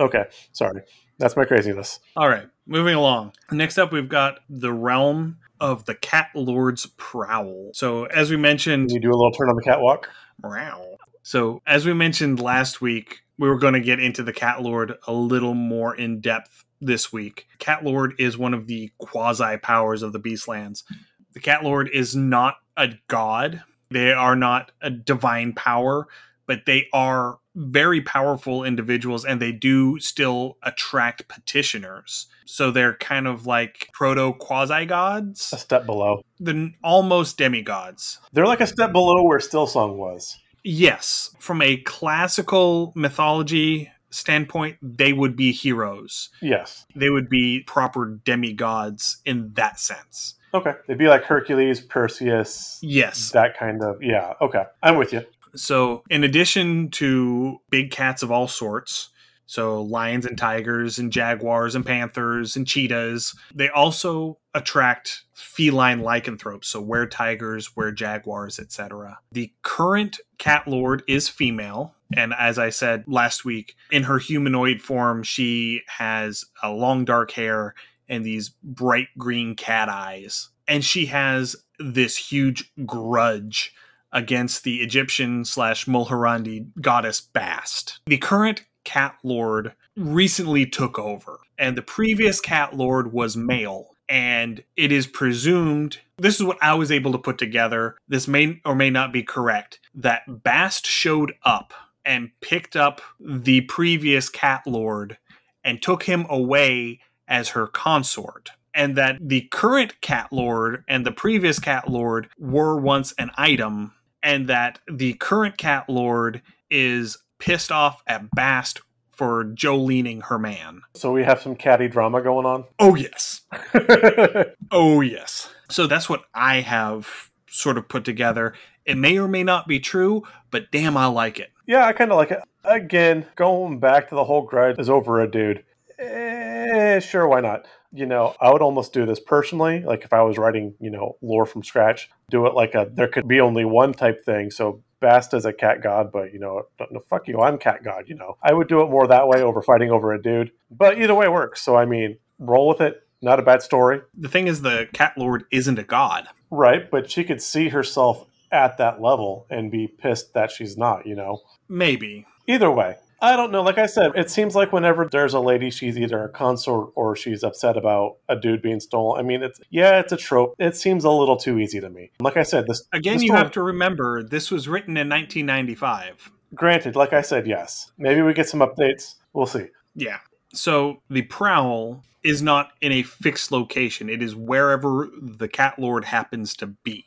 okay, 0.00 0.24
sorry. 0.52 0.82
That's 1.18 1.36
my 1.36 1.44
craziness. 1.44 2.00
All 2.16 2.28
right, 2.28 2.48
moving 2.66 2.94
along. 2.94 3.32
Next 3.50 3.78
up, 3.78 3.92
we've 3.92 4.08
got 4.08 4.40
the 4.48 4.72
realm 4.72 5.38
of 5.60 5.84
the 5.84 5.94
Cat 5.94 6.30
Lord's 6.34 6.86
Prowl. 6.96 7.70
So, 7.74 8.04
as 8.06 8.30
we 8.30 8.36
mentioned, 8.36 8.88
Can 8.88 8.96
you 8.96 9.00
do 9.00 9.10
a 9.10 9.16
little 9.16 9.32
turn 9.32 9.48
on 9.48 9.56
the 9.56 9.62
catwalk. 9.62 10.08
Meow. 10.42 10.96
So, 11.22 11.60
as 11.66 11.84
we 11.84 11.92
mentioned 11.92 12.40
last 12.40 12.80
week, 12.80 13.20
we 13.38 13.48
were 13.48 13.58
going 13.58 13.74
to 13.74 13.80
get 13.80 14.00
into 14.00 14.22
the 14.22 14.32
Cat 14.32 14.62
Lord 14.62 14.94
a 15.06 15.12
little 15.12 15.54
more 15.54 15.94
in 15.94 16.20
depth 16.20 16.64
this 16.80 17.12
week. 17.12 17.46
Cat 17.58 17.84
Lord 17.84 18.14
is 18.18 18.38
one 18.38 18.54
of 18.54 18.66
the 18.66 18.92
quasi 18.98 19.56
powers 19.58 20.02
of 20.02 20.12
the 20.12 20.20
Beastlands. 20.20 20.84
The 21.32 21.40
Cat 21.40 21.64
Lord 21.64 21.90
is 21.92 22.14
not 22.14 22.56
a 22.76 22.94
god. 23.08 23.62
They 23.90 24.12
are 24.12 24.36
not 24.36 24.70
a 24.80 24.90
divine 24.90 25.52
power, 25.54 26.06
but 26.46 26.66
they 26.66 26.86
are 26.92 27.38
very 27.58 28.00
powerful 28.00 28.64
individuals 28.64 29.24
and 29.24 29.42
they 29.42 29.52
do 29.52 29.98
still 29.98 30.56
attract 30.62 31.28
petitioners. 31.28 32.28
So 32.44 32.70
they're 32.70 32.94
kind 32.94 33.26
of 33.26 33.46
like 33.46 33.88
proto 33.92 34.32
quasi 34.32 34.86
gods. 34.86 35.52
A 35.52 35.58
step 35.58 35.84
below. 35.84 36.22
The 36.38 36.72
almost 36.82 37.36
demigods. 37.36 38.20
They're 38.32 38.46
like 38.46 38.60
a 38.60 38.66
step 38.66 38.92
below 38.92 39.24
where 39.24 39.38
Stillsong 39.38 39.96
was. 39.96 40.38
Yes. 40.62 41.34
From 41.38 41.60
a 41.60 41.78
classical 41.78 42.92
mythology 42.94 43.90
standpoint, 44.10 44.76
they 44.80 45.12
would 45.12 45.36
be 45.36 45.52
heroes. 45.52 46.30
Yes. 46.40 46.86
They 46.94 47.10
would 47.10 47.28
be 47.28 47.64
proper 47.66 48.20
demigods 48.24 49.18
in 49.24 49.52
that 49.54 49.80
sense. 49.80 50.36
Okay. 50.54 50.72
They'd 50.86 50.96
be 50.96 51.08
like 51.08 51.24
Hercules, 51.24 51.80
Perseus. 51.80 52.78
Yes. 52.82 53.32
That 53.32 53.58
kind 53.58 53.82
of, 53.82 54.02
yeah. 54.02 54.34
Okay. 54.40 54.64
I'm 54.82 54.96
with 54.96 55.12
you. 55.12 55.24
So, 55.58 56.02
in 56.08 56.24
addition 56.24 56.90
to 56.92 57.58
big 57.70 57.90
cats 57.90 58.22
of 58.22 58.30
all 58.30 58.48
sorts, 58.48 59.10
so 59.46 59.80
lions 59.80 60.26
and 60.26 60.36
tigers 60.36 60.98
and 60.98 61.10
jaguars 61.10 61.74
and 61.74 61.84
panthers 61.84 62.54
and 62.54 62.66
cheetahs, 62.66 63.34
they 63.54 63.70
also 63.70 64.38
attract 64.54 65.22
feline 65.32 66.00
lycanthropes, 66.00 66.68
so 66.68 66.82
were 66.82 67.06
tigers, 67.06 67.70
jaguars, 67.94 68.58
etc. 68.58 69.18
The 69.32 69.52
current 69.62 70.18
cat 70.36 70.68
lord 70.68 71.02
is 71.08 71.30
female, 71.30 71.94
and 72.14 72.34
as 72.38 72.58
I 72.58 72.68
said 72.68 73.04
last 73.06 73.44
week, 73.46 73.74
in 73.90 74.04
her 74.04 74.18
humanoid 74.18 74.82
form, 74.82 75.22
she 75.22 75.80
has 75.86 76.44
a 76.62 76.70
long 76.70 77.06
dark 77.06 77.30
hair 77.30 77.74
and 78.06 78.24
these 78.24 78.50
bright 78.62 79.08
green 79.16 79.54
cat 79.54 79.88
eyes. 79.88 80.50
And 80.66 80.84
she 80.84 81.06
has 81.06 81.56
this 81.78 82.16
huge 82.16 82.70
grudge 82.84 83.72
against 84.12 84.64
the 84.64 84.76
Egyptian 84.76 85.44
slash 85.44 85.86
Mulhorandi 85.86 86.68
goddess 86.80 87.20
Bast. 87.20 88.00
The 88.06 88.18
current 88.18 88.64
Cat 88.84 89.16
Lord 89.22 89.74
recently 89.96 90.64
took 90.64 90.98
over, 90.98 91.40
and 91.58 91.76
the 91.76 91.82
previous 91.82 92.40
Cat 92.40 92.74
Lord 92.74 93.12
was 93.12 93.36
male. 93.36 93.90
And 94.08 94.64
it 94.74 94.90
is 94.90 95.06
presumed, 95.06 95.98
this 96.16 96.36
is 96.36 96.42
what 96.42 96.56
I 96.62 96.72
was 96.72 96.90
able 96.90 97.12
to 97.12 97.18
put 97.18 97.36
together. 97.36 97.96
This 98.08 98.26
may 98.26 98.58
or 98.64 98.74
may 98.74 98.88
not 98.88 99.12
be 99.12 99.22
correct, 99.22 99.80
that 99.94 100.42
Bast 100.42 100.86
showed 100.86 101.34
up 101.44 101.74
and 102.06 102.30
picked 102.40 102.74
up 102.74 103.02
the 103.20 103.60
previous 103.62 104.30
Cat 104.30 104.62
Lord 104.66 105.18
and 105.62 105.82
took 105.82 106.04
him 106.04 106.24
away 106.30 107.00
as 107.28 107.50
her 107.50 107.66
consort 107.66 108.52
and 108.74 108.96
that 108.96 109.18
the 109.20 109.42
current 109.50 110.00
cat 110.00 110.28
lord 110.32 110.84
and 110.88 111.04
the 111.04 111.12
previous 111.12 111.58
cat 111.58 111.90
lord 111.90 112.28
were 112.38 112.78
once 112.78 113.12
an 113.18 113.30
item 113.36 113.92
and 114.22 114.48
that 114.48 114.78
the 114.90 115.14
current 115.14 115.56
cat 115.56 115.88
lord 115.88 116.42
is 116.70 117.18
pissed 117.38 117.72
off 117.72 118.02
at 118.06 118.30
Bast 118.30 118.80
for 119.10 119.44
jolening 119.44 120.20
her 120.22 120.38
man. 120.38 120.82
So 120.94 121.12
we 121.12 121.24
have 121.24 121.40
some 121.40 121.56
catty 121.56 121.88
drama 121.88 122.22
going 122.22 122.46
on. 122.46 122.64
Oh 122.78 122.94
yes. 122.94 123.42
oh 124.70 125.00
yes. 125.00 125.50
So 125.68 125.86
that's 125.86 126.08
what 126.08 126.24
I 126.34 126.60
have 126.60 127.30
sort 127.48 127.78
of 127.78 127.88
put 127.88 128.04
together. 128.04 128.54
It 128.84 128.96
may 128.96 129.18
or 129.18 129.28
may 129.28 129.42
not 129.42 129.66
be 129.66 129.80
true, 129.80 130.22
but 130.50 130.70
damn 130.70 130.96
I 130.96 131.06
like 131.06 131.40
it. 131.40 131.50
Yeah, 131.66 131.84
I 131.84 131.92
kind 131.92 132.12
of 132.12 132.16
like 132.16 132.30
it. 132.30 132.40
Again, 132.64 133.26
going 133.34 133.80
back 133.80 134.08
to 134.08 134.14
the 134.14 134.24
whole 134.24 134.42
grudge 134.42 134.78
is 134.78 134.88
over 134.88 135.20
a 135.20 135.30
dude. 135.30 135.64
Eh, 135.98 137.00
sure, 137.00 137.26
why 137.26 137.40
not? 137.40 137.66
You 137.92 138.06
know, 138.06 138.36
I 138.40 138.52
would 138.52 138.62
almost 138.62 138.92
do 138.92 139.04
this 139.04 139.18
personally. 139.18 139.80
Like 139.82 140.04
if 140.04 140.12
I 140.12 140.22
was 140.22 140.38
writing, 140.38 140.74
you 140.80 140.90
know, 140.90 141.16
lore 141.22 141.44
from 141.46 141.64
scratch, 141.64 142.08
do 142.30 142.46
it 142.46 142.54
like 142.54 142.74
a 142.74 142.88
there 142.92 143.08
could 143.08 143.26
be 143.28 143.40
only 143.40 143.64
one 143.64 143.92
type 143.92 144.24
thing. 144.24 144.50
So 144.50 144.82
Bast 145.00 145.32
is 145.32 145.44
a 145.44 145.52
cat 145.52 145.82
god, 145.82 146.10
but 146.12 146.32
you 146.32 146.38
know, 146.40 146.62
no, 146.90 147.00
fuck 147.08 147.28
you, 147.28 147.40
I'm 147.40 147.56
cat 147.58 147.84
god. 147.84 148.04
You 148.08 148.16
know, 148.16 148.36
I 148.42 148.52
would 148.52 148.68
do 148.68 148.82
it 148.82 148.90
more 148.90 149.06
that 149.06 149.28
way 149.28 149.42
over 149.42 149.62
fighting 149.62 149.90
over 149.90 150.12
a 150.12 150.20
dude. 150.20 150.50
But 150.70 151.00
either 151.00 151.14
way 151.14 151.28
works. 151.28 151.62
So 151.62 151.76
I 151.76 151.84
mean, 151.84 152.18
roll 152.38 152.68
with 152.68 152.80
it. 152.80 153.02
Not 153.20 153.40
a 153.40 153.42
bad 153.42 153.62
story, 153.62 154.02
The 154.16 154.28
thing 154.28 154.46
is, 154.46 154.62
the 154.62 154.88
cat 154.92 155.18
lord 155.18 155.44
isn't 155.50 155.76
a 155.78 155.82
god. 155.82 156.28
right? 156.50 156.88
But 156.88 157.10
she 157.10 157.24
could 157.24 157.42
see 157.42 157.68
herself 157.70 158.24
at 158.52 158.78
that 158.78 159.00
level 159.02 159.44
and 159.50 159.72
be 159.72 159.88
pissed 159.88 160.34
that 160.34 160.50
she's 160.52 160.76
not. 160.76 161.04
You 161.06 161.16
know, 161.16 161.40
Maybe. 161.68 162.26
either 162.46 162.70
way. 162.70 162.96
I 163.20 163.34
don't 163.36 163.50
know. 163.50 163.62
Like 163.62 163.78
I 163.78 163.86
said, 163.86 164.12
it 164.14 164.30
seems 164.30 164.54
like 164.54 164.72
whenever 164.72 165.08
there's 165.10 165.34
a 165.34 165.40
lady, 165.40 165.70
she's 165.70 165.98
either 165.98 166.22
a 166.22 166.28
consort 166.28 166.90
or 166.94 167.16
she's 167.16 167.42
upset 167.42 167.76
about 167.76 168.18
a 168.28 168.36
dude 168.36 168.62
being 168.62 168.78
stolen. 168.80 169.18
I 169.18 169.22
mean, 169.26 169.42
it's 169.42 169.60
yeah, 169.70 169.98
it's 169.98 170.12
a 170.12 170.16
trope. 170.16 170.54
It 170.58 170.76
seems 170.76 171.02
a 171.04 171.10
little 171.10 171.36
too 171.36 171.58
easy 171.58 171.80
to 171.80 171.90
me. 171.90 172.12
Like 172.20 172.36
I 172.36 172.44
said, 172.44 172.66
this 172.68 172.84
Again, 172.92 173.14
this 173.14 173.22
you 173.24 173.28
story- 173.30 173.38
have 173.42 173.50
to 173.52 173.62
remember 173.62 174.22
this 174.22 174.50
was 174.50 174.68
written 174.68 174.96
in 174.96 175.08
1995. 175.08 176.30
Granted, 176.54 176.96
like 176.96 177.12
I 177.12 177.20
said, 177.22 177.46
yes. 177.46 177.90
Maybe 177.98 178.22
we 178.22 178.32
get 178.34 178.48
some 178.48 178.60
updates. 178.60 179.16
We'll 179.32 179.46
see. 179.46 179.66
Yeah. 179.94 180.18
So 180.54 181.02
the 181.10 181.22
prowl 181.22 182.04
is 182.22 182.40
not 182.40 182.70
in 182.80 182.92
a 182.92 183.02
fixed 183.02 183.52
location, 183.52 184.08
it 184.08 184.22
is 184.22 184.34
wherever 184.34 185.08
the 185.20 185.48
cat 185.48 185.78
lord 185.78 186.04
happens 186.04 186.54
to 186.56 186.66
be. 186.66 187.04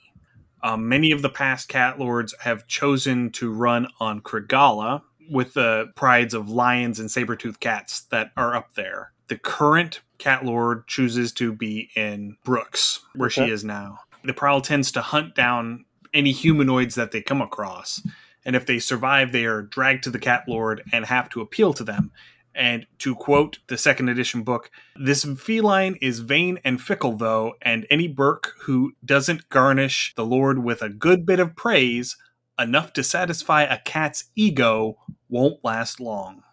Um, 0.63 0.87
many 0.87 1.11
of 1.11 1.21
the 1.21 1.29
past 1.29 1.67
cat 1.69 1.99
lords 1.99 2.35
have 2.41 2.67
chosen 2.67 3.31
to 3.31 3.51
run 3.51 3.87
on 3.99 4.21
Krigala 4.21 5.01
with 5.31 5.53
the 5.53 5.91
prides 5.95 6.33
of 6.33 6.49
lions 6.49 6.99
and 6.99 7.09
saber-toothed 7.09 7.59
cats 7.59 8.01
that 8.11 8.31
are 8.35 8.55
up 8.55 8.75
there. 8.75 9.13
The 9.29 9.37
current 9.37 10.01
cat 10.17 10.43
lord 10.43 10.87
chooses 10.87 11.31
to 11.33 11.53
be 11.53 11.89
in 11.95 12.37
Brux, 12.45 12.99
where 13.15 13.29
she 13.29 13.49
is 13.49 13.63
now. 13.63 13.99
The 14.23 14.33
prowl 14.33 14.61
tends 14.61 14.91
to 14.91 15.01
hunt 15.01 15.33
down 15.33 15.85
any 16.13 16.31
humanoids 16.31 16.95
that 16.95 17.11
they 17.11 17.21
come 17.21 17.41
across. 17.41 18.05
And 18.43 18.55
if 18.55 18.65
they 18.65 18.79
survive, 18.79 19.31
they 19.31 19.45
are 19.45 19.61
dragged 19.61 20.03
to 20.03 20.09
the 20.09 20.19
cat 20.19 20.43
lord 20.47 20.83
and 20.91 21.05
have 21.05 21.29
to 21.29 21.41
appeal 21.41 21.73
to 21.73 21.83
them. 21.83 22.11
And 22.53 22.85
to 22.99 23.15
quote 23.15 23.59
the 23.67 23.77
second 23.77 24.09
edition 24.09 24.43
book, 24.43 24.69
this 24.97 25.23
feline 25.23 25.95
is 26.01 26.19
vain 26.19 26.59
and 26.65 26.81
fickle, 26.81 27.15
though, 27.15 27.53
and 27.61 27.87
any 27.89 28.09
berk 28.09 28.53
who 28.63 28.91
doesn't 29.05 29.47
garnish 29.47 30.13
the 30.17 30.25
Lord 30.25 30.61
with 30.61 30.81
a 30.81 30.89
good 30.89 31.25
bit 31.25 31.39
of 31.39 31.55
praise, 31.55 32.17
enough 32.61 32.93
to 32.93 33.03
satisfy 33.03 33.63
a 33.63 33.79
cat's 33.79 34.25
ego, 34.35 34.97
won't 35.29 35.63
last 35.63 35.99
long. 35.99 36.43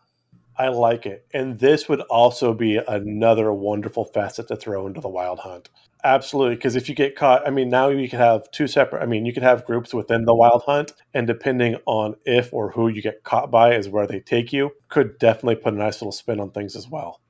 I 0.56 0.68
like 0.68 1.06
it. 1.06 1.26
And 1.32 1.58
this 1.60 1.88
would 1.88 2.00
also 2.02 2.52
be 2.52 2.76
another 2.76 3.52
wonderful 3.52 4.04
facet 4.04 4.48
to 4.48 4.56
throw 4.56 4.86
into 4.86 5.00
the 5.00 5.08
wild 5.08 5.40
hunt. 5.40 5.68
Absolutely. 6.02 6.56
Because 6.56 6.76
if 6.76 6.88
you 6.88 6.94
get 6.94 7.16
caught, 7.16 7.46
I 7.46 7.50
mean, 7.50 7.68
now 7.68 7.88
you 7.88 8.08
could 8.08 8.18
have 8.18 8.50
two 8.50 8.66
separate, 8.66 9.02
I 9.02 9.06
mean, 9.06 9.24
you 9.24 9.32
could 9.32 9.42
have 9.42 9.64
groups 9.64 9.94
within 9.94 10.24
the 10.24 10.34
wild 10.34 10.62
hunt. 10.66 10.92
And 11.14 11.26
depending 11.26 11.76
on 11.86 12.16
if 12.24 12.52
or 12.52 12.72
who 12.72 12.88
you 12.88 13.02
get 13.02 13.24
caught 13.24 13.50
by 13.50 13.74
is 13.74 13.88
where 13.88 14.06
they 14.06 14.20
take 14.20 14.52
you, 14.52 14.72
could 14.88 15.18
definitely 15.18 15.56
put 15.56 15.74
a 15.74 15.76
nice 15.76 16.00
little 16.00 16.12
spin 16.12 16.40
on 16.40 16.50
things 16.50 16.76
as 16.76 16.88
well. 16.88 17.20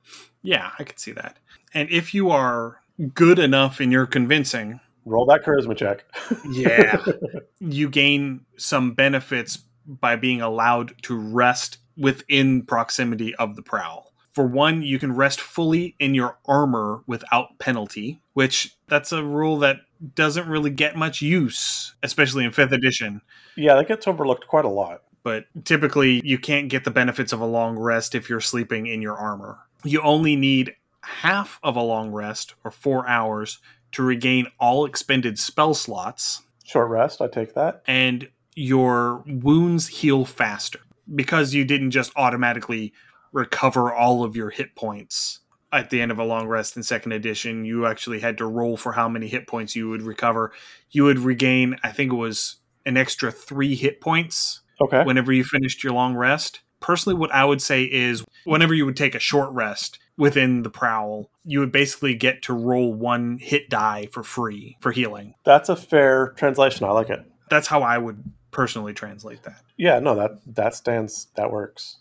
Yeah, 0.41 0.71
I 0.79 0.83
can 0.83 0.97
see 0.97 1.11
that. 1.11 1.37
And 1.73 1.89
if 1.89 2.13
you 2.13 2.31
are 2.31 2.81
good 3.13 3.39
enough 3.39 3.79
in 3.79 3.91
your 3.91 4.05
convincing, 4.05 4.79
Roll 5.09 5.25
that 5.25 5.43
charisma 5.43 5.75
check. 5.75 6.05
yeah, 6.49 7.03
you 7.59 7.89
gain 7.89 8.45
some 8.57 8.93
benefits 8.93 9.57
by 9.85 10.15
being 10.15 10.41
allowed 10.41 10.93
to 11.03 11.17
rest 11.17 11.79
within 11.97 12.61
proximity 12.61 13.35
of 13.35 13.55
the 13.55 13.61
prowl. 13.61 14.13
For 14.33 14.45
one, 14.45 14.83
you 14.83 14.99
can 14.99 15.15
rest 15.15 15.41
fully 15.41 15.95
in 15.99 16.13
your 16.13 16.37
armor 16.45 17.03
without 17.07 17.57
penalty, 17.57 18.21
which 18.33 18.77
that's 18.87 19.11
a 19.11 19.23
rule 19.23 19.57
that 19.59 19.77
doesn't 20.15 20.47
really 20.47 20.69
get 20.69 20.95
much 20.95 21.21
use, 21.21 21.95
especially 22.03 22.45
in 22.45 22.51
5th 22.51 22.71
edition. 22.71 23.21
Yeah, 23.57 23.75
that 23.75 23.87
gets 23.87 24.07
overlooked 24.07 24.47
quite 24.47 24.65
a 24.65 24.69
lot. 24.69 25.01
But 25.23 25.45
typically, 25.65 26.21
you 26.23 26.37
can't 26.37 26.69
get 26.69 26.83
the 26.83 26.91
benefits 26.91 27.33
of 27.33 27.41
a 27.41 27.45
long 27.45 27.77
rest 27.77 28.15
if 28.15 28.29
you're 28.29 28.39
sleeping 28.39 28.87
in 28.87 29.01
your 29.01 29.17
armor. 29.17 29.59
You 29.83 30.01
only 30.01 30.35
need 30.35 30.75
half 31.01 31.59
of 31.63 31.75
a 31.75 31.81
long 31.81 32.11
rest, 32.11 32.55
or 32.63 32.71
four 32.71 33.07
hours, 33.07 33.59
to 33.93 34.03
regain 34.03 34.47
all 34.59 34.85
expended 34.85 35.37
spell 35.39 35.73
slots 35.73 36.41
Short 36.63 36.89
rest, 36.89 37.21
I 37.21 37.27
take 37.27 37.55
that. 37.55 37.81
and 37.87 38.29
your 38.55 39.23
wounds 39.25 39.87
heal 39.87 40.25
faster 40.25 40.79
because 41.15 41.53
you 41.53 41.63
didn't 41.65 41.91
just 41.91 42.11
automatically 42.15 42.93
recover 43.31 43.93
all 43.93 44.23
of 44.23 44.35
your 44.35 44.49
hit 44.49 44.75
points 44.75 45.39
at 45.71 45.89
the 45.91 46.01
end 46.01 46.11
of 46.11 46.17
a 46.19 46.23
long 46.23 46.47
rest 46.47 46.75
in 46.75 46.83
second 46.83 47.11
edition 47.11 47.63
you 47.63 47.85
actually 47.85 48.19
had 48.19 48.37
to 48.39 48.45
roll 48.45 48.75
for 48.75 48.91
how 48.93 49.07
many 49.07 49.27
hit 49.27 49.47
points 49.47 49.75
you 49.75 49.87
would 49.89 50.01
recover 50.01 50.51
you 50.91 51.03
would 51.03 51.19
regain 51.19 51.75
i 51.83 51.91
think 51.91 52.11
it 52.11 52.15
was 52.15 52.55
an 52.85 52.97
extra 52.97 53.31
3 53.31 53.75
hit 53.75 54.01
points 54.01 54.61
Okay. 54.81 55.03
whenever 55.03 55.31
you 55.33 55.43
finished 55.43 55.83
your 55.83 55.93
long 55.93 56.15
rest 56.15 56.61
personally 56.79 57.17
what 57.17 57.31
i 57.33 57.43
would 57.45 57.61
say 57.61 57.83
is 57.83 58.23
whenever 58.45 58.73
you 58.73 58.85
would 58.85 58.97
take 58.97 59.15
a 59.15 59.19
short 59.19 59.49
rest 59.51 59.99
within 60.17 60.63
the 60.63 60.69
prowl 60.69 61.29
you 61.45 61.59
would 61.59 61.71
basically 61.71 62.13
get 62.13 62.41
to 62.41 62.53
roll 62.53 62.93
one 62.93 63.37
hit 63.39 63.69
die 63.69 64.07
for 64.11 64.23
free 64.23 64.75
for 64.81 64.91
healing 64.91 65.33
That's 65.45 65.69
a 65.69 65.75
fair 65.75 66.29
translation. 66.37 66.85
I 66.85 66.91
like 66.91 67.09
it. 67.09 67.23
that's 67.49 67.67
how 67.67 67.81
I 67.81 67.97
would 67.97 68.23
personally 68.51 68.93
translate 68.93 69.43
that. 69.43 69.61
Yeah, 69.77 69.99
no, 69.99 70.15
that 70.15 70.31
that 70.55 70.73
stands 70.75 71.27
that 71.35 71.51
works. 71.51 71.97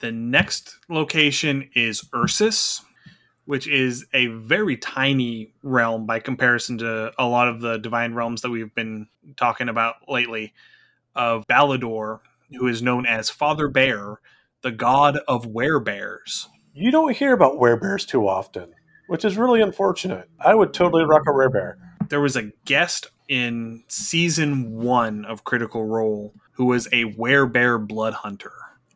The 0.00 0.12
next 0.12 0.76
location 0.88 1.70
is 1.74 2.04
Ursus, 2.14 2.82
which 3.46 3.66
is 3.66 4.04
a 4.12 4.26
very 4.26 4.76
tiny 4.76 5.52
realm 5.62 6.04
by 6.06 6.20
comparison 6.20 6.78
to 6.78 7.12
a 7.18 7.26
lot 7.26 7.48
of 7.48 7.60
the 7.62 7.78
divine 7.78 8.12
realms 8.14 8.42
that 8.42 8.50
we've 8.50 8.74
been 8.74 9.08
talking 9.36 9.68
about 9.68 9.94
lately. 10.08 10.52
Of 11.14 11.46
Balador, 11.46 12.20
who 12.54 12.66
is 12.66 12.82
known 12.82 13.06
as 13.06 13.30
Father 13.30 13.68
Bear, 13.68 14.20
the 14.62 14.72
god 14.72 15.18
of 15.28 15.46
werebears. 15.46 16.46
You 16.74 16.90
don't 16.90 17.16
hear 17.16 17.32
about 17.32 17.54
werebears 17.58 18.06
too 18.06 18.28
often, 18.28 18.74
which 19.08 19.24
is 19.24 19.36
really 19.36 19.60
unfortunate. 19.62 20.28
I 20.40 20.54
would 20.54 20.74
totally 20.74 21.04
rock 21.04 21.22
a 21.26 21.30
werebear. 21.32 21.74
There 22.08 22.20
was 22.20 22.36
a 22.36 22.52
guest 22.64 23.10
in 23.28 23.82
season 23.88 24.76
one 24.76 25.24
of 25.24 25.44
Critical 25.44 25.84
Role 25.84 26.34
who 26.52 26.66
was 26.66 26.86
a 26.88 27.04
werebear 27.14 27.86
blood 27.86 28.14
hunter. 28.14 28.52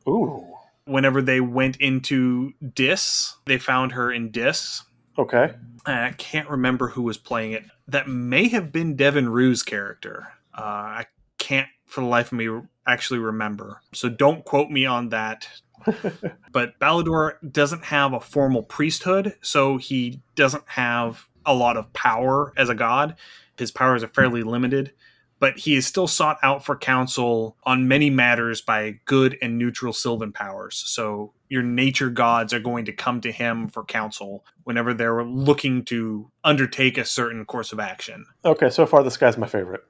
Ooh. 0.09 0.47
whenever 0.87 1.21
they 1.23 1.41
went 1.41 1.77
into 1.77 2.53
Dis, 2.75 3.37
they 3.47 3.59
found 3.59 3.93
her 3.93 4.11
in 4.11 4.31
Dis. 4.31 4.83
Okay. 5.19 5.55
I 5.87 6.11
can't 6.17 6.49
remember 6.49 6.89
who 6.89 7.03
was 7.03 7.19
playing 7.19 7.53
it. 7.53 7.65
That 7.87 8.09
may 8.09 8.49
have 8.49 8.73
been 8.73 8.97
Devin 8.97 9.29
Rue's 9.29 9.63
character. 9.63 10.33
Uh, 10.57 10.63
I 10.63 11.07
can't 11.39 11.69
for 11.91 12.01
the 12.01 12.07
life 12.07 12.33
of 12.33 12.39
me 12.39 12.49
actually 12.87 13.21
remember. 13.21 13.81
So 13.93 14.09
don't 14.09 14.45
quote 14.45 14.71
me 14.71 14.87
on 14.87 15.11
that. 15.11 15.47
but 16.53 16.79
Balador 16.79 17.33
doesn't 17.51 17.85
have 17.85 18.13
a 18.13 18.21
formal 18.21 18.63
priesthood, 18.63 19.35
so 19.41 19.77
he 19.77 20.21
doesn't 20.35 20.65
have 20.69 21.29
a 21.47 21.55
lot 21.55 21.77
of 21.77 21.93
power 21.93 22.53
as 22.57 22.69
a 22.69 22.75
god. 22.75 23.17
His 23.59 23.71
powers 23.71 24.03
are 24.03 24.09
fairly 24.09 24.43
limited, 24.43 24.93
but 25.39 25.59
he 25.59 25.75
is 25.75 25.87
still 25.87 26.07
sought 26.07 26.37
out 26.43 26.65
for 26.65 26.77
counsel 26.77 27.57
on 27.65 27.89
many 27.89 28.11
matters 28.11 28.61
by 28.61 29.01
good 29.07 29.39
and 29.41 29.59
neutral 29.59 29.93
Sylvan 29.95 30.33
powers. 30.33 30.83
So 30.87 31.33
your 31.49 31.63
nature 31.63 32.11
gods 32.11 32.53
are 32.53 32.61
going 32.61 32.85
to 32.85 32.93
come 32.93 33.21
to 33.23 33.33
him 33.33 33.69
for 33.69 33.83
counsel 33.85 34.45
whenever 34.65 34.93
they're 34.95 35.25
looking 35.25 35.85
to 35.87 36.31
undertake 36.45 36.99
a 36.99 37.05
certain 37.07 37.45
course 37.47 37.73
of 37.73 37.81
action. 37.81 38.27
Okay, 38.45 38.69
so 38.71 38.85
far 38.87 39.03
this 39.03 39.17
guy's 39.17 39.39
my 39.39 39.47
favorite. 39.49 39.83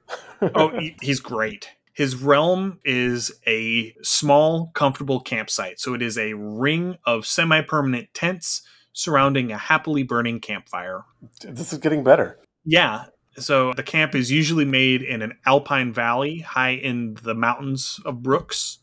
oh, 0.55 0.69
he- 0.79 0.95
he's 1.01 1.19
great. 1.19 1.69
His 1.93 2.15
realm 2.15 2.79
is 2.85 3.31
a 3.45 3.93
small, 4.01 4.71
comfortable 4.73 5.19
campsite. 5.19 5.79
So 5.79 5.93
it 5.93 6.01
is 6.01 6.17
a 6.17 6.33
ring 6.33 6.97
of 7.05 7.25
semi 7.25 7.61
permanent 7.61 8.13
tents 8.13 8.61
surrounding 8.93 9.51
a 9.51 9.57
happily 9.57 10.03
burning 10.03 10.39
campfire. 10.39 11.03
this 11.41 11.73
is 11.73 11.79
getting 11.79 12.03
better. 12.03 12.39
Yeah. 12.65 13.05
So 13.37 13.73
the 13.73 13.83
camp 13.83 14.15
is 14.15 14.31
usually 14.31 14.65
made 14.65 15.01
in 15.01 15.21
an 15.21 15.33
alpine 15.45 15.93
valley 15.93 16.39
high 16.39 16.71
in 16.71 17.15
the 17.23 17.33
mountains 17.33 17.99
of 18.05 18.17
Brux. 18.17 18.77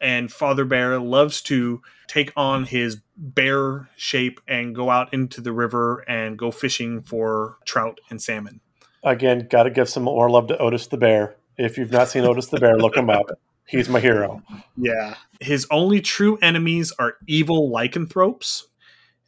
And 0.00 0.30
Father 0.30 0.64
Bear 0.64 0.98
loves 0.98 1.40
to 1.42 1.80
take 2.08 2.32
on 2.36 2.64
his 2.64 2.98
bear 3.16 3.88
shape 3.96 4.40
and 4.46 4.74
go 4.74 4.90
out 4.90 5.12
into 5.14 5.40
the 5.40 5.52
river 5.52 6.04
and 6.08 6.36
go 6.36 6.50
fishing 6.50 7.02
for 7.02 7.56
trout 7.64 8.00
and 8.10 8.20
salmon. 8.20 8.60
Again, 9.02 9.46
got 9.50 9.64
to 9.64 9.70
give 9.70 9.88
some 9.88 10.02
more 10.02 10.28
love 10.28 10.48
to 10.48 10.58
Otis 10.58 10.88
the 10.88 10.96
Bear. 10.96 11.36
If 11.56 11.78
you've 11.78 11.92
not 11.92 12.08
seen 12.08 12.24
Otis 12.24 12.46
the 12.46 12.58
Bear, 12.58 12.76
look 12.76 12.96
him 12.96 13.10
up. 13.10 13.26
He's 13.66 13.88
my 13.88 14.00
hero. 14.00 14.42
Yeah. 14.76 15.14
His 15.40 15.66
only 15.70 16.00
true 16.00 16.36
enemies 16.42 16.92
are 16.98 17.16
evil 17.26 17.70
lycanthropes. 17.70 18.66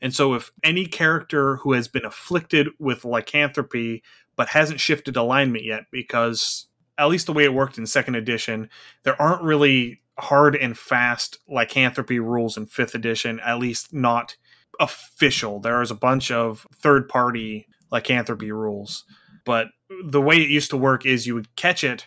And 0.02 0.14
so, 0.14 0.34
if 0.34 0.50
any 0.62 0.86
character 0.86 1.56
who 1.56 1.72
has 1.72 1.88
been 1.88 2.04
afflicted 2.04 2.68
with 2.78 3.04
lycanthropy 3.04 4.02
but 4.36 4.48
hasn't 4.48 4.80
shifted 4.80 5.16
alignment 5.16 5.64
yet, 5.64 5.84
because 5.90 6.66
at 6.98 7.08
least 7.08 7.26
the 7.26 7.32
way 7.32 7.44
it 7.44 7.54
worked 7.54 7.78
in 7.78 7.86
second 7.86 8.14
edition, 8.14 8.68
there 9.04 9.20
aren't 9.20 9.42
really 9.42 10.02
hard 10.18 10.54
and 10.56 10.76
fast 10.76 11.38
lycanthropy 11.48 12.18
rules 12.18 12.56
in 12.56 12.66
fifth 12.66 12.94
edition, 12.94 13.40
at 13.40 13.58
least 13.58 13.92
not 13.92 14.36
official. 14.80 15.60
There's 15.60 15.90
a 15.90 15.94
bunch 15.96 16.30
of 16.30 16.66
third 16.74 17.08
party 17.08 17.66
lycanthropy 17.90 18.52
rules. 18.52 19.04
But 19.44 19.68
the 20.04 20.20
way 20.20 20.36
it 20.36 20.50
used 20.50 20.70
to 20.70 20.76
work 20.76 21.06
is 21.06 21.26
you 21.26 21.34
would 21.34 21.54
catch 21.56 21.84
it, 21.84 22.06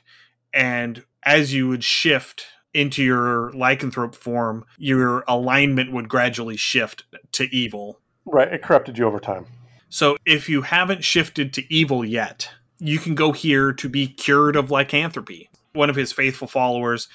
and 0.54 1.04
as 1.24 1.54
you 1.54 1.68
would 1.68 1.84
shift 1.84 2.46
into 2.74 3.04
your 3.04 3.52
lycanthrope 3.52 4.16
form, 4.16 4.66
your 4.78 5.24
alignment 5.28 5.92
would 5.92 6.08
gradually 6.08 6.58
shift 6.58 7.04
to 7.34 7.54
evil. 7.56 8.00
Right, 8.26 8.52
it 8.52 8.62
corrupted 8.62 8.98
you 8.98 9.06
over 9.06 9.20
time. 9.20 9.46
So 9.90 10.18
if 10.26 10.48
you 10.48 10.62
haven't 10.62 11.04
shifted 11.04 11.54
to 11.54 11.74
evil 11.74 12.06
yet, 12.06 12.52
you 12.78 13.00
can 13.00 13.16
go 13.16 13.32
here 13.32 13.74
to 13.74 13.90
be 13.90 14.08
cured 14.08 14.56
of 14.56 14.72
lycanthropy. 14.72 15.50
One 15.74 15.90
of 15.90 15.96
his 15.96 16.12
faithful 16.12 16.48
followers, 16.48 17.08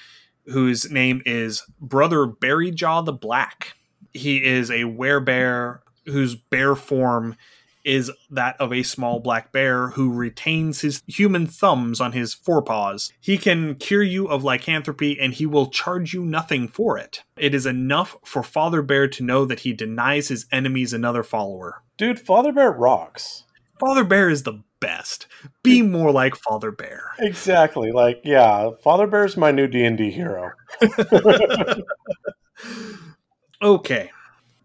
whose 0.45 0.91
name 0.91 1.21
is 1.25 1.63
Brother 1.79 2.27
Berryjaw 2.27 3.05
the 3.05 3.13
Black, 3.13 3.73
he 4.13 4.43
is 4.43 4.69
a 4.69 4.83
werebear 4.83 5.79
whose 6.05 6.35
bear 6.35 6.75
form 6.75 7.35
is 7.85 8.11
that 8.29 8.59
of 8.59 8.73
a 8.73 8.83
small 8.83 9.19
black 9.19 9.51
bear 9.51 9.89
who 9.89 10.11
retains 10.11 10.81
his 10.81 11.01
human 11.07 11.45
thumbs 11.45 12.01
on 12.01 12.11
his 12.11 12.33
forepaws. 12.33 13.13
He 13.21 13.37
can 13.37 13.75
cure 13.75 14.03
you 14.03 14.27
of 14.27 14.43
lycanthropy 14.43 15.19
and 15.19 15.33
he 15.33 15.45
will 15.45 15.67
charge 15.67 16.13
you 16.13 16.25
nothing 16.25 16.67
for 16.67 16.97
it. 16.97 17.23
It 17.37 17.53
is 17.53 17.65
enough 17.65 18.17
for 18.25 18.43
Father 18.43 18.81
Bear 18.81 19.07
to 19.09 19.23
know 19.23 19.45
that 19.45 19.61
he 19.61 19.71
denies 19.71 20.27
his 20.27 20.47
enemies 20.51 20.91
another 20.91 21.23
follower. 21.23 21.83
Dude, 21.97 22.19
Father 22.19 22.51
Bear 22.51 22.71
rocks. 22.71 23.43
Father 23.79 24.03
Bear 24.03 24.29
is 24.29 24.43
the 24.43 24.63
best. 24.79 25.27
Be 25.63 25.81
more 25.81 26.11
like 26.11 26.35
Father 26.35 26.71
Bear. 26.71 27.11
Exactly. 27.19 27.91
Like, 27.91 28.21
yeah, 28.23 28.71
Father 28.83 29.07
Bear's 29.07 29.37
my 29.37 29.51
new 29.51 29.67
D&D 29.67 30.11
hero. 30.11 30.51
okay. 33.61 34.11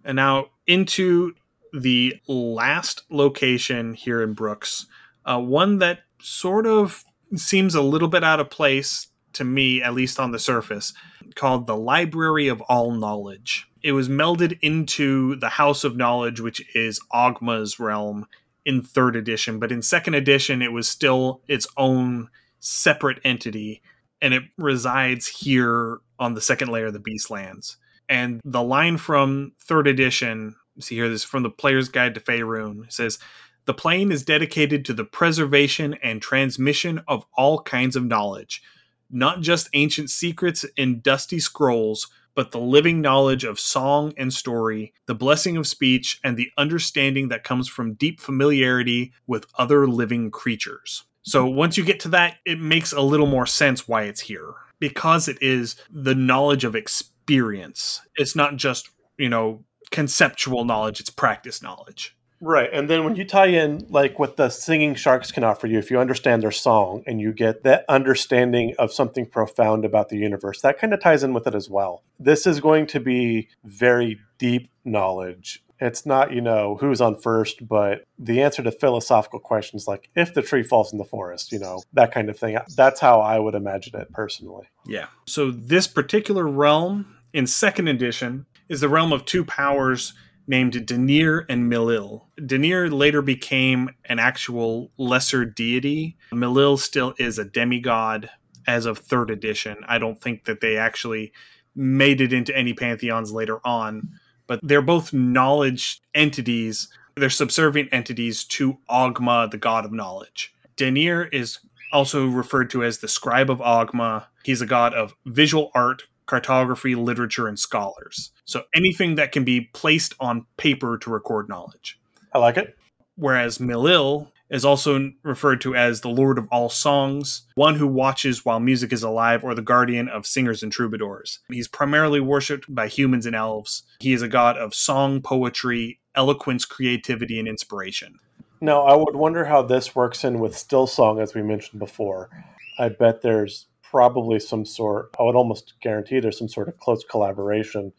And 0.05 0.17
now 0.17 0.47
into 0.67 1.35
the 1.73 2.21
last 2.27 3.03
location 3.11 3.95
here 3.95 4.23
in 4.23 4.35
Brux, 4.35 4.87
uh, 5.25 5.41
one 5.41 5.79
that 5.79 6.01
sort 6.21 6.67
of 6.67 7.05
seems 7.37 7.75
a 7.75 7.83
little 7.83 8.09
bit 8.09 8.25
out 8.25 8.41
of 8.41 8.51
place 8.51 9.09
to 9.35 9.45
me, 9.45 9.83
at 9.83 9.95
least 9.95 10.19
on 10.19 10.33
the 10.33 10.39
surface, 10.39 10.93
called 11.35 11.67
the 11.67 11.77
Library 11.77 12.49
of 12.49 12.61
All 12.63 12.93
Knowledge. 12.93 13.69
It 13.83 13.93
was 13.93 14.09
melded 14.09 14.59
into 14.61 15.37
the 15.37 15.49
House 15.49 15.85
of 15.85 15.97
Knowledge, 15.97 16.41
which 16.41 16.65
is 16.75 17.01
Ogma's 17.13 17.79
realm 17.79 18.27
in 18.65 18.83
third 18.83 19.17
edition, 19.17 19.59
but 19.59 19.73
in 19.73 19.83
second 19.83 20.15
edition, 20.15 20.63
it 20.63 20.73
was 20.73 20.89
still 20.89 21.41
its 21.49 21.67
own 21.77 22.29
separate 22.59 23.21
entity, 23.25 23.81
and 24.21 24.35
it 24.35 24.43
resides 24.59 25.27
here 25.27 25.99
on 26.19 26.35
the 26.35 26.41
second 26.41 26.69
layer 26.69 26.87
of 26.87 26.93
the 26.93 26.99
Beastlands. 26.99 27.77
And 28.09 28.41
the 28.45 28.63
line 28.63 28.99
from 28.99 29.53
third 29.63 29.87
edition 29.87 30.57
see 30.83 30.97
here 30.97 31.09
this 31.09 31.23
is 31.23 31.25
from 31.25 31.43
the 31.43 31.51
player's 31.51 31.89
guide 31.89 32.15
to 32.15 32.21
Faerun. 32.21 32.85
It 32.85 32.93
says 32.93 33.19
the 33.67 33.75
plane 33.75 34.11
is 34.11 34.25
dedicated 34.25 34.85
to 34.87 34.93
the 34.93 35.05
preservation 35.05 35.95
and 36.03 36.21
transmission 36.21 37.03
of 37.07 37.25
all 37.37 37.63
kinds 37.63 37.97
of 37.97 38.05
knowledge, 38.05 38.63
not 39.11 39.41
just 39.41 39.69
ancient 39.75 40.11
secrets 40.11 40.65
in 40.77 41.01
dusty 41.01 41.39
scrolls, 41.39 42.09
but 42.35 42.53
the 42.53 42.61
living 42.61 43.01
knowledge 43.01 43.45
of 43.45 43.61
song 43.61 44.13
and 44.17 44.33
story, 44.33 44.95
the 45.07 45.15
blessing 45.15 45.57
of 45.57 45.67
speech, 45.67 46.19
and 46.25 46.37
the 46.37 46.51
understanding 46.57 47.29
that 47.29 47.45
comes 47.45 47.69
from 47.69 47.95
deep 47.95 48.21
familiarity 48.21 49.13
with 49.27 49.47
other 49.59 49.87
living 49.87 50.31
creatures. 50.31 51.05
So 51.23 51.47
once 51.47 51.77
you 51.77 51.85
get 51.85 52.01
to 52.01 52.09
that, 52.09 52.37
it 52.47 52.61
makes 52.61 52.93
a 52.93 53.01
little 53.01 53.27
more 53.27 53.47
sense 53.47 53.87
why 53.87 54.05
it's 54.05 54.21
here. 54.21 54.55
Because 54.79 55.29
it 55.29 55.39
is 55.43 55.77
the 55.91 56.15
knowledge 56.15 56.65
of 56.65 56.75
experience. 56.75 58.01
It's 58.17 58.35
not 58.35 58.57
just, 58.57 58.89
you 59.19 59.29
know, 59.29 59.65
conceptual 59.91 60.65
knowledge, 60.65 61.01
it's 61.01 61.11
practice 61.11 61.63
knowledge. 61.63 62.17
Right. 62.41 62.71
And 62.73 62.89
then 62.89 63.05
when 63.05 63.17
you 63.17 63.25
tie 63.25 63.49
in 63.49 63.87
like 63.91 64.19
what 64.19 64.37
the 64.37 64.49
singing 64.49 64.95
sharks 64.95 65.31
can 65.31 65.45
offer 65.45 65.67
you, 65.67 65.79
if 65.79 65.91
you 65.91 66.01
understand 66.01 66.43
their 66.43 66.51
song 66.51 67.03
and 67.07 67.21
you 67.21 67.33
get 67.33 67.65
that 67.65 67.85
understanding 67.89 68.75
of 68.79 68.93
something 68.93 69.27
profound 69.27 69.85
about 69.85 70.09
the 70.09 70.17
universe, 70.17 70.63
that 70.63 70.79
kind 70.79 70.95
of 70.95 71.01
ties 71.01 71.23
in 71.23 71.35
with 71.35 71.47
it 71.47 71.55
as 71.55 71.69
well. 71.69 72.03
This 72.19 72.47
is 72.47 72.61
going 72.61 72.87
to 72.89 73.01
be 73.01 73.49
very 73.65 74.19
deep 74.39 74.71
knowledge. 74.87 75.63
It's 75.81 76.05
not, 76.07 76.33
you 76.33 76.41
know, 76.41 76.77
who's 76.81 77.01
on 77.01 77.17
first, 77.17 77.67
but 77.67 78.05
the 78.19 78.43
answer 78.43 78.63
to 78.63 78.71
philosophical 78.71 79.39
questions 79.39 79.87
like 79.87 80.11
if 80.15 80.33
the 80.35 80.43
tree 80.43 80.63
falls 80.63 80.93
in 80.93 80.99
the 80.99 81.05
forest, 81.05 81.53
you 81.53 81.59
know, 81.59 81.83
that 81.93 82.13
kind 82.13 82.31
of 82.31 82.39
thing. 82.39 82.59
That's 82.75 83.01
how 83.01 83.21
I 83.21 83.39
would 83.39 83.55
imagine 83.55 83.99
it 83.99 84.13
personally. 84.13 84.69
Yeah. 84.87 85.07
So 85.27 85.51
this 85.51 85.87
particular 85.87 86.47
realm 86.47 87.17
in 87.33 87.47
second 87.47 87.89
edition 87.89 88.47
is 88.71 88.81
the 88.81 88.89
realm 88.89 89.13
of 89.13 89.27
two 89.27 89.45
powers 89.45 90.15
named 90.47 90.73
Deneir 90.73 91.45
and 91.49 91.71
Milil. 91.71 92.23
Deneir 92.39 92.91
later 92.91 93.21
became 93.21 93.91
an 94.07 94.19
actual 94.19 94.91
lesser 94.97 95.45
deity. 95.45 96.17
Milil 96.33 96.79
still 96.79 97.15
is 97.19 97.39
a 97.39 97.45
demigod 97.45 98.31
as 98.67 98.87
of 98.87 98.99
third 98.99 99.31
edition. 99.31 99.77
I 99.87 99.99
don't 99.99 100.21
think 100.21 100.45
that 100.45 100.61
they 100.61 100.77
actually 100.77 101.33
made 101.75 102.21
it 102.21 102.33
into 102.33 102.57
any 102.57 102.73
pantheons 102.73 103.33
later 103.33 103.65
on, 103.67 104.11
but 104.47 104.61
they're 104.63 104.83
both 104.83 105.13
knowledge 105.13 106.01
entities. 106.15 106.89
They're 107.17 107.31
subservient 107.31 107.91
entities 107.93 108.45
to 108.45 108.79
Ogma, 108.89 109.51
the 109.51 109.59
god 109.59 109.85
of 109.85 109.93
knowledge. 109.93 110.55
Deneir 110.77 111.29
is 111.33 111.59
also 111.93 112.27
referred 112.27 112.71
to 112.71 112.85
as 112.85 112.99
the 112.99 113.09
scribe 113.09 113.51
of 113.51 113.59
Ogma. 113.59 114.27
He's 114.45 114.63
a 114.63 114.67
god 114.67 114.95
of 114.95 115.15
visual 115.27 115.71
art, 115.75 116.03
cartography, 116.31 116.95
literature, 116.95 117.49
and 117.49 117.59
scholars. 117.59 118.31
So 118.45 118.63
anything 118.73 119.17
that 119.17 119.33
can 119.33 119.43
be 119.43 119.63
placed 119.73 120.15
on 120.21 120.47
paper 120.57 120.97
to 120.99 121.11
record 121.11 121.49
knowledge. 121.49 121.99
I 122.33 122.39
like 122.39 122.57
it. 122.57 122.77
Whereas 123.17 123.59
Milil 123.59 124.29
is 124.49 124.65
also 124.65 125.11
referred 125.25 125.61
to 125.63 125.75
as 125.75 126.01
the 126.01 126.09
Lord 126.09 126.39
of 126.39 126.47
all 126.53 126.69
songs, 126.69 127.43
one 127.57 127.75
who 127.75 127.87
watches 127.89 128.45
while 128.45 128.61
music 128.61 128.93
is 128.93 129.03
alive, 129.03 129.43
or 129.43 129.57
the 129.57 129.63
guardian 129.63 130.09
of 130.09 130.25
singers 130.25 130.63
and 130.63 130.71
troubadours. 130.71 131.41
He's 131.49 131.67
primarily 131.67 132.21
worshipped 132.21 132.73
by 132.73 132.87
humans 132.87 133.27
and 133.27 133.35
elves. 133.35 133.83
He 133.99 134.13
is 134.13 134.23
a 134.23 134.29
god 134.29 134.57
of 134.57 134.73
song, 134.73 135.23
poetry, 135.23 135.99
eloquence, 136.15 136.65
creativity, 136.65 137.41
and 137.41 137.49
inspiration. 137.49 138.21
Now, 138.61 138.83
I 138.83 138.95
would 138.95 139.17
wonder 139.17 139.45
how 139.45 139.63
this 139.63 139.97
works 139.97 140.23
in 140.23 140.39
with 140.39 140.57
Still 140.57 140.87
Song, 140.87 141.19
as 141.21 141.35
we 141.35 141.43
mentioned 141.43 141.81
before. 141.81 142.31
I 142.79 142.89
bet 142.89 143.23
there's 143.23 143.67
probably 143.91 144.39
some 144.39 144.65
sort, 144.65 145.15
I 145.19 145.25
would 145.25 145.35
almost 145.35 145.75
guarantee 145.81 146.21
there's 146.21 146.39
some 146.39 146.49
sort 146.49 146.69
of 146.69 146.79
close 146.79 147.05
collaboration, 147.05 147.93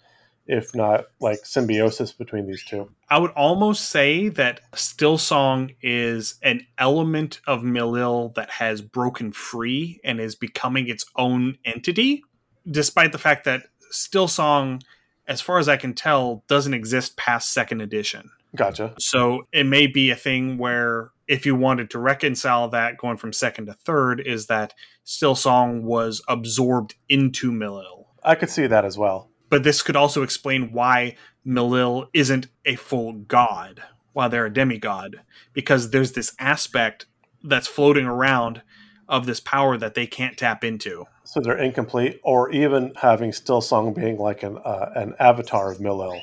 if 0.48 0.74
not 0.74 1.06
like 1.20 1.40
symbiosis 1.46 2.14
between 2.14 2.48
these 2.48 2.64
two. 2.64 2.90
I 3.10 3.20
would 3.20 3.32
almost 3.32 3.90
say 3.90 4.30
that 4.30 4.62
Still 4.74 5.18
Song 5.18 5.72
is 5.82 6.36
an 6.42 6.66
element 6.78 7.42
of 7.46 7.62
Milil 7.62 8.34
that 8.36 8.50
has 8.50 8.82
broken 8.82 9.32
free 9.32 10.00
and 10.04 10.20
is 10.20 10.36
becoming 10.36 10.88
its 10.88 11.06
own 11.18 11.58
entity, 11.66 12.24
despite 12.70 13.12
the 13.12 13.18
fact 13.18 13.44
that 13.44 13.64
Still 13.90 14.30
Song, 14.30 14.82
as 15.28 15.42
far 15.42 15.60
as 15.60 15.68
I 15.68 15.76
can 15.76 15.94
tell, 15.94 16.44
doesn't 16.48 16.74
exist 16.74 17.18
past 17.18 17.54
second 17.54 17.82
edition. 17.82 18.32
Gotcha. 18.56 18.94
So 18.98 19.48
it 19.52 19.66
may 19.66 19.88
be 19.88 20.10
a 20.10 20.16
thing 20.16 20.58
where 20.58 21.12
if 21.32 21.46
you 21.46 21.56
wanted 21.56 21.90
to 21.90 21.98
reconcile 21.98 22.68
that 22.68 22.98
going 22.98 23.16
from 23.16 23.32
second 23.32 23.68
to 23.68 23.74
third, 23.74 24.20
is 24.20 24.48
that 24.48 24.74
Still 25.06 25.34
Song 25.34 25.86
was 25.86 26.22
absorbed 26.28 26.96
into 27.08 27.54
Milil. 27.54 28.08
I 28.22 28.36
could 28.36 28.50
see 28.50 28.68
that 28.68 28.84
as 28.84 28.98
well. 28.98 29.30
But 29.50 29.64
this 29.64 29.82
could 29.82 29.96
also 29.96 30.24
explain 30.24 30.74
why 30.74 31.16
Milil 31.48 32.10
isn't 32.14 32.48
a 32.66 32.76
full 32.76 33.14
god 33.14 33.82
while 34.12 34.28
they're 34.28 34.48
a 34.48 34.54
demigod, 34.54 35.22
because 35.54 35.92
there's 35.92 36.12
this 36.12 36.36
aspect 36.38 37.06
that's 37.42 37.68
floating 37.68 38.06
around 38.06 38.62
of 39.08 39.26
this 39.26 39.40
power 39.40 39.78
that 39.78 39.94
they 39.94 40.06
can't 40.06 40.38
tap 40.38 40.66
into. 40.66 41.06
So 41.24 41.40
they're 41.40 41.58
incomplete, 41.58 42.20
or 42.24 42.52
even 42.52 42.92
having 42.98 43.32
Still 43.32 43.62
Song 43.62 43.94
being 43.94 44.18
like 44.18 44.44
an 44.44 44.58
uh, 44.58 44.92
an 44.96 45.16
avatar 45.18 45.72
of 45.72 45.78
Milil 45.78 46.22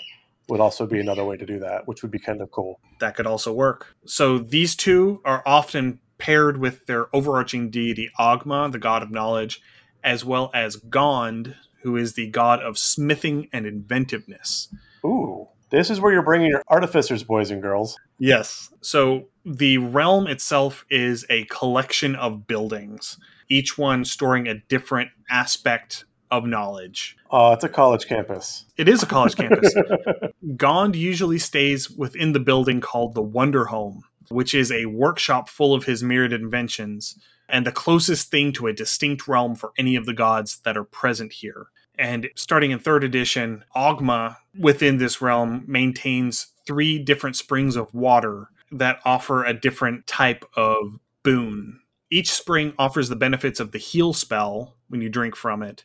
would 0.48 0.60
also 0.60 0.86
be 0.86 1.00
another 1.00 1.24
way 1.24 1.36
to 1.36 1.46
do 1.46 1.58
that, 1.60 1.86
which 1.86 2.02
would 2.02 2.10
be 2.10 2.18
kind 2.18 2.40
of 2.40 2.50
cool. 2.50 2.80
That 3.00 3.16
could 3.16 3.26
also 3.26 3.52
work. 3.52 3.94
So 4.06 4.38
these 4.38 4.74
two 4.74 5.20
are 5.24 5.42
often 5.44 6.00
paired 6.18 6.58
with 6.58 6.86
their 6.86 7.14
overarching 7.14 7.70
deity 7.70 8.10
Ogma, 8.18 8.70
the 8.72 8.78
god 8.78 9.02
of 9.02 9.10
knowledge, 9.10 9.60
as 10.02 10.24
well 10.24 10.50
as 10.54 10.76
Gond, 10.76 11.54
who 11.82 11.96
is 11.96 12.14
the 12.14 12.28
god 12.30 12.60
of 12.60 12.78
smithing 12.78 13.48
and 13.52 13.66
inventiveness. 13.66 14.68
Ooh, 15.04 15.48
this 15.70 15.90
is 15.90 16.00
where 16.00 16.12
you're 16.12 16.22
bringing 16.22 16.48
your 16.48 16.62
artificers, 16.68 17.22
boys 17.22 17.50
and 17.50 17.62
girls. 17.62 17.96
Yes. 18.18 18.72
So 18.80 19.28
the 19.44 19.78
realm 19.78 20.26
itself 20.26 20.84
is 20.90 21.24
a 21.30 21.44
collection 21.44 22.16
of 22.16 22.46
buildings, 22.46 23.18
each 23.48 23.78
one 23.78 24.04
storing 24.04 24.48
a 24.48 24.54
different 24.54 25.10
aspect 25.30 26.04
of 26.30 26.44
knowledge. 26.44 27.16
Oh, 27.30 27.52
it's 27.52 27.64
a 27.64 27.68
college 27.68 28.06
campus. 28.06 28.64
It 28.76 28.88
is 28.88 29.02
a 29.02 29.06
college 29.06 29.36
campus. 29.36 29.74
Gond 30.56 30.96
usually 30.96 31.38
stays 31.38 31.90
within 31.90 32.32
the 32.32 32.40
building 32.40 32.80
called 32.80 33.14
the 33.14 33.22
Wonder 33.22 33.66
Home, 33.66 34.02
which 34.28 34.54
is 34.54 34.70
a 34.70 34.86
workshop 34.86 35.48
full 35.48 35.74
of 35.74 35.84
his 35.84 36.02
myriad 36.02 36.32
inventions 36.32 37.18
and 37.48 37.66
the 37.66 37.72
closest 37.72 38.30
thing 38.30 38.52
to 38.52 38.66
a 38.66 38.72
distinct 38.72 39.26
realm 39.26 39.54
for 39.54 39.72
any 39.78 39.96
of 39.96 40.06
the 40.06 40.12
gods 40.12 40.58
that 40.64 40.76
are 40.76 40.84
present 40.84 41.32
here. 41.32 41.68
And 41.98 42.28
starting 42.36 42.70
in 42.70 42.78
third 42.78 43.02
edition, 43.02 43.64
Ogma 43.74 44.36
within 44.58 44.98
this 44.98 45.20
realm 45.20 45.64
maintains 45.66 46.48
three 46.66 46.98
different 46.98 47.36
springs 47.36 47.74
of 47.74 47.92
water 47.92 48.50
that 48.70 49.00
offer 49.04 49.44
a 49.44 49.54
different 49.54 50.06
type 50.06 50.44
of 50.54 50.98
boon. 51.22 51.80
Each 52.10 52.30
spring 52.30 52.72
offers 52.78 53.08
the 53.08 53.16
benefits 53.16 53.60
of 53.60 53.72
the 53.72 53.78
heal 53.78 54.12
spell 54.12 54.76
when 54.88 55.00
you 55.00 55.08
drink 55.08 55.34
from 55.34 55.62
it, 55.62 55.84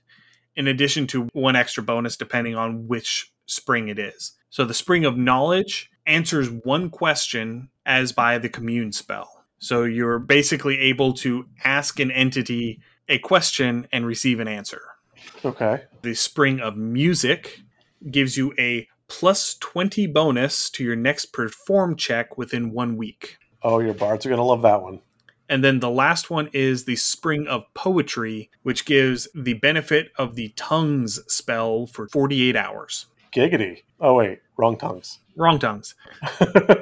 in 0.55 0.67
addition 0.67 1.07
to 1.07 1.27
one 1.33 1.55
extra 1.55 1.83
bonus 1.83 2.17
depending 2.17 2.55
on 2.55 2.87
which 2.87 3.31
spring 3.45 3.87
it 3.87 3.99
is. 3.99 4.33
So 4.49 4.65
the 4.65 4.73
spring 4.73 5.05
of 5.05 5.17
knowledge 5.17 5.89
answers 6.05 6.49
one 6.49 6.89
question 6.89 7.69
as 7.85 8.11
by 8.11 8.37
the 8.37 8.49
commune 8.49 8.91
spell. 8.91 9.45
So 9.59 9.83
you're 9.83 10.19
basically 10.19 10.77
able 10.79 11.13
to 11.13 11.45
ask 11.63 11.99
an 11.99 12.11
entity 12.11 12.81
a 13.07 13.19
question 13.19 13.87
and 13.91 14.05
receive 14.05 14.39
an 14.39 14.47
answer. 14.47 14.81
Okay. 15.43 15.83
The 16.01 16.13
spring 16.13 16.59
of 16.59 16.77
music 16.77 17.61
gives 18.11 18.37
you 18.37 18.53
a 18.59 18.87
plus 19.07 19.55
20 19.55 20.07
bonus 20.07 20.69
to 20.71 20.83
your 20.83 20.95
next 20.95 21.27
perform 21.27 21.95
check 21.95 22.37
within 22.37 22.71
one 22.71 22.97
week. 22.97 23.37
Oh, 23.61 23.79
your 23.79 23.93
bards 23.93 24.25
are 24.25 24.29
going 24.29 24.39
to 24.39 24.43
love 24.43 24.63
that 24.63 24.81
one. 24.81 25.01
And 25.49 25.63
then 25.63 25.79
the 25.79 25.89
last 25.89 26.29
one 26.29 26.49
is 26.53 26.85
the 26.85 26.95
Spring 26.95 27.47
of 27.47 27.71
Poetry, 27.73 28.49
which 28.63 28.85
gives 28.85 29.27
the 29.35 29.53
benefit 29.53 30.11
of 30.17 30.35
the 30.35 30.49
Tongues 30.55 31.19
spell 31.31 31.85
for 31.85 32.07
48 32.07 32.55
hours. 32.55 33.07
Giggity. 33.33 33.83
Oh, 33.99 34.13
wait. 34.15 34.39
Wrong 34.57 34.77
tongues. 34.77 35.19
Wrong 35.35 35.59
tongues. 35.59 35.95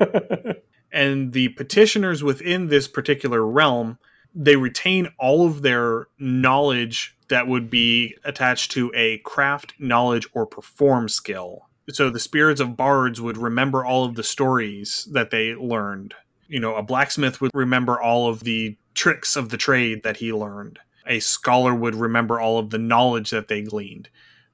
and 0.91 1.34
the 1.34 1.49
petitioners 1.49 2.24
within 2.24 2.68
this 2.68 2.88
particular 2.88 3.45
realm, 3.45 3.97
they 4.36 4.55
retain 4.55 5.09
all 5.18 5.47
of 5.47 5.62
their 5.62 6.07
knowledge 6.20 7.16
that 7.30 7.47
would 7.47 7.70
be 7.70 8.16
attached 8.26 8.72
to 8.72 8.91
a 8.93 9.20
craft, 9.20 9.74
knowledge, 9.80 10.28
or 10.34 10.45
perform 10.45 11.07
skill. 11.07 11.70
So 11.89 12.09
the 12.09 12.20
spirits 12.20 12.62
of 12.62 12.78
bards 12.78 13.20
would 13.20 13.38
remember 13.38 13.84
all 13.84 14.05
of 14.05 14.16
the 14.16 14.24
stories 14.24 15.07
that 15.12 15.32
they 15.32 15.55
learned 15.55 16.14
you 16.52 16.60
know, 16.60 16.76
a 16.76 16.84
blacksmith 16.84 17.39
would 17.39 17.52
remember 17.54 17.99
all 17.99 18.28
of 18.28 18.43
the 18.43 18.78
tricks 18.93 19.38
of 19.38 19.49
the 19.49 19.58
trade 19.58 20.04
that 20.04 20.18
he 20.18 20.34
learned. 20.34 20.80
A 21.08 21.22
scholar 21.22 21.74
would 21.74 21.95
remember 21.95 22.41
all 22.41 22.60
of 22.60 22.72
the 22.72 22.78
knowledge 22.78 23.30
that 23.30 23.47
they 23.47 23.62
gleaned, 23.62 24.10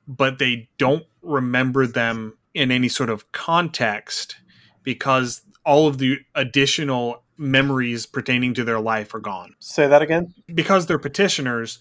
but 0.08 0.38
they 0.38 0.70
don't 0.78 1.08
remember 1.24 1.88
them 1.88 2.38
in 2.54 2.70
any 2.72 2.88
sort 2.88 3.10
of 3.10 3.32
context 3.32 4.38
because 4.84 5.42
all 5.66 5.88
of 5.88 5.98
the 5.98 6.20
additional 6.36 7.24
memories 7.36 8.06
pertaining 8.06 8.54
to 8.54 8.64
their 8.64 8.80
life 8.80 9.16
are 9.16 9.20
gone. 9.20 9.56
Say 9.58 9.88
that 9.88 10.04
again? 10.04 10.36
Because 10.54 10.86
they're 10.86 11.00
petitioners, 11.00 11.80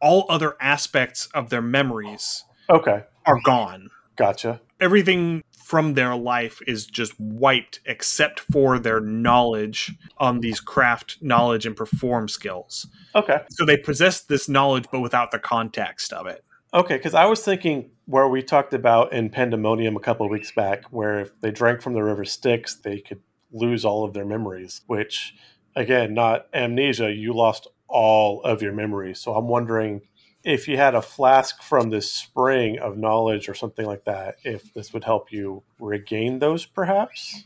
all 0.00 0.26
other 0.28 0.56
aspects 0.60 1.26
of 1.34 1.50
their 1.50 1.62
memories 1.62 2.44
okay 2.70 3.02
are 3.26 3.40
gone. 3.44 3.90
Gotcha. 4.14 4.60
Everything 4.80 5.42
from 5.64 5.94
their 5.94 6.14
life 6.14 6.60
is 6.66 6.86
just 6.86 7.18
wiped 7.18 7.80
except 7.86 8.40
for 8.40 8.78
their 8.78 9.00
knowledge 9.00 9.92
on 10.18 10.40
these 10.40 10.60
craft 10.60 11.18
knowledge 11.20 11.66
and 11.66 11.76
perform 11.76 12.28
skills. 12.28 12.86
Okay. 13.14 13.40
So 13.50 13.64
they 13.64 13.76
possess 13.76 14.22
this 14.22 14.48
knowledge 14.48 14.84
but 14.92 15.00
without 15.00 15.32
the 15.32 15.38
context 15.38 16.12
of 16.12 16.26
it. 16.26 16.44
Okay, 16.74 16.96
because 16.96 17.14
I 17.14 17.24
was 17.24 17.42
thinking 17.42 17.90
where 18.04 18.28
we 18.28 18.42
talked 18.42 18.74
about 18.74 19.12
in 19.12 19.30
Pandemonium 19.30 19.96
a 19.96 20.00
couple 20.00 20.26
of 20.26 20.30
weeks 20.30 20.52
back, 20.52 20.84
where 20.90 21.20
if 21.20 21.40
they 21.40 21.50
drank 21.50 21.80
from 21.80 21.94
the 21.94 22.02
river 22.02 22.24
Styx, 22.24 22.74
they 22.74 23.00
could 23.00 23.20
lose 23.50 23.84
all 23.84 24.04
of 24.04 24.12
their 24.12 24.24
memories, 24.26 24.82
which, 24.86 25.34
again, 25.74 26.12
not 26.14 26.46
amnesia, 26.52 27.10
you 27.10 27.32
lost 27.32 27.66
all 27.88 28.42
of 28.42 28.62
your 28.62 28.72
memories. 28.72 29.20
So 29.20 29.34
I'm 29.34 29.48
wondering 29.48 30.02
if 30.46 30.68
you 30.68 30.76
had 30.76 30.94
a 30.94 31.02
flask 31.02 31.60
from 31.60 31.90
this 31.90 32.10
spring 32.10 32.78
of 32.78 32.96
knowledge 32.96 33.48
or 33.48 33.54
something 33.54 33.84
like 33.84 34.04
that, 34.04 34.36
if 34.44 34.72
this 34.74 34.92
would 34.92 35.02
help 35.02 35.32
you 35.32 35.62
regain 35.80 36.38
those, 36.38 36.64
perhaps. 36.64 37.44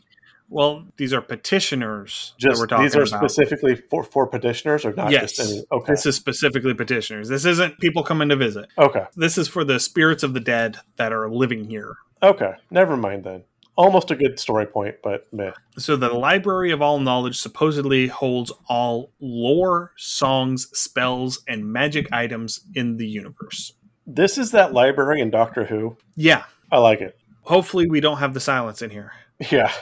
Well, 0.51 0.85
these 0.97 1.13
are 1.15 1.23
petitioners 1.23 2.35
just, 2.39 2.57
that 2.57 2.61
we're 2.61 2.67
talking 2.67 2.85
These 2.85 2.97
are 2.97 3.03
about. 3.03 3.31
specifically 3.31 3.77
for, 3.89 4.03
for 4.05 4.27
petitioners, 4.27 4.85
or 4.85 4.93
not 4.93 5.13
yes. 5.13 5.33
just 5.33 5.51
any? 5.51 5.65
Okay, 5.73 5.93
This 5.93 6.05
is 6.07 6.17
specifically 6.17 6.75
petitioners. 6.75 7.29
This 7.29 7.45
isn't 7.47 7.79
people 7.79 8.03
coming 8.03 8.29
to 8.29 8.37
visit. 8.37 8.69
okay, 8.77 9.05
This 9.17 9.39
is 9.39 9.49
for 9.49 9.65
the 9.65 9.81
spirits 9.81 10.23
of 10.23 10.35
the 10.35 10.41
dead 10.41 10.77
that 10.97 11.13
are 11.13 11.31
living 11.31 11.65
here. 11.65 11.95
okay. 12.23 12.53
Never 12.71 12.97
mind 12.97 13.25
then. 13.25 13.45
Almost 13.81 14.11
a 14.11 14.15
good 14.15 14.39
story 14.39 14.67
point, 14.67 14.97
but 15.03 15.27
meh. 15.33 15.53
So 15.79 15.97
the 15.97 16.11
Library 16.13 16.71
of 16.71 16.83
All 16.83 17.01
Knowledge 17.01 17.39
supposedly 17.39 18.09
holds 18.09 18.53
all 18.69 19.11
lore, 19.21 19.93
songs, 19.97 20.69
spells, 20.79 21.43
and 21.49 21.65
magic 21.65 22.13
items 22.13 22.61
in 22.75 22.99
the 22.99 23.07
universe. 23.09 23.73
This 24.07 24.37
is 24.37 24.51
that 24.51 24.75
library 24.75 25.23
in 25.23 25.31
Doctor 25.31 25.65
Who. 25.65 25.97
Yeah. 26.15 26.45
I 26.71 26.77
like 26.77 27.01
it. 27.01 27.19
Hopefully 27.45 27.87
we 27.89 28.01
don't 28.01 28.19
have 28.19 28.35
the 28.35 28.41
silence 28.41 28.83
in 28.83 28.91
here. 28.91 29.13
Yeah, 29.51 29.73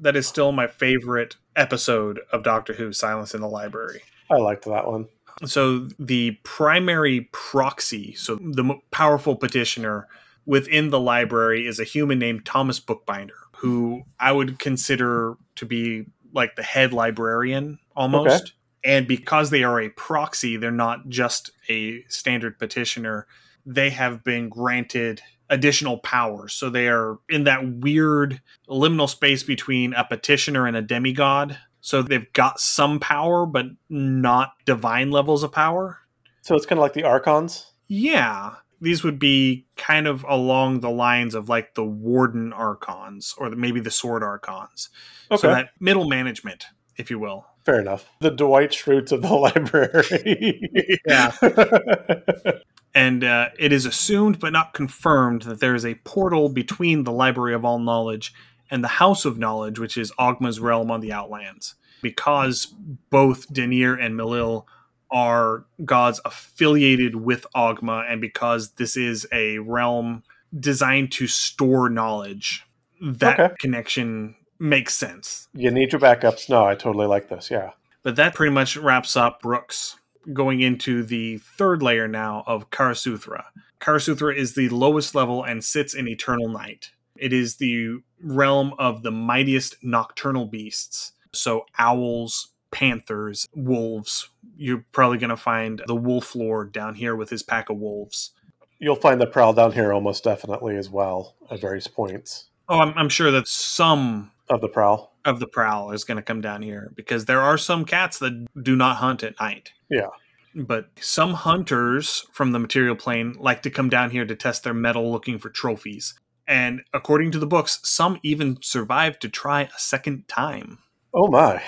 That 0.00 0.16
is 0.16 0.26
still 0.26 0.50
my 0.50 0.66
favorite 0.66 1.36
episode 1.54 2.18
of 2.32 2.42
Doctor 2.42 2.72
Who, 2.72 2.92
Silence 2.92 3.32
in 3.32 3.42
the 3.42 3.48
Library. 3.48 4.02
I 4.28 4.38
liked 4.38 4.64
that 4.64 4.88
one. 4.88 5.06
So 5.44 5.88
the 6.00 6.32
primary 6.42 7.28
proxy, 7.32 8.14
so 8.14 8.34
the 8.36 8.74
powerful 8.90 9.36
petitioner 9.36 10.08
within 10.46 10.90
the 10.90 11.00
library 11.00 11.66
is 11.66 11.78
a 11.78 11.84
human 11.84 12.18
named 12.18 12.46
Thomas 12.46 12.80
Bookbinder, 12.80 13.34
who 13.56 14.04
I 14.18 14.32
would 14.32 14.58
consider 14.58 15.36
to 15.56 15.66
be 15.66 16.06
like 16.32 16.56
the 16.56 16.62
head 16.62 16.92
librarian 16.92 17.78
almost. 17.94 18.28
Okay. 18.28 18.52
And 18.84 19.08
because 19.08 19.50
they 19.50 19.64
are 19.64 19.80
a 19.80 19.88
proxy, 19.90 20.56
they're 20.56 20.70
not 20.70 21.08
just 21.08 21.50
a 21.68 22.04
standard 22.08 22.58
petitioner. 22.58 23.26
They 23.64 23.90
have 23.90 24.22
been 24.22 24.48
granted 24.48 25.20
additional 25.50 25.98
powers. 25.98 26.52
So 26.52 26.70
they 26.70 26.88
are 26.88 27.18
in 27.28 27.44
that 27.44 27.80
weird 27.80 28.40
liminal 28.68 29.08
space 29.08 29.42
between 29.42 29.92
a 29.94 30.04
petitioner 30.04 30.66
and 30.66 30.76
a 30.76 30.82
demigod. 30.82 31.58
So 31.80 32.02
they've 32.02 32.32
got 32.32 32.60
some 32.60 33.00
power, 33.00 33.46
but 33.46 33.66
not 33.88 34.52
divine 34.64 35.10
levels 35.10 35.42
of 35.42 35.52
power. 35.52 35.98
So 36.42 36.54
it's 36.54 36.66
kind 36.66 36.78
of 36.78 36.82
like 36.82 36.92
the 36.92 37.04
Archons. 37.04 37.72
Yeah. 37.88 38.54
These 38.80 39.02
would 39.04 39.18
be 39.18 39.66
kind 39.76 40.06
of 40.06 40.24
along 40.28 40.80
the 40.80 40.90
lines 40.90 41.34
of 41.34 41.48
like 41.48 41.74
the 41.74 41.84
Warden 41.84 42.52
Archons 42.52 43.34
or 43.38 43.48
the, 43.50 43.56
maybe 43.56 43.80
the 43.80 43.90
Sword 43.90 44.22
Archons. 44.22 44.90
Okay, 45.30 45.40
So 45.40 45.48
that 45.48 45.70
middle 45.80 46.08
management, 46.08 46.66
if 46.96 47.10
you 47.10 47.18
will. 47.18 47.46
fair 47.64 47.80
enough. 47.80 48.10
The 48.20 48.30
Dwight 48.30 48.70
Schrutes 48.70 49.12
of 49.12 49.22
the 49.22 49.34
library. 49.34 51.00
Yeah. 51.06 51.32
And 52.94 53.22
uh, 53.24 53.50
it 53.58 53.72
is 53.74 53.84
assumed 53.84 54.40
but 54.40 54.54
not 54.54 54.72
confirmed 54.72 55.42
that 55.42 55.60
there 55.60 55.74
is 55.74 55.84
a 55.84 55.96
portal 55.96 56.48
between 56.48 57.04
the 57.04 57.12
Library 57.12 57.52
of 57.52 57.62
All 57.62 57.78
Knowledge 57.78 58.32
and 58.70 58.82
the 58.82 58.88
House 58.88 59.26
of 59.26 59.36
Knowledge, 59.36 59.78
which 59.78 59.98
is 59.98 60.12
Ogma's 60.18 60.60
realm 60.60 60.90
on 60.90 61.00
the 61.02 61.12
Outlands. 61.12 61.74
Because 62.00 62.74
both 63.10 63.52
Deneir 63.52 64.02
and 64.02 64.14
Milil 64.18 64.64
are 65.10 65.64
gods 65.84 66.20
affiliated 66.24 67.16
with 67.16 67.46
Ogma, 67.54 68.04
and 68.10 68.20
because 68.20 68.72
this 68.72 68.96
is 68.96 69.26
a 69.32 69.58
realm 69.60 70.22
designed 70.58 71.12
to 71.12 71.26
store 71.26 71.88
knowledge, 71.88 72.64
that 73.00 73.38
Okay. 73.38 73.54
connection 73.60 74.34
makes 74.58 74.94
sense. 74.94 75.48
you 75.52 75.70
need 75.70 75.92
your 75.92 76.00
backups. 76.00 76.48
No, 76.48 76.64
I 76.64 76.74
totally 76.74 77.06
like 77.06 77.28
this. 77.28 77.50
Yeah. 77.50 77.72
But 78.02 78.16
that 78.16 78.34
pretty 78.34 78.52
much 78.52 78.76
wraps 78.76 79.16
up 79.16 79.42
Brux. 79.42 79.96
Going 80.32 80.60
into 80.60 81.02
the 81.04 81.38
third 81.38 81.82
layer 81.82 82.08
now 82.08 82.42
of 82.48 82.70
Karasuthra. 82.70 83.44
Karasuthra 83.80 84.34
is 84.34 84.54
the 84.54 84.68
lowest 84.70 85.14
level 85.14 85.44
and 85.44 85.62
sits 85.62 85.94
in 85.94 86.08
Eternal 86.08 86.48
Night. 86.48 86.90
It 87.16 87.32
is 87.32 87.56
the 87.56 87.98
realm 88.20 88.74
of 88.78 89.02
the 89.02 89.12
mightiest 89.12 89.76
nocturnal 89.82 90.46
beasts. 90.46 91.12
So, 91.32 91.66
owls, 91.78 92.48
panthers, 92.70 93.46
wolves. 93.54 94.30
You're 94.56 94.84
probably 94.92 95.18
going 95.18 95.30
to 95.30 95.36
find 95.36 95.82
the 95.86 95.96
wolf 95.96 96.34
lord 96.34 96.72
down 96.72 96.94
here 96.94 97.14
with 97.14 97.30
his 97.30 97.42
pack 97.42 97.70
of 97.70 97.76
wolves. 97.78 98.32
You'll 98.78 98.96
find 98.96 99.20
the 99.20 99.26
prowl 99.26 99.52
down 99.54 99.72
here 99.72 99.92
almost 99.92 100.24
definitely 100.24 100.76
as 100.76 100.90
well 100.90 101.34
at 101.50 101.60
various 101.60 101.86
points 101.86 102.48
Oh, 102.68 102.80
I'm, 102.80 102.92
I'm 102.96 103.08
sure 103.08 103.30
that 103.30 103.46
some 103.48 104.32
of 104.48 104.60
the 104.60 104.68
prowl. 104.68 105.12
of 105.24 105.40
the 105.40 105.46
prowl 105.46 105.92
is 105.92 106.04
going 106.04 106.16
to 106.16 106.22
come 106.22 106.40
down 106.40 106.62
here 106.62 106.92
because 106.94 107.24
there 107.24 107.40
are 107.40 107.58
some 107.58 107.84
cats 107.84 108.18
that 108.18 108.46
do 108.62 108.76
not 108.76 108.96
hunt 108.96 109.22
at 109.22 109.38
night. 109.40 109.72
Yeah. 109.90 110.08
But 110.54 110.88
some 111.00 111.34
hunters 111.34 112.24
from 112.32 112.52
the 112.52 112.58
material 112.58 112.96
plane 112.96 113.36
like 113.38 113.62
to 113.62 113.70
come 113.70 113.88
down 113.88 114.10
here 114.10 114.24
to 114.24 114.34
test 114.34 114.64
their 114.64 114.74
mettle 114.74 115.12
looking 115.12 115.38
for 115.38 115.50
trophies. 115.50 116.14
And 116.48 116.82
according 116.92 117.32
to 117.32 117.38
the 117.38 117.46
books, 117.46 117.80
some 117.82 118.18
even 118.22 118.58
survive 118.62 119.18
to 119.20 119.28
try 119.28 119.62
a 119.62 119.78
second 119.78 120.28
time. 120.28 120.78
Oh 121.12 121.28
my. 121.28 121.62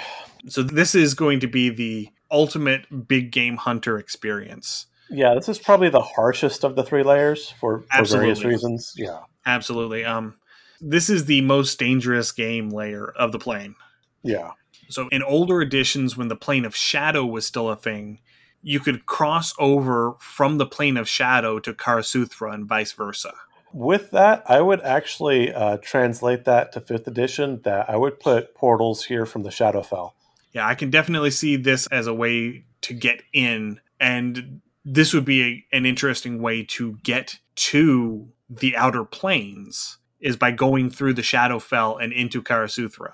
So 0.46 0.62
this 0.62 0.94
is 0.94 1.14
going 1.14 1.40
to 1.40 1.46
be 1.46 1.70
the 1.70 2.10
ultimate 2.30 3.08
big 3.08 3.32
game 3.32 3.56
hunter 3.56 3.98
experience. 3.98 4.86
Yeah, 5.10 5.34
this 5.34 5.48
is 5.48 5.58
probably 5.58 5.88
the 5.88 6.02
harshest 6.02 6.64
of 6.64 6.76
the 6.76 6.82
three 6.82 7.02
layers 7.02 7.50
for, 7.50 7.84
for 7.96 8.04
various 8.04 8.44
reasons. 8.44 8.92
Yeah. 8.96 9.20
Absolutely. 9.46 10.04
Um 10.04 10.34
this 10.80 11.10
is 11.10 11.24
the 11.24 11.40
most 11.40 11.78
dangerous 11.78 12.30
game 12.30 12.70
layer 12.70 13.08
of 13.08 13.32
the 13.32 13.38
plane. 13.38 13.74
Yeah. 14.22 14.52
So 14.88 15.08
in 15.08 15.22
older 15.22 15.60
editions, 15.60 16.16
when 16.16 16.28
the 16.28 16.36
plane 16.36 16.64
of 16.64 16.76
shadow 16.76 17.24
was 17.26 17.46
still 17.46 17.68
a 17.68 17.76
thing, 17.76 18.20
you 18.62 18.80
could 18.80 19.06
cross 19.06 19.54
over 19.58 20.14
from 20.18 20.58
the 20.58 20.66
plane 20.66 20.96
of 20.96 21.08
shadow 21.08 21.58
to 21.60 21.72
Karasuthra 21.72 22.54
and 22.54 22.66
vice 22.66 22.92
versa. 22.92 23.32
With 23.72 24.10
that, 24.12 24.42
I 24.46 24.60
would 24.60 24.80
actually 24.80 25.52
uh, 25.52 25.76
translate 25.78 26.44
that 26.46 26.72
to 26.72 26.80
fifth 26.80 27.06
edition. 27.06 27.60
That 27.64 27.88
I 27.90 27.96
would 27.96 28.18
put 28.18 28.54
portals 28.54 29.04
here 29.04 29.26
from 29.26 29.42
the 29.42 29.50
Shadowfell. 29.50 30.12
Yeah, 30.52 30.66
I 30.66 30.74
can 30.74 30.90
definitely 30.90 31.30
see 31.30 31.56
this 31.56 31.86
as 31.88 32.06
a 32.06 32.14
way 32.14 32.64
to 32.82 32.94
get 32.94 33.22
in, 33.32 33.80
and 34.00 34.60
this 34.84 35.12
would 35.12 35.24
be 35.24 35.42
a, 35.42 35.76
an 35.76 35.86
interesting 35.86 36.40
way 36.40 36.64
to 36.64 36.98
get 37.02 37.38
to 37.56 38.28
the 38.48 38.76
outer 38.76 39.04
planes 39.04 39.98
is 40.20 40.36
by 40.36 40.50
going 40.50 40.90
through 40.90 41.14
the 41.14 41.22
Shadowfell 41.22 42.02
and 42.02 42.12
into 42.12 42.42
Karasuthra. 42.42 43.12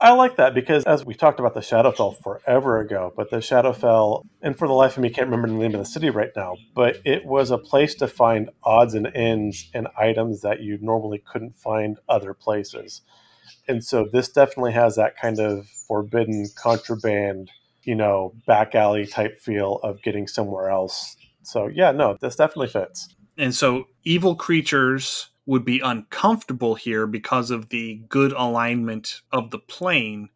I 0.00 0.12
like 0.14 0.36
that 0.36 0.52
because 0.52 0.82
as 0.82 1.04
we 1.04 1.14
talked 1.14 1.38
about 1.38 1.54
the 1.54 1.60
Shadowfell 1.60 2.20
forever 2.22 2.80
ago, 2.80 3.12
but 3.16 3.30
the 3.30 3.36
Shadowfell, 3.36 4.24
and 4.40 4.58
for 4.58 4.66
the 4.66 4.74
life 4.74 4.96
of 4.96 5.02
me, 5.02 5.10
can't 5.10 5.28
remember 5.28 5.46
the 5.46 5.54
name 5.54 5.74
of 5.74 5.80
the 5.80 5.84
city 5.84 6.10
right 6.10 6.32
now, 6.34 6.56
but 6.74 6.96
it 7.04 7.24
was 7.24 7.52
a 7.52 7.58
place 7.58 7.94
to 7.96 8.08
find 8.08 8.50
odds 8.64 8.94
and 8.94 9.06
ends 9.14 9.70
and 9.72 9.86
items 9.96 10.40
that 10.40 10.60
you 10.60 10.76
normally 10.80 11.22
couldn't 11.24 11.54
find 11.54 11.98
other 12.08 12.34
places. 12.34 13.02
And 13.68 13.84
so 13.84 14.06
this 14.12 14.28
definitely 14.28 14.72
has 14.72 14.96
that 14.96 15.16
kind 15.16 15.38
of 15.38 15.66
forbidden 15.88 16.46
contraband, 16.56 17.50
you 17.82 17.94
know, 17.94 18.34
back 18.46 18.74
alley 18.74 19.06
type 19.06 19.38
feel 19.40 19.80
of 19.82 20.02
getting 20.02 20.26
somewhere 20.26 20.70
else. 20.70 21.16
So 21.42 21.66
yeah, 21.66 21.92
no, 21.92 22.16
this 22.20 22.36
definitely 22.36 22.68
fits. 22.68 23.14
And 23.38 23.54
so 23.54 23.86
evil 24.04 24.34
creatures 24.36 25.30
would 25.46 25.64
be 25.64 25.80
uncomfortable 25.80 26.74
here 26.74 27.06
because 27.06 27.50
of 27.50 27.70
the 27.70 28.02
good 28.08 28.32
alignment 28.32 29.22
of 29.32 29.50
the 29.50 29.58
plane, 29.58 30.28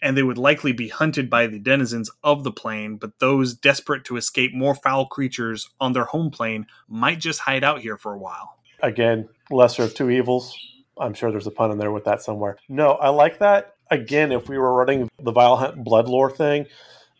and 0.00 0.16
they 0.16 0.22
would 0.22 0.38
likely 0.38 0.72
be 0.72 0.88
hunted 0.88 1.28
by 1.28 1.46
the 1.46 1.58
denizens 1.58 2.10
of 2.22 2.44
the 2.44 2.52
plane, 2.52 2.96
but 2.96 3.18
those 3.18 3.54
desperate 3.54 4.04
to 4.04 4.16
escape 4.16 4.54
more 4.54 4.74
foul 4.74 5.06
creatures 5.06 5.68
on 5.80 5.92
their 5.92 6.04
home 6.04 6.30
plane 6.30 6.66
might 6.88 7.18
just 7.18 7.40
hide 7.40 7.64
out 7.64 7.80
here 7.80 7.96
for 7.96 8.12
a 8.12 8.18
while. 8.18 8.58
Again, 8.82 9.28
lesser 9.50 9.84
of 9.84 9.94
two 9.94 10.10
evils. 10.10 10.56
I'm 10.98 11.14
sure 11.14 11.30
there's 11.30 11.46
a 11.46 11.50
pun 11.50 11.70
in 11.70 11.78
there 11.78 11.92
with 11.92 12.04
that 12.04 12.22
somewhere. 12.22 12.56
No, 12.68 12.92
I 12.92 13.08
like 13.08 13.38
that. 13.38 13.74
Again, 13.90 14.32
if 14.32 14.48
we 14.48 14.58
were 14.58 14.72
running 14.74 15.10
the 15.18 15.32
Vile 15.32 15.56
Hunt 15.56 15.84
Blood 15.84 16.08
War 16.08 16.30
thing, 16.30 16.66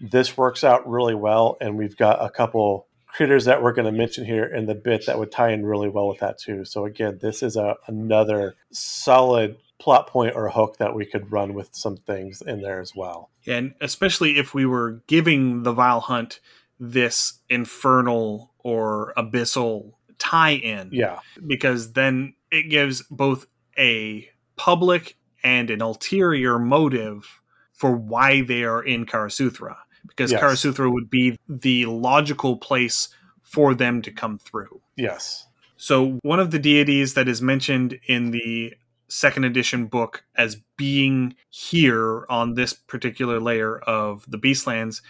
this 0.00 0.36
works 0.36 0.64
out 0.64 0.88
really 0.88 1.14
well, 1.14 1.56
and 1.60 1.76
we've 1.76 1.96
got 1.96 2.24
a 2.24 2.30
couple 2.30 2.86
critters 3.06 3.44
that 3.44 3.62
we're 3.62 3.72
going 3.72 3.86
to 3.86 3.92
mention 3.92 4.24
here 4.24 4.44
in 4.44 4.66
the 4.66 4.74
bit 4.74 5.06
that 5.06 5.18
would 5.18 5.30
tie 5.30 5.50
in 5.50 5.66
really 5.66 5.88
well 5.88 6.08
with 6.08 6.20
that 6.20 6.38
too. 6.38 6.64
So 6.64 6.86
again, 6.86 7.18
this 7.20 7.42
is 7.42 7.56
a 7.56 7.76
another 7.86 8.54
solid 8.70 9.56
plot 9.78 10.06
point 10.06 10.34
or 10.34 10.48
hook 10.48 10.78
that 10.78 10.94
we 10.94 11.04
could 11.04 11.30
run 11.30 11.54
with 11.54 11.74
some 11.74 11.96
things 11.96 12.40
in 12.40 12.62
there 12.62 12.80
as 12.80 12.94
well. 12.94 13.30
And 13.46 13.74
especially 13.80 14.38
if 14.38 14.54
we 14.54 14.64
were 14.64 15.02
giving 15.08 15.62
the 15.62 15.72
Vile 15.72 16.00
Hunt 16.00 16.40
this 16.78 17.40
infernal 17.50 18.52
or 18.60 19.12
abyssal 19.16 19.92
tie 20.18 20.54
in. 20.54 20.90
Yeah. 20.92 21.18
Because 21.44 21.92
then 21.92 22.34
it 22.50 22.70
gives 22.70 23.02
both 23.10 23.46
a 23.82 24.30
public 24.56 25.18
and 25.42 25.68
an 25.68 25.82
ulterior 25.82 26.58
motive 26.58 27.42
for 27.72 27.96
why 27.96 28.42
they 28.42 28.62
are 28.62 28.82
in 28.82 29.04
Karasuthra 29.04 29.76
because 30.06 30.30
yes. 30.30 30.40
Karasuthra 30.40 30.92
would 30.92 31.10
be 31.10 31.36
the 31.48 31.86
logical 31.86 32.56
place 32.56 33.08
for 33.42 33.74
them 33.74 34.02
to 34.02 34.10
come 34.10 34.38
through. 34.38 34.80
Yes. 34.96 35.46
So 35.76 36.18
one 36.22 36.38
of 36.38 36.52
the 36.52 36.58
deities 36.58 37.14
that 37.14 37.28
is 37.28 37.42
mentioned 37.42 37.98
in 38.06 38.30
the 38.30 38.74
second 39.08 39.44
edition 39.44 39.86
book 39.86 40.24
as 40.36 40.56
being 40.76 41.34
here 41.50 42.24
on 42.30 42.54
this 42.54 42.72
particular 42.72 43.40
layer 43.40 43.78
of 43.80 44.24
the 44.28 44.38
Beastlands 44.38 45.02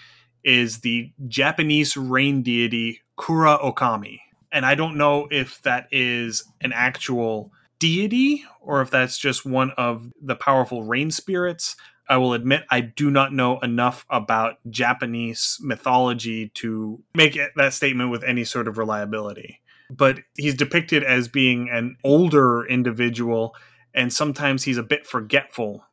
is 0.44 0.80
the 0.80 1.12
Japanese 1.28 1.96
rain 1.96 2.42
deity 2.42 3.00
Kura 3.16 3.58
Okami. 3.58 4.18
And 4.50 4.66
I 4.66 4.74
don't 4.74 4.96
know 4.96 5.28
if 5.30 5.62
that 5.62 5.86
is 5.92 6.44
an 6.60 6.72
actual 6.72 7.52
deity 7.82 8.44
or 8.60 8.80
if 8.80 8.90
that's 8.90 9.18
just 9.18 9.44
one 9.44 9.72
of 9.72 10.12
the 10.22 10.36
powerful 10.36 10.84
rain 10.84 11.10
spirits. 11.10 11.74
I 12.08 12.16
will 12.16 12.32
admit 12.32 12.62
I 12.70 12.80
do 12.80 13.10
not 13.10 13.32
know 13.32 13.58
enough 13.58 14.06
about 14.08 14.58
Japanese 14.70 15.58
mythology 15.60 16.50
to 16.54 17.02
make 17.12 17.36
that 17.56 17.72
statement 17.72 18.12
with 18.12 18.22
any 18.22 18.44
sort 18.44 18.68
of 18.68 18.78
reliability. 18.78 19.60
But 19.90 20.20
he's 20.36 20.54
depicted 20.54 21.02
as 21.02 21.26
being 21.26 21.70
an 21.70 21.96
older 22.04 22.64
individual, 22.64 23.56
and 23.92 24.12
sometimes 24.12 24.62
he's 24.62 24.78
a 24.78 24.84
bit 24.84 25.04
forgetful. 25.04 25.84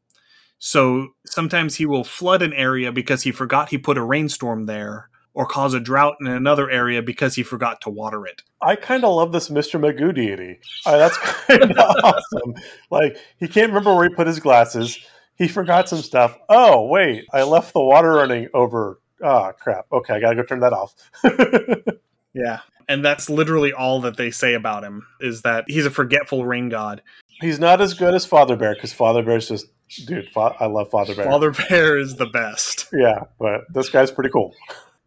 So 0.60 1.10
sometimes 1.26 1.76
he 1.76 1.88
will 1.88 2.04
flood 2.04 2.44
an 2.44 2.54
area 2.54 2.92
because 2.92 3.24
he 3.24 3.32
forgot 3.32 3.70
he 3.70 3.80
put 3.80 3.98
a 3.98 4.04
rainstorm 4.04 4.68
there, 4.68 5.10
or 5.40 5.46
cause 5.46 5.74
a 5.74 5.80
drought 5.80 6.18
in 6.22 6.28
another 6.28 6.70
area 6.70 7.02
because 7.02 7.34
he 7.36 7.44
forgot 7.44 7.82
to 7.82 7.90
water 7.90 8.28
it. 8.28 8.44
I 8.62 8.76
kind 8.76 9.04
of 9.04 9.16
love 9.16 9.32
this 9.32 9.50
Mr. 9.50 9.80
Magoo 9.80 10.14
deity. 10.14 10.60
Uh, 10.86 10.98
that's 10.98 11.18
kind 11.48 11.72
of 11.72 11.78
awesome. 11.78 12.56
Like, 12.92 13.18
he 13.40 13.48
can't 13.48 13.70
remember 13.70 13.96
where 13.96 14.08
he 14.08 14.14
put 14.14 14.28
his 14.28 14.40
glasses 14.40 15.00
he 15.40 15.48
forgot 15.48 15.90
some 15.90 16.02
stuff. 16.02 16.38
Oh, 16.50 16.86
wait, 16.86 17.26
I 17.34 17.44
left 17.44 17.74
the 17.74 17.80
water 17.80 18.12
running 18.14 18.50
over. 18.54 19.00
Oh, 19.24 19.52
crap. 19.58 19.86
Okay, 19.92 20.14
I 20.14 20.20
got 20.20 20.32
to 20.32 20.36
go 20.36 20.44
turn 20.44 20.60
that 20.60 20.74
off. 20.74 20.94
yeah. 22.34 22.60
And 22.90 23.06
that's 23.06 23.30
literally 23.30 23.72
all 23.72 24.02
that 24.02 24.18
they 24.18 24.32
say 24.32 24.54
about 24.54 24.84
him 24.84 25.08
is 25.22 25.44
that 25.44 25.64
he's 25.68 25.86
a 25.86 25.92
forgetful 25.92 26.46
rain 26.46 26.70
god. 26.70 27.02
He's 27.40 27.60
not 27.60 27.80
as 27.80 27.94
good 27.94 28.14
as 28.14 28.26
Father 28.26 28.58
Bear 28.58 28.74
because 28.74 28.92
Father 28.92 29.24
Bear's 29.24 29.48
just, 29.48 29.68
dude, 30.06 30.28
fa- 30.30 30.56
I 30.60 30.66
love 30.66 30.90
Father 30.90 31.16
Bear. 31.16 31.26
Father 31.26 31.52
Bear 31.70 31.98
is 31.98 32.16
the 32.16 32.26
best. 32.26 32.90
Yeah, 32.92 33.24
but 33.40 33.62
this 33.74 33.90
guy's 33.90 34.12
pretty 34.12 34.32
cool. 34.32 34.54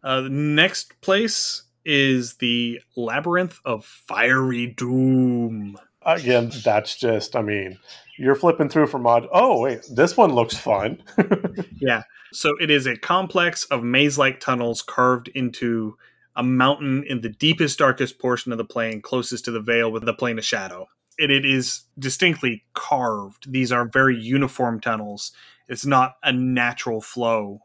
Uh, 0.03 0.21
the 0.21 0.29
next 0.29 0.99
place 1.01 1.63
is 1.85 2.35
the 2.35 2.79
Labyrinth 2.95 3.59
of 3.65 3.85
Fiery 3.85 4.67
Doom. 4.67 5.77
Again, 6.05 6.51
that's 6.63 6.97
just, 6.97 7.35
I 7.35 7.41
mean, 7.41 7.79
you're 8.17 8.35
flipping 8.35 8.69
through 8.69 8.87
for 8.87 8.99
mod. 8.99 9.27
Oh, 9.31 9.61
wait, 9.61 9.81
this 9.91 10.17
one 10.17 10.33
looks 10.33 10.57
fun. 10.57 11.01
yeah. 11.79 12.03
So 12.33 12.55
it 12.59 12.69
is 12.69 12.85
a 12.87 12.97
complex 12.97 13.65
of 13.65 13.83
maze 13.83 14.17
like 14.17 14.39
tunnels 14.39 14.81
carved 14.81 15.29
into 15.29 15.97
a 16.35 16.43
mountain 16.43 17.03
in 17.03 17.21
the 17.21 17.29
deepest, 17.29 17.79
darkest 17.79 18.19
portion 18.19 18.51
of 18.51 18.57
the 18.57 18.65
plane, 18.65 19.01
closest 19.01 19.45
to 19.45 19.51
the 19.51 19.61
veil 19.61 19.91
with 19.91 20.03
the 20.03 20.13
plane 20.13 20.37
of 20.37 20.45
shadow. 20.45 20.87
It, 21.17 21.29
it 21.29 21.45
is 21.45 21.83
distinctly 21.97 22.63
carved. 22.73 23.51
These 23.51 23.71
are 23.71 23.85
very 23.85 24.17
uniform 24.17 24.81
tunnels. 24.81 25.31
It's 25.69 25.85
not 25.85 26.15
a 26.23 26.33
natural 26.33 27.01
flow. 27.01 27.61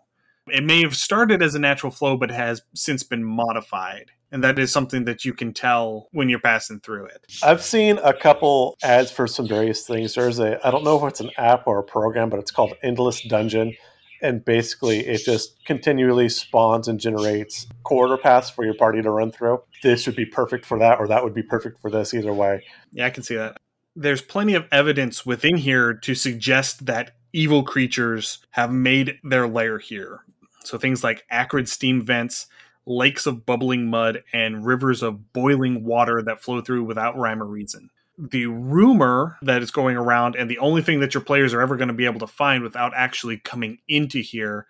It 0.53 0.65
may 0.65 0.83
have 0.83 0.97
started 0.97 1.43
as 1.43 1.55
a 1.55 1.59
natural 1.59 1.93
flow, 1.93 2.17
but 2.17 2.31
has 2.31 2.63
since 2.75 3.03
been 3.03 3.25
modified 3.25 4.13
and 4.31 4.45
that 4.45 4.59
is 4.59 4.73
something 4.73 5.05
that 5.05 5.25
you 5.25 5.33
can 5.33 5.53
tell 5.53 6.09
when 6.13 6.29
you're 6.29 6.39
passing 6.39 6.81
through 6.81 7.07
it. 7.07 7.25
I've 7.43 7.63
seen 7.63 7.99
a 7.99 8.13
couple 8.13 8.77
ads 8.83 9.11
for 9.11 9.27
some 9.27 9.49
various 9.49 9.87
things. 9.87 10.15
There's 10.15 10.39
a 10.39 10.65
I 10.67 10.71
don't 10.71 10.85
know 10.85 11.05
if 11.05 11.11
it's 11.11 11.21
an 11.21 11.31
app 11.37 11.67
or 11.67 11.79
a 11.79 11.85
program, 11.85 12.29
but 12.29 12.39
it's 12.39 12.51
called 12.51 12.75
Endless 12.83 13.23
Dungeon, 13.23 13.75
and 14.23 14.45
basically 14.45 15.07
it 15.07 15.23
just 15.25 15.65
continually 15.65 16.29
spawns 16.29 16.89
and 16.89 17.01
generates 17.01 17.67
corridor 17.85 18.19
paths 18.19 18.51
for 18.51 18.65
your 18.65 18.75
party 18.75 19.03
to 19.03 19.11
run 19.11 19.33
through. 19.33 19.63
This 19.83 20.07
would 20.07 20.17
be 20.17 20.27
perfect 20.27 20.67
for 20.67 20.79
that, 20.79 20.99
or 20.99 21.09
that 21.09 21.25
would 21.25 21.35
be 21.35 21.43
perfect 21.43 21.81
for 21.81 21.91
this. 21.91 22.13
Either 22.13 22.33
way, 22.33 22.65
yeah, 22.93 23.07
I 23.07 23.11
can 23.11 23.23
see 23.23 23.37
that. 23.37 23.57
There's 23.97 24.23
plenty 24.23 24.55
of 24.55 24.67
evidence 24.71 25.27
within 25.27 25.57
here 25.57 25.93
to 25.93 26.15
suggest 26.15 26.87
that 26.87 27.17
evil 27.33 27.63
creatures 27.63 28.39
have 28.51 28.73
made 28.73 29.19
their 29.25 29.49
lair 29.49 29.79
here. 29.79 30.21
So 30.69 30.79
things 30.79 31.03
like 31.03 31.25
acrid 31.31 31.69
steam 31.69 32.03
vents 32.03 32.47
lakes 32.89 33.27
of 33.27 33.45
bubbling 33.45 33.89
mud, 33.91 34.25
and 34.33 34.65
rivers 34.65 35.03
of 35.03 35.33
boiling 35.33 35.85
water 35.85 36.23
that 36.23 36.41
flow 36.41 36.61
through 36.61 36.85
without 36.85 37.17
rhyme 37.17 37.43
or 37.43 37.47
reason. 37.47 37.91
The 38.17 38.47
rumor 38.47 39.37
that 39.43 39.63
is 39.63 39.71
going 39.71 39.97
around, 39.97 40.35
and 40.35 40.51
the 40.51 40.59
only 40.59 40.83
thing 40.83 41.01
that 41.01 41.15
your 41.15 41.23
players 41.23 41.55
are 41.55 41.61
ever 41.61 41.77
going 41.77 41.89
to 41.89 41.95
be 41.95 42.07
able 42.07 42.21
to 42.21 42.27
find 42.27 42.63
without 42.63 42.93
actually 42.97 43.37
coming 43.39 43.79
into 43.87 44.21
here, 44.21 44.67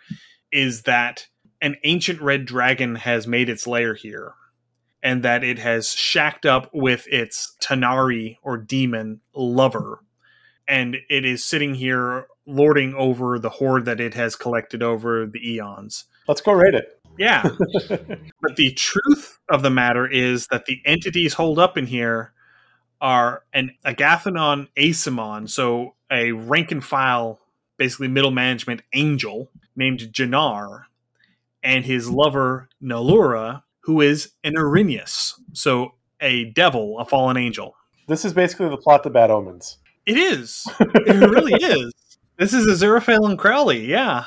is 0.53 0.83
that 0.83 1.29
an 1.63 1.77
ancient 1.85 2.21
red 2.21 2.45
dragon 2.45 2.97
has 2.97 3.27
made 3.27 3.49
its 3.49 3.67
lair 3.67 3.95
here, 3.95 4.35
and 5.03 5.23
that 5.23 5.45
it 5.45 5.59
has 5.59 5.93
shacked 5.93 6.45
up 6.45 6.69
with 6.75 7.07
its 7.09 7.57
tanar'ri 7.61 8.37
or 8.43 8.59
demon 8.59 9.21
lover, 9.35 10.03
and 10.67 10.97
it 11.09 11.25
is 11.25 11.45
sitting 11.45 11.75
here 11.75 12.27
lording 12.49 12.95
over 12.95 13.39
the 13.39 13.51
horde 13.51 13.85
that 13.85 14.01
it 14.01 14.15
has 14.15 14.35
collected 14.35 14.83
over 14.83 15.27
the 15.27 15.55
eons. 15.55 16.05
Let's 16.27 16.41
go 16.41 16.53
raid 16.53 16.75
it. 16.75 17.01
Yeah. 17.19 17.43
but 17.89 18.57
the 18.57 18.73
truth 18.73 19.39
of 19.49 19.63
the 19.63 19.71
matter 19.71 20.07
is 20.07 20.47
that 20.51 20.67
the 20.67 20.81
entities 20.85 21.35
hold 21.35 21.59
up 21.59 21.77
in 21.77 21.87
here 21.87 22.33
are 23.01 23.43
an 23.53 23.73
Agathinon 23.85 24.69
Aasimon, 24.77 25.49
so 25.49 25.95
a 26.11 26.33
rank 26.33 26.73
and 26.73 26.85
file, 26.85 27.41
basically 27.77 28.09
middle 28.09 28.31
management 28.31 28.83
angel 28.93 29.51
named 29.77 30.01
Jannar, 30.01 30.85
and 31.63 31.85
his 31.85 32.11
lover 32.11 32.69
Nalura, 32.83 33.63
who 33.81 34.01
is 34.01 34.33
an 34.43 34.55
Erinyes, 34.55 35.35
so 35.53 35.95
a 36.21 36.47
devil, 36.47 36.99
a 36.99 37.05
fallen 37.05 37.37
angel. 37.37 37.75
This 38.09 38.25
is 38.25 38.33
basically 38.33 38.69
the 38.69 38.77
plot 38.77 39.03
to 39.05 39.11
Bad 39.11 39.31
Omens. 39.31 39.79
It 40.07 40.17
is. 40.17 40.67
It 40.81 41.31
really 41.31 41.53
is. 41.53 41.93
This 42.39 42.55
is 42.55 42.67
Aziraphale 42.67 43.29
and 43.29 43.37
Crowley, 43.37 43.87
yeah. 43.87 44.27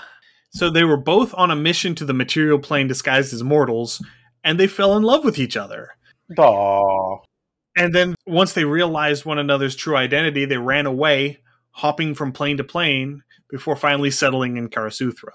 So 0.50 0.70
they 0.70 0.84
were 0.84 0.98
both 0.98 1.34
on 1.36 1.50
a 1.50 1.56
mission 1.56 1.96
to 1.96 2.04
the 2.04 2.14
material 2.14 2.60
plane 2.60 2.88
disguised 2.88 3.34
as 3.34 3.42
mortals, 3.42 4.04
and 4.44 4.60
they 4.60 4.68
fell 4.68 4.98
in 4.98 5.04
love 5.04 5.24
with 5.24 5.40
each 5.40 5.56
other. 5.56 5.92
Aww. 6.38 7.20
And 7.78 7.96
then 7.96 8.16
once 8.28 8.52
they 8.52 8.66
realized 8.66 9.24
one 9.24 9.40
another's 9.40 9.78
true 9.78 9.96
identity, 9.96 10.44
they 10.44 10.58
ran 10.58 10.86
away, 10.86 11.40
hopping 11.72 12.14
from 12.14 12.34
plane 12.34 12.58
to 12.58 12.66
plane 12.66 13.24
before 13.50 13.78
finally 13.78 14.12
settling 14.12 14.58
in 14.58 14.68
Karasuthra. 14.68 15.32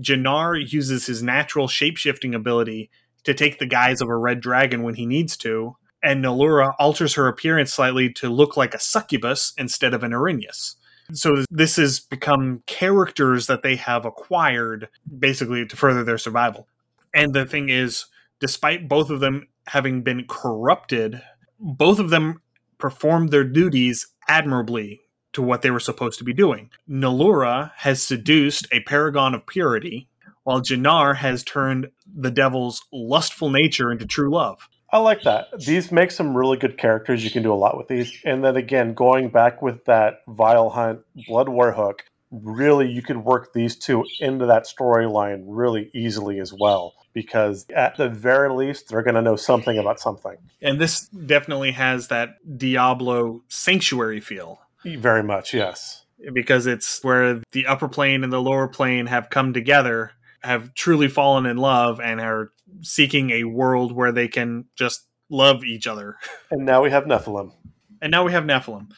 Jannar 0.00 0.56
uses 0.72 1.04
his 1.04 1.22
natural 1.22 1.68
shapeshifting 1.68 2.34
ability 2.34 2.90
to 3.24 3.34
take 3.34 3.58
the 3.58 3.66
guise 3.66 4.00
of 4.00 4.08
a 4.08 4.16
red 4.16 4.40
dragon 4.40 4.82
when 4.82 4.94
he 4.94 5.04
needs 5.04 5.36
to, 5.36 5.76
and 6.02 6.24
Nallura 6.24 6.72
alters 6.78 7.14
her 7.14 7.28
appearance 7.28 7.74
slightly 7.74 8.10
to 8.14 8.30
look 8.30 8.56
like 8.56 8.74
a 8.74 8.80
succubus 8.80 9.52
instead 9.58 9.92
of 9.92 10.02
an 10.02 10.12
Erinyes. 10.12 10.76
So 11.12 11.44
this 11.50 11.76
has 11.76 12.00
become 12.00 12.62
characters 12.66 13.46
that 13.46 13.62
they 13.62 13.76
have 13.76 14.04
acquired 14.04 14.88
basically 15.18 15.66
to 15.66 15.76
further 15.76 16.02
their 16.02 16.18
survival. 16.18 16.66
And 17.14 17.34
the 17.34 17.46
thing 17.46 17.68
is, 17.68 18.06
despite 18.40 18.88
both 18.88 19.10
of 19.10 19.20
them 19.20 19.48
having 19.66 20.02
been 20.02 20.26
corrupted, 20.28 21.22
both 21.58 21.98
of 21.98 22.10
them 22.10 22.40
performed 22.78 23.30
their 23.30 23.44
duties 23.44 24.08
admirably 24.28 25.02
to 25.32 25.42
what 25.42 25.62
they 25.62 25.70
were 25.70 25.80
supposed 25.80 26.18
to 26.18 26.24
be 26.24 26.32
doing. 26.32 26.70
Nallura 26.88 27.72
has 27.76 28.02
seduced 28.02 28.66
a 28.72 28.80
paragon 28.80 29.34
of 29.34 29.46
purity, 29.46 30.08
while 30.44 30.60
Jannar 30.60 31.16
has 31.16 31.42
turned 31.42 31.90
the 32.06 32.30
devil's 32.30 32.82
lustful 32.92 33.50
nature 33.50 33.90
into 33.90 34.06
true 34.06 34.30
love. 34.30 34.68
I 34.94 34.98
like 34.98 35.22
that. 35.22 35.48
These 35.58 35.90
make 35.90 36.12
some 36.12 36.36
really 36.36 36.56
good 36.56 36.78
characters. 36.78 37.24
You 37.24 37.30
can 37.32 37.42
do 37.42 37.52
a 37.52 37.56
lot 37.56 37.76
with 37.76 37.88
these. 37.88 38.16
And 38.24 38.44
then 38.44 38.56
again, 38.56 38.94
going 38.94 39.28
back 39.28 39.60
with 39.60 39.84
that 39.86 40.22
Vile 40.28 40.70
Hunt 40.70 41.00
Blood 41.26 41.48
War 41.48 41.72
hook, 41.72 42.04
really 42.30 42.88
you 42.88 43.02
could 43.02 43.16
work 43.16 43.52
these 43.52 43.74
two 43.74 44.04
into 44.20 44.46
that 44.46 44.66
storyline 44.66 45.42
really 45.48 45.90
easily 45.92 46.38
as 46.38 46.52
well. 46.52 46.94
Because 47.12 47.66
at 47.74 47.96
the 47.96 48.08
very 48.08 48.52
least, 48.52 48.88
they're 48.88 49.02
going 49.02 49.16
to 49.16 49.22
know 49.22 49.34
something 49.34 49.78
about 49.78 49.98
something. 49.98 50.36
And 50.62 50.80
this 50.80 51.08
definitely 51.08 51.72
has 51.72 52.06
that 52.08 52.36
Diablo 52.56 53.42
sanctuary 53.48 54.20
feel. 54.20 54.60
Very 54.84 55.24
much, 55.24 55.52
yes. 55.52 56.04
Because 56.32 56.66
it's 56.66 57.02
where 57.02 57.42
the 57.50 57.66
upper 57.66 57.88
plane 57.88 58.22
and 58.22 58.32
the 58.32 58.40
lower 58.40 58.68
plane 58.68 59.06
have 59.06 59.28
come 59.28 59.52
together, 59.52 60.12
have 60.44 60.74
truly 60.74 61.08
fallen 61.08 61.46
in 61.46 61.56
love, 61.56 62.00
and 62.00 62.20
are 62.20 62.52
seeking 62.82 63.30
a 63.30 63.44
world 63.44 63.92
where 63.92 64.12
they 64.12 64.28
can 64.28 64.66
just 64.76 65.06
love 65.30 65.64
each 65.64 65.86
other. 65.86 66.16
And 66.50 66.64
now 66.64 66.82
we 66.82 66.90
have 66.90 67.04
Nephilim. 67.04 67.52
And 68.00 68.10
now 68.12 68.24
we 68.24 68.32
have 68.32 68.44
Nephilim. 68.44 68.90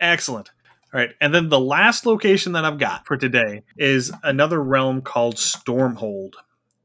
Excellent. 0.00 0.50
All 0.92 1.00
right. 1.00 1.10
And 1.20 1.32
then 1.34 1.48
the 1.48 1.60
last 1.60 2.06
location 2.06 2.52
that 2.52 2.64
I've 2.64 2.78
got 2.78 3.06
for 3.06 3.16
today 3.16 3.62
is 3.76 4.12
another 4.22 4.62
realm 4.62 5.02
called 5.02 5.36
Stormhold. 5.36 6.32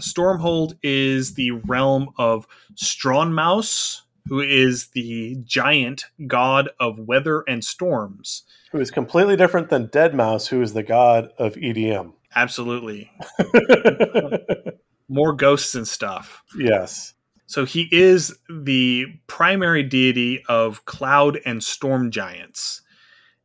Stormhold 0.01 0.77
is 0.83 1.33
the 1.33 1.51
realm 1.51 2.09
of 2.17 2.47
Stronmaus, 2.75 4.01
who 4.27 4.39
is 4.39 4.89
the 4.89 5.37
giant 5.43 6.05
god 6.27 6.69
of 6.79 6.99
weather 6.99 7.43
and 7.47 7.63
storms. 7.63 8.43
Who 8.71 8.79
is 8.79 8.91
completely 8.91 9.35
different 9.35 9.69
than 9.69 9.87
Deadmau5, 9.87 10.49
who 10.49 10.61
is 10.61 10.73
the 10.73 10.83
god 10.83 11.31
of 11.37 11.55
EDM. 11.55 12.13
Absolutely. 12.35 13.11
More 15.09 15.33
ghosts 15.33 15.75
and 15.75 15.87
stuff. 15.87 16.43
Yes. 16.57 17.13
So 17.47 17.65
he 17.65 17.89
is 17.91 18.37
the 18.47 19.07
primary 19.25 19.81
deity 19.81 20.43
of 20.47 20.85
cloud 20.85 21.39
and 21.45 21.63
storm 21.63 22.11
giants. 22.11 22.83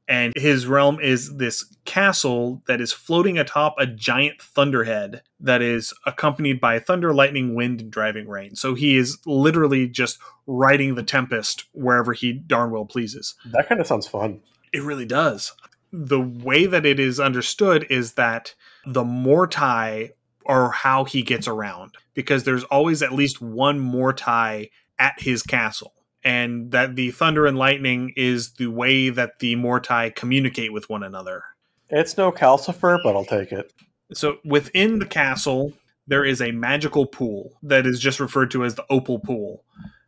And 0.07 0.35
his 0.37 0.67
realm 0.67 1.01
is 1.01 1.37
this 1.37 1.65
castle 1.87 2.63
that 2.67 2.83
is 2.83 2.93
floating 2.93 3.39
atop 3.39 3.75
a 3.79 3.87
giant 3.87 4.43
thunderhead 4.43 5.23
that 5.41 5.63
is 5.63 5.95
accompanied 6.05 6.61
by 6.61 6.79
thunder, 6.79 7.15
lightning, 7.15 7.55
wind, 7.55 7.81
and 7.81 7.91
driving 7.91 8.29
rain. 8.29 8.55
So 8.55 8.75
he 8.75 8.97
is 8.97 9.17
literally 9.25 9.89
just 9.89 10.19
riding 10.47 10.95
the 10.95 11.03
tempest 11.03 11.65
wherever 11.73 12.13
he 12.13 12.35
darn 12.35 12.71
well 12.71 12.85
pleases. 12.85 13.35
That 13.53 13.67
kind 13.67 13.81
of 13.81 13.87
sounds 13.87 14.07
fun. 14.07 14.43
It 14.75 14.83
really 14.83 15.07
does. 15.07 15.53
The 15.91 16.21
way 16.21 16.67
that 16.67 16.85
it 16.85 17.01
is 17.01 17.19
understood 17.19 17.87
is 17.89 18.15
that 18.15 18.55
the 18.87 19.05
Mortai 19.05 20.11
are 20.47 20.71
how 20.71 21.05
he 21.05 21.23
gets 21.23 21.49
around 21.49 21.95
because 22.13 22.45
there's 22.45 22.65
always 22.65 23.03
at 23.03 23.13
least 23.13 23.41
one 23.41 23.81
Mortai 23.81 24.71
at 24.99 25.15
his 25.19 25.43
castle 25.43 25.95
and 26.25 26.71
that 26.73 26.97
the 26.97 27.11
thunder 27.11 27.47
and 27.47 27.59
lightning 27.59 28.13
is 28.17 28.53
the 28.55 28.67
way 28.67 29.11
that 29.11 29.39
the 29.41 29.57
Mortai 29.57 30.15
communicate 30.15 30.73
with 30.73 30.89
one 30.89 31.03
another. 31.03 31.45
It's 31.91 32.17
no 32.17 32.33
Calcifer, 32.33 32.99
but 33.05 33.15
I'll 33.15 33.27
take 33.27 33.53
it. 33.53 33.73
So 34.13 34.39
within 34.45 34.99
the 34.99 35.07
castle, 35.07 35.75
there 36.07 36.25
is 36.25 36.41
a 36.41 36.53
magical 36.53 37.07
pool 37.07 37.59
that 37.63 37.87
is 37.87 38.01
just 38.01 38.21
referred 38.21 38.51
to 38.53 38.65
as 38.65 38.75
the 38.75 38.85
Opal 38.89 39.19
Pool, 39.19 39.65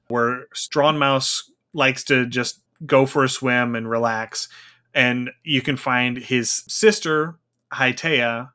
where 0.08 0.46
Stronmaus 0.54 1.50
likes 1.74 2.02
to 2.04 2.26
just 2.26 2.60
go 2.84 3.04
for 3.06 3.24
a 3.24 3.28
swim 3.28 3.74
and 3.74 3.88
relax. 3.88 4.48
And 4.94 5.30
you 5.44 5.60
can 5.60 5.76
find 5.76 6.16
his 6.16 6.64
sister, 6.68 7.38
Hiatea, 7.72 8.50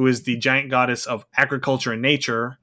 who 0.00 0.06
is 0.06 0.22
the 0.22 0.38
giant 0.38 0.70
goddess 0.70 1.04
of 1.04 1.26
agriculture 1.36 1.92
and 1.92 2.00
nature, 2.00 2.56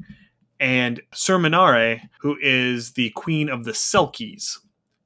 and 0.59 0.99
Surminare, 1.13 2.09
who 2.21 2.35
is 2.41 2.93
the 2.93 3.11
queen 3.11 3.47
of 3.47 3.63
the 3.63 3.73
Selkies. 3.73 4.57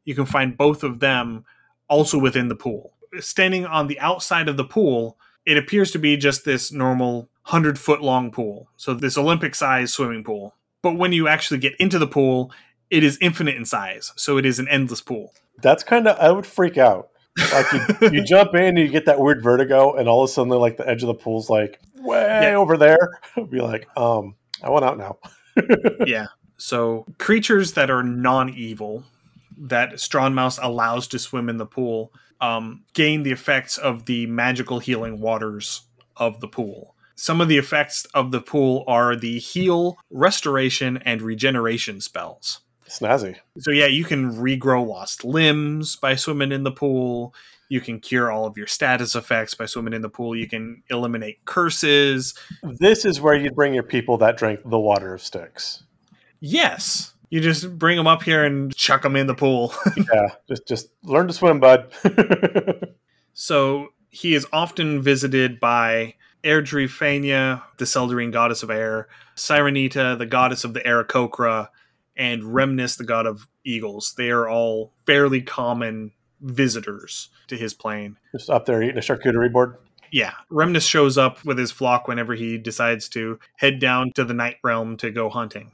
You 0.06 0.16
can 0.16 0.26
find 0.26 0.56
both 0.56 0.86
of 0.86 1.02
them 1.02 1.44
also 1.90 2.18
within 2.18 2.48
the 2.48 2.56
pool. 2.56 2.94
Standing 3.20 3.66
on 3.66 3.88
the 3.88 4.00
outside 4.00 4.48
of 4.48 4.56
the 4.56 4.64
pool, 4.64 5.18
it 5.46 5.58
appears 5.58 5.92
to 5.92 6.00
be 6.00 6.16
just 6.16 6.46
this 6.46 6.72
normal 6.72 7.30
100 7.48 7.78
foot 7.78 8.02
long 8.02 8.32
pool. 8.32 8.70
So, 8.78 8.94
this 8.94 9.18
Olympic 9.18 9.54
sized 9.54 9.94
swimming 9.94 10.24
pool. 10.24 10.56
But 10.82 10.96
when 10.96 11.12
you 11.12 11.28
actually 11.28 11.60
get 11.60 11.76
into 11.82 12.00
the 12.00 12.08
pool, 12.08 12.54
it 12.90 13.04
is 13.04 13.18
infinite 13.20 13.58
in 13.58 13.66
size. 13.66 14.14
So, 14.16 14.38
it 14.38 14.46
is 14.46 14.58
an 14.58 14.70
endless 14.70 15.02
pool. 15.02 15.34
That's 15.62 15.84
kind 15.84 16.08
of, 16.08 16.18
I 16.18 16.32
would 16.32 16.46
freak 16.46 16.78
out. 16.78 17.10
Like 17.52 17.66
you, 17.74 18.10
you 18.10 18.24
jump 18.26 18.56
in 18.56 18.64
and 18.64 18.80
you 18.80 18.88
get 18.88 19.06
that 19.08 19.20
weird 19.20 19.44
vertigo, 19.44 19.96
and 19.96 20.08
all 20.08 20.24
of 20.24 20.30
a 20.30 20.32
sudden, 20.32 20.50
like 20.54 20.78
the 20.78 20.88
edge 20.88 21.04
of 21.04 21.08
the 21.08 21.14
pool's 21.14 21.50
like 21.50 21.82
way 22.02 22.50
yeah. 22.52 22.56
over 22.56 22.78
there. 22.78 23.20
be 23.50 23.62
like, 23.62 23.88
um, 23.98 24.36
I 24.64 24.70
want 24.70 24.86
out 24.86 24.98
now. 24.98 25.18
yeah. 26.06 26.28
So 26.58 27.06
creatures 27.18 27.74
that 27.74 27.90
are 27.90 28.04
non-evil 28.04 29.04
that 29.58 29.94
Stronmaus 29.94 30.60
allows 30.62 31.08
to 31.10 31.20
swim 31.20 31.50
in 31.50 31.58
the 31.58 31.66
pool 31.66 32.12
um, 32.42 32.84
gain 32.94 33.24
the 33.24 33.32
effects 33.32 33.78
of 33.78 34.06
the 34.06 34.26
magical 34.26 34.80
healing 34.80 35.20
waters 35.20 35.84
of 36.18 36.40
the 36.40 36.48
pool. 36.48 36.96
Some 37.16 37.40
of 37.40 37.48
the 37.48 37.58
effects 37.58 38.06
of 38.16 38.32
the 38.32 38.42
pool 38.42 38.84
are 38.88 39.16
the 39.16 39.38
heal, 39.38 39.98
restoration, 40.10 40.98
and 41.06 41.22
regeneration 41.22 42.02
spells. 42.02 42.62
Snazzy. 42.90 43.38
So 43.60 43.72
yeah, 43.72 43.86
you 43.86 44.04
can 44.04 44.34
regrow 44.34 44.86
lost 44.86 45.24
limbs 45.24 45.96
by 45.96 46.16
swimming 46.16 46.52
in 46.52 46.64
the 46.64 46.72
pool. 46.72 47.34
You 47.72 47.80
can 47.80 48.02
cure 48.02 48.30
all 48.30 48.46
of 48.46 48.58
your 48.58 48.68
status 48.68 49.16
effects 49.16 49.54
by 49.54 49.66
swimming 49.66 49.94
in 49.94 50.02
the 50.02 50.10
pool. 50.10 50.36
You 50.36 50.46
can 50.46 50.84
eliminate 50.90 51.46
curses. 51.46 52.34
This 52.64 53.06
is 53.06 53.22
where 53.22 53.34
you'd 53.34 53.56
bring 53.56 53.74
your 53.74 53.82
people 53.82 54.18
that 54.18 54.36
drink 54.36 54.60
the 54.66 54.78
water 54.78 55.14
of 55.14 55.22
Styx. 55.22 55.84
Yes. 56.42 57.14
You 57.30 57.40
just 57.40 57.80
bring 57.80 57.96
them 57.96 58.08
up 58.08 58.24
here 58.24 58.44
and 58.44 58.76
chuck 58.76 59.04
them 59.04 59.16
in 59.16 59.26
the 59.26 59.36
pool. 59.36 59.74
yeah, 59.96 60.32
just 60.50 60.68
just 60.68 60.90
learn 61.04 61.28
to 61.28 61.34
swim, 61.34 61.62
bud. 61.62 61.94
so 63.34 63.88
he 64.10 64.36
is 64.36 64.46
often 64.52 65.02
visited 65.02 65.62
by 65.62 66.16
Aerdrie 66.44 66.90
Faenya, 66.90 67.64
the 67.78 67.86
Seldarine 67.86 68.34
goddess 68.34 68.64
of 68.64 68.70
air, 68.70 69.08
Syranita, 69.38 70.18
the 70.18 70.26
goddess 70.26 70.66
of 70.66 70.74
the 70.74 70.82
Aarakocra, 70.82 71.70
and 72.18 72.44
Remnis, 72.44 72.98
the 72.98 73.06
god 73.06 73.26
of 73.26 73.48
eagles. 73.64 74.14
They 74.18 74.30
are 74.30 74.50
all 74.50 74.92
fairly 75.06 75.42
common 75.42 76.12
visitors 76.42 77.30
to 77.48 77.56
his 77.56 77.74
plane. 77.74 78.18
Just 78.32 78.50
up 78.50 78.66
there 78.66 78.82
eating 78.82 78.98
a 78.98 79.02
charcuterie 79.02 79.52
board. 79.52 79.78
Yeah, 80.12 80.34
Remnis 80.52 80.88
shows 80.88 81.18
up 81.18 81.44
with 81.46 81.58
his 81.58 81.72
flock 81.72 82.08
whenever 82.08 82.36
he 82.36 82.58
decides 82.58 83.08
to 83.10 83.40
head 83.56 83.80
down 83.80 84.12
to 84.16 84.26
the 84.26 84.34
night 84.34 84.58
realm 84.62 84.98
to 84.98 85.10
go 85.10 85.30
hunting. 85.30 85.72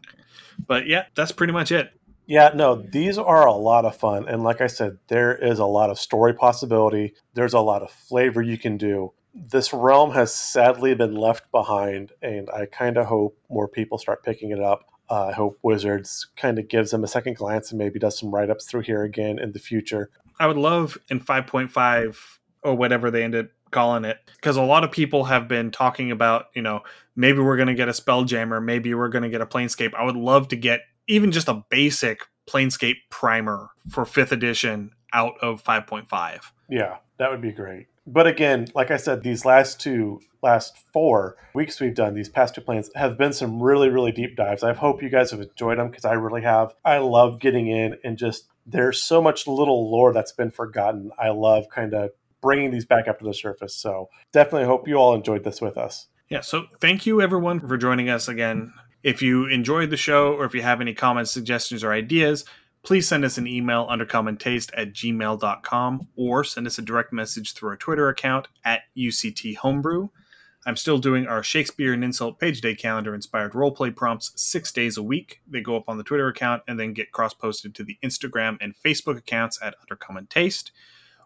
But 0.68 0.88
yeah, 0.88 1.06
that's 1.16 1.32
pretty 1.32 1.54
much 1.54 1.72
it. 1.72 1.92
Yeah, 2.28 2.52
no, 2.54 2.76
these 2.76 3.18
are 3.18 3.46
a 3.46 3.54
lot 3.54 3.86
of 3.86 3.96
fun. 3.96 4.28
And 4.28 4.44
like 4.44 4.60
I 4.62 4.68
said, 4.68 4.98
there 5.08 5.36
is 5.36 5.60
a 5.60 5.66
lot 5.66 5.90
of 5.90 5.98
story 5.98 6.34
possibility. 6.34 7.16
There's 7.34 7.54
a 7.54 7.62
lot 7.62 7.82
of 7.82 7.90
flavor 7.90 8.42
you 8.42 8.58
can 8.58 8.78
do. 8.78 9.14
This 9.34 9.72
realm 9.72 10.12
has 10.12 10.34
sadly 10.34 10.94
been 10.94 11.16
left 11.16 11.50
behind, 11.52 12.12
and 12.22 12.50
I 12.50 12.66
kind 12.66 12.98
of 12.98 13.06
hope 13.06 13.38
more 13.50 13.68
people 13.68 13.98
start 13.98 14.24
picking 14.24 14.52
it 14.52 14.62
up. 14.62 14.86
Uh, 15.10 15.28
I 15.28 15.32
hope 15.32 15.58
Wizards 15.62 16.28
kind 16.36 16.60
of 16.60 16.68
gives 16.68 16.92
them 16.92 17.04
a 17.04 17.08
second 17.08 17.38
glance 17.38 17.72
and 17.72 17.78
maybe 17.78 17.98
does 17.98 18.20
some 18.20 18.34
write 18.34 18.50
ups 18.50 18.66
through 18.66 18.82
here 18.82 19.04
again 19.04 19.40
in 19.40 19.54
the 19.54 19.60
future. 19.60 20.10
I 20.40 20.48
would 20.48 20.58
love 20.58 20.98
in 21.10 21.20
5.5 21.20 22.18
or 22.64 22.76
whatever 22.76 23.12
they 23.12 23.24
ended 23.24 23.50
calling 23.72 24.06
it 24.06 24.18
because 24.36 24.56
a 24.56 24.62
lot 24.62 24.84
of 24.84 24.92
people 24.92 25.26
have 25.26 25.48
been 25.48 25.72
talking 25.72 26.12
about 26.12 26.46
you 26.54 26.62
know 26.62 26.82
maybe 27.16 27.40
we're 27.40 27.58
going 27.58 27.68
to 27.68 27.74
get 27.74 27.90
a 27.90 27.94
spell 27.94 28.24
jammer 28.24 28.62
maybe 28.62 28.94
we're 28.94 29.10
going 29.10 29.24
to 29.24 29.30
get 29.30 29.42
a 29.42 29.46
planescape. 29.46 29.94
I 29.94 30.04
would 30.04 30.16
love 30.16 30.48
to 30.50 30.56
get 30.56 30.82
even 31.08 31.32
just 31.32 31.48
a 31.48 31.64
basic 31.70 32.22
planescape 32.50 32.96
primer 33.10 33.70
for 33.90 34.06
fifth 34.06 34.32
edition 34.32 34.92
out 35.14 35.34
of 35.42 35.64
5.5 35.64 36.42
yeah 36.70 36.98
that 37.18 37.32
would 37.32 37.42
be 37.42 37.52
great. 37.52 37.88
But 38.06 38.28
again 38.28 38.68
like 38.74 38.92
i 38.92 38.98
said 38.98 39.24
these 39.24 39.44
last 39.44 39.82
two 39.82 40.22
last 40.42 40.78
four 40.94 41.36
weeks 41.54 41.80
we've 41.82 41.96
done 41.96 42.14
these 42.14 42.30
past 42.30 42.56
two 42.56 42.62
plans 42.62 42.90
have 42.96 43.18
been 43.18 43.34
some 43.34 43.62
really 43.62 43.90
really 43.90 44.12
deep 44.12 44.36
dives. 44.38 44.64
I 44.64 44.74
hope 44.74 45.04
you 45.04 45.10
guys 45.10 45.32
have 45.32 45.42
enjoyed 45.42 45.78
them 45.78 45.90
because 45.90 46.06
i 46.06 46.14
really 46.14 46.44
have. 46.44 46.74
I 46.86 47.00
love 47.00 47.40
getting 47.40 47.68
in 47.68 47.98
and 48.04 48.18
just 48.18 48.48
there's 48.68 49.02
so 49.02 49.22
much 49.22 49.48
little 49.48 49.90
lore 49.90 50.14
that's 50.14 50.34
been 50.34 50.52
forgotten. 50.52 51.12
I 51.18 51.30
love 51.30 51.70
kind 51.70 51.94
of 51.94 52.12
bringing 52.42 52.72
these 52.72 52.86
back 52.86 53.08
up 53.08 53.20
to 53.20 53.26
the 53.26 53.34
surface. 53.34 53.76
So 53.76 54.10
definitely 54.34 54.66
hope 54.66 54.88
you 54.88 54.96
all 54.96 55.16
enjoyed 55.16 55.44
this 55.44 55.62
with 55.62 55.78
us. 55.78 56.08
Yeah, 56.30 56.42
so 56.42 56.66
thank 56.82 57.06
you 57.06 57.22
everyone 57.22 57.60
for 57.62 57.78
joining 57.78 58.10
us 58.10 58.28
again. 58.28 58.74
If 59.02 59.22
you 59.22 59.46
enjoyed 59.46 59.90
the 59.90 59.98
show 59.98 60.34
or 60.34 60.44
if 60.44 60.54
you 60.54 60.62
have 60.62 60.82
any 60.82 60.94
comments, 60.94 61.32
suggestions, 61.32 61.84
or 61.84 61.94
ideas, 61.94 62.44
please 62.84 63.08
send 63.08 63.24
us 63.24 63.38
an 63.38 63.48
email 63.48 63.88
undercommontaste 63.88 64.72
at 64.76 64.92
gmail.com 64.94 66.08
or 66.18 66.44
send 66.44 66.68
us 66.68 66.78
a 66.78 66.82
direct 66.82 67.14
message 67.14 67.54
through 67.54 67.70
our 67.70 67.78
Twitter 67.78 68.10
account 68.10 68.50
at 68.66 68.82
UCT 68.98 69.56
Homebrew. 69.58 70.10
I'm 70.68 70.76
still 70.76 70.98
doing 70.98 71.28
our 71.28 71.44
Shakespeare 71.44 71.94
and 71.94 72.04
Insult 72.04 72.42
Page 72.42 72.60
Day 72.60 72.76
calendar 72.76 73.16
inspired 73.16 73.54
roleplay 73.54 73.96
prompts 73.96 74.34
six 74.36 74.70
days 74.74 74.98
a 74.98 75.02
week. 75.02 75.40
They 75.48 75.62
go 75.62 75.78
up 75.78 75.86
on 75.88 75.98
the 75.98 76.04
Twitter 76.04 76.28
account 76.28 76.62
and 76.68 76.78
then 76.78 76.92
get 76.92 77.14
cross 77.14 77.34
posted 77.34 77.74
to 77.76 77.86
the 77.86 77.98
Instagram 78.04 78.58
and 78.60 78.76
Facebook 78.76 79.18
accounts 79.18 79.58
at 79.64 79.76
Undercommon 79.80 80.28
Taste. 80.28 80.74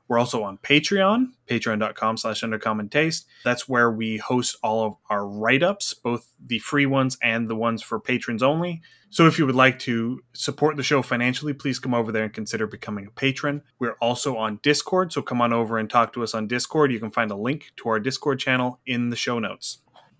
We're 0.07 0.19
also 0.19 0.43
on 0.43 0.57
Patreon, 0.57 1.27
patreon.com 1.47 2.17
slash 2.17 2.41
undercommon 2.41 2.91
taste. 2.91 3.27
That's 3.43 3.69
where 3.69 3.89
we 3.89 4.17
host 4.17 4.57
all 4.61 4.85
of 4.85 4.93
our 5.09 5.25
write-ups, 5.25 5.93
both 5.93 6.27
the 6.45 6.59
free 6.59 6.85
ones 6.85 7.17
and 7.23 7.47
the 7.47 7.55
ones 7.55 7.81
for 7.81 7.99
patrons 7.99 8.43
only. 8.43 8.81
So 9.09 9.27
if 9.27 9.37
you 9.37 9.45
would 9.45 9.55
like 9.55 9.79
to 9.79 10.21
support 10.33 10.77
the 10.77 10.83
show 10.83 11.01
financially, 11.01 11.53
please 11.53 11.79
come 11.79 11.93
over 11.93 12.11
there 12.11 12.23
and 12.23 12.33
consider 12.33 12.67
becoming 12.67 13.07
a 13.07 13.11
patron. 13.11 13.61
We're 13.79 13.97
also 14.01 14.37
on 14.37 14.59
Discord, 14.63 15.11
so 15.11 15.21
come 15.21 15.41
on 15.41 15.51
over 15.53 15.77
and 15.77 15.89
talk 15.89 16.13
to 16.13 16.23
us 16.23 16.33
on 16.33 16.47
Discord. 16.47 16.91
You 16.91 16.99
can 16.99 17.11
find 17.11 17.31
a 17.31 17.35
link 17.35 17.71
to 17.77 17.89
our 17.89 17.99
Discord 17.99 18.39
channel 18.39 18.79
in 18.85 19.09
the 19.09 19.17
show 19.17 19.39
notes. 19.39 19.79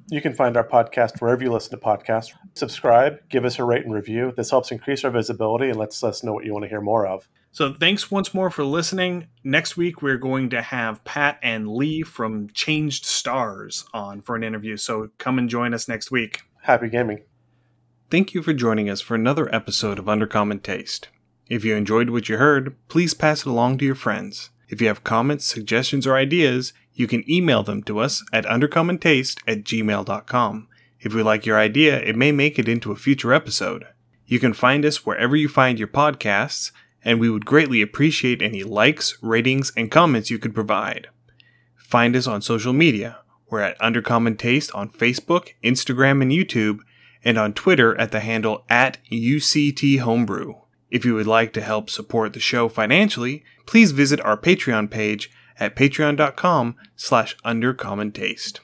You 0.10 0.22
can 0.22 0.34
find 0.34 0.58
our 0.58 0.68
podcast 0.68 1.22
wherever 1.22 1.44
you 1.44 1.52
listen 1.52 1.72
to 1.72 1.78
podcasts. 1.78 2.34
Subscribe, 2.54 3.20
give 3.30 3.46
us 3.46 3.60
a 3.60 3.64
rate 3.64 3.86
and 3.86 3.94
review. 3.94 4.34
This 4.36 4.50
helps 4.50 4.72
increase 4.72 5.04
our 5.04 5.12
visibility 5.12 5.70
and 5.70 5.78
lets 5.78 6.04
us 6.04 6.24
know 6.24 6.34
what 6.34 6.46
you 6.46 6.54
want 6.54 6.64
to 6.64 6.70
hear 6.70 6.82
more 6.82 7.06
of. 7.06 7.30
So 7.52 7.74
thanks 7.74 8.10
once 8.10 8.34
more 8.34 8.50
for 8.50 8.64
listening. 8.64 9.28
Next 9.44 9.76
week 9.78 10.02
we're 10.02 10.18
going 10.18 10.50
to 10.52 10.62
have 10.62 11.04
Pat 11.04 11.40
and 11.42 11.68
Lee 11.70 12.02
from 12.02 12.50
Changed 12.50 13.06
Stars 13.06 13.86
on 13.94 14.22
for 14.22 14.36
an 14.36 14.44
interview. 14.44 14.78
So 14.78 15.10
come 15.18 15.38
and 15.38 15.50
join 15.50 15.74
us 15.74 15.88
next 15.88 16.12
week. 16.12 16.42
Happy 16.62 16.90
gaming. 16.90 17.24
Thank 18.10 18.34
you 18.34 18.42
for 18.42 18.54
joining 18.54 18.90
us 18.90 19.02
for 19.02 19.16
another 19.16 19.54
episode 19.54 20.00
of 20.00 20.06
Undercommon 20.06 20.62
Taste. 20.62 21.08
If 21.50 21.66
you 21.66 21.76
enjoyed 21.76 22.10
what 22.10 22.30
you 22.30 22.38
heard, 22.38 22.76
please 22.88 23.14
pass 23.14 23.42
it 23.42 23.50
along 23.50 23.78
to 23.78 23.86
your 23.86 23.96
friends. 23.96 24.50
If 24.70 24.82
you 24.82 24.88
have 24.88 25.04
comments, 25.04 25.46
suggestions, 25.46 26.08
or 26.08 26.16
ideas, 26.16 26.72
you 27.02 27.08
can 27.08 27.30
email 27.30 27.64
them 27.64 27.84
to 27.84 28.00
us 28.00 28.24
at 28.32 28.46
undercommontaste 28.46 29.40
at 29.46 29.64
gmail.com. 29.64 30.68
If 31.02 31.14
we 31.14 31.24
like 31.24 31.46
your 31.46 31.58
idea, 31.58 32.00
it 32.00 32.16
may 32.16 32.32
make 32.32 32.60
it 32.60 32.70
into 32.70 32.92
a 32.92 32.96
future 32.96 33.34
episode. 33.34 33.88
You 34.28 34.40
can 34.40 34.54
find 34.54 34.86
us 34.86 35.06
wherever 35.06 35.36
you 35.36 35.50
find 35.50 35.80
your 35.80 35.88
podcasts 35.90 36.72
and 37.04 37.20
we 37.20 37.30
would 37.30 37.46
greatly 37.46 37.82
appreciate 37.82 38.42
any 38.42 38.64
likes, 38.64 39.18
ratings, 39.22 39.72
and 39.76 39.90
comments 39.90 40.30
you 40.30 40.38
could 40.38 40.54
provide. 40.54 41.10
Find 41.76 42.16
us 42.16 42.28
on 42.28 42.42
social 42.42 42.74
media. 42.74 43.18
We're 43.50 43.62
at 43.62 43.80
Undercommon 43.80 44.38
Taste 44.38 44.72
on 44.74 44.90
Facebook, 44.90 45.50
Instagram, 45.64 46.22
and 46.22 46.32
YouTube, 46.32 46.82
and 47.24 47.38
on 47.38 47.54
Twitter 47.54 48.00
at 48.00 48.12
the 48.12 48.20
handle 48.20 48.64
at 48.70 49.00
UCT 49.12 50.00
Homebrew. 50.00 50.54
If 50.90 51.04
you 51.04 51.16
would 51.16 51.28
like 51.28 51.52
to 51.54 51.62
help 51.62 51.90
support 51.90 52.34
the 52.34 52.40
show 52.40 52.70
financially, 52.70 53.44
please 53.66 53.92
visit 53.92 54.22
our 54.22 54.38
Patreon 54.38 54.92
page 54.92 55.32
at 55.62 55.76
patreon.com 55.76 56.76
slash 56.96 57.38
undercommontaste. 57.46 58.60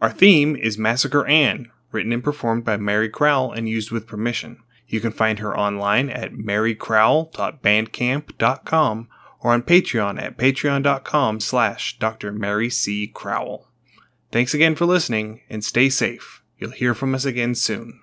Our 0.00 0.10
theme 0.10 0.54
is 0.54 0.76
Massacre 0.76 1.26
Anne, 1.26 1.70
written 1.90 2.12
and 2.12 2.22
performed 2.22 2.64
by 2.64 2.76
Mary 2.76 3.08
Crowell 3.08 3.52
and 3.52 3.66
used 3.68 3.90
with 3.90 4.06
permission. 4.06 4.58
You 4.86 5.00
can 5.00 5.12
find 5.12 5.38
her 5.38 5.58
online 5.58 6.10
at 6.10 6.34
marycrowell.bandcamp.com 6.34 9.08
or 9.40 9.52
on 9.52 9.62
Patreon 9.62 10.22
at 10.22 10.36
patreon.com 10.36 11.40
slash 11.40 11.98
Dr. 11.98 12.30
Mary 12.30 12.68
C. 12.68 13.06
Crowell. 13.06 13.68
Thanks 14.30 14.52
again 14.52 14.74
for 14.74 14.84
listening 14.84 15.40
and 15.48 15.64
stay 15.64 15.88
safe. 15.88 16.42
You'll 16.58 16.72
hear 16.72 16.92
from 16.94 17.14
us 17.14 17.24
again 17.24 17.54
soon. 17.54 18.01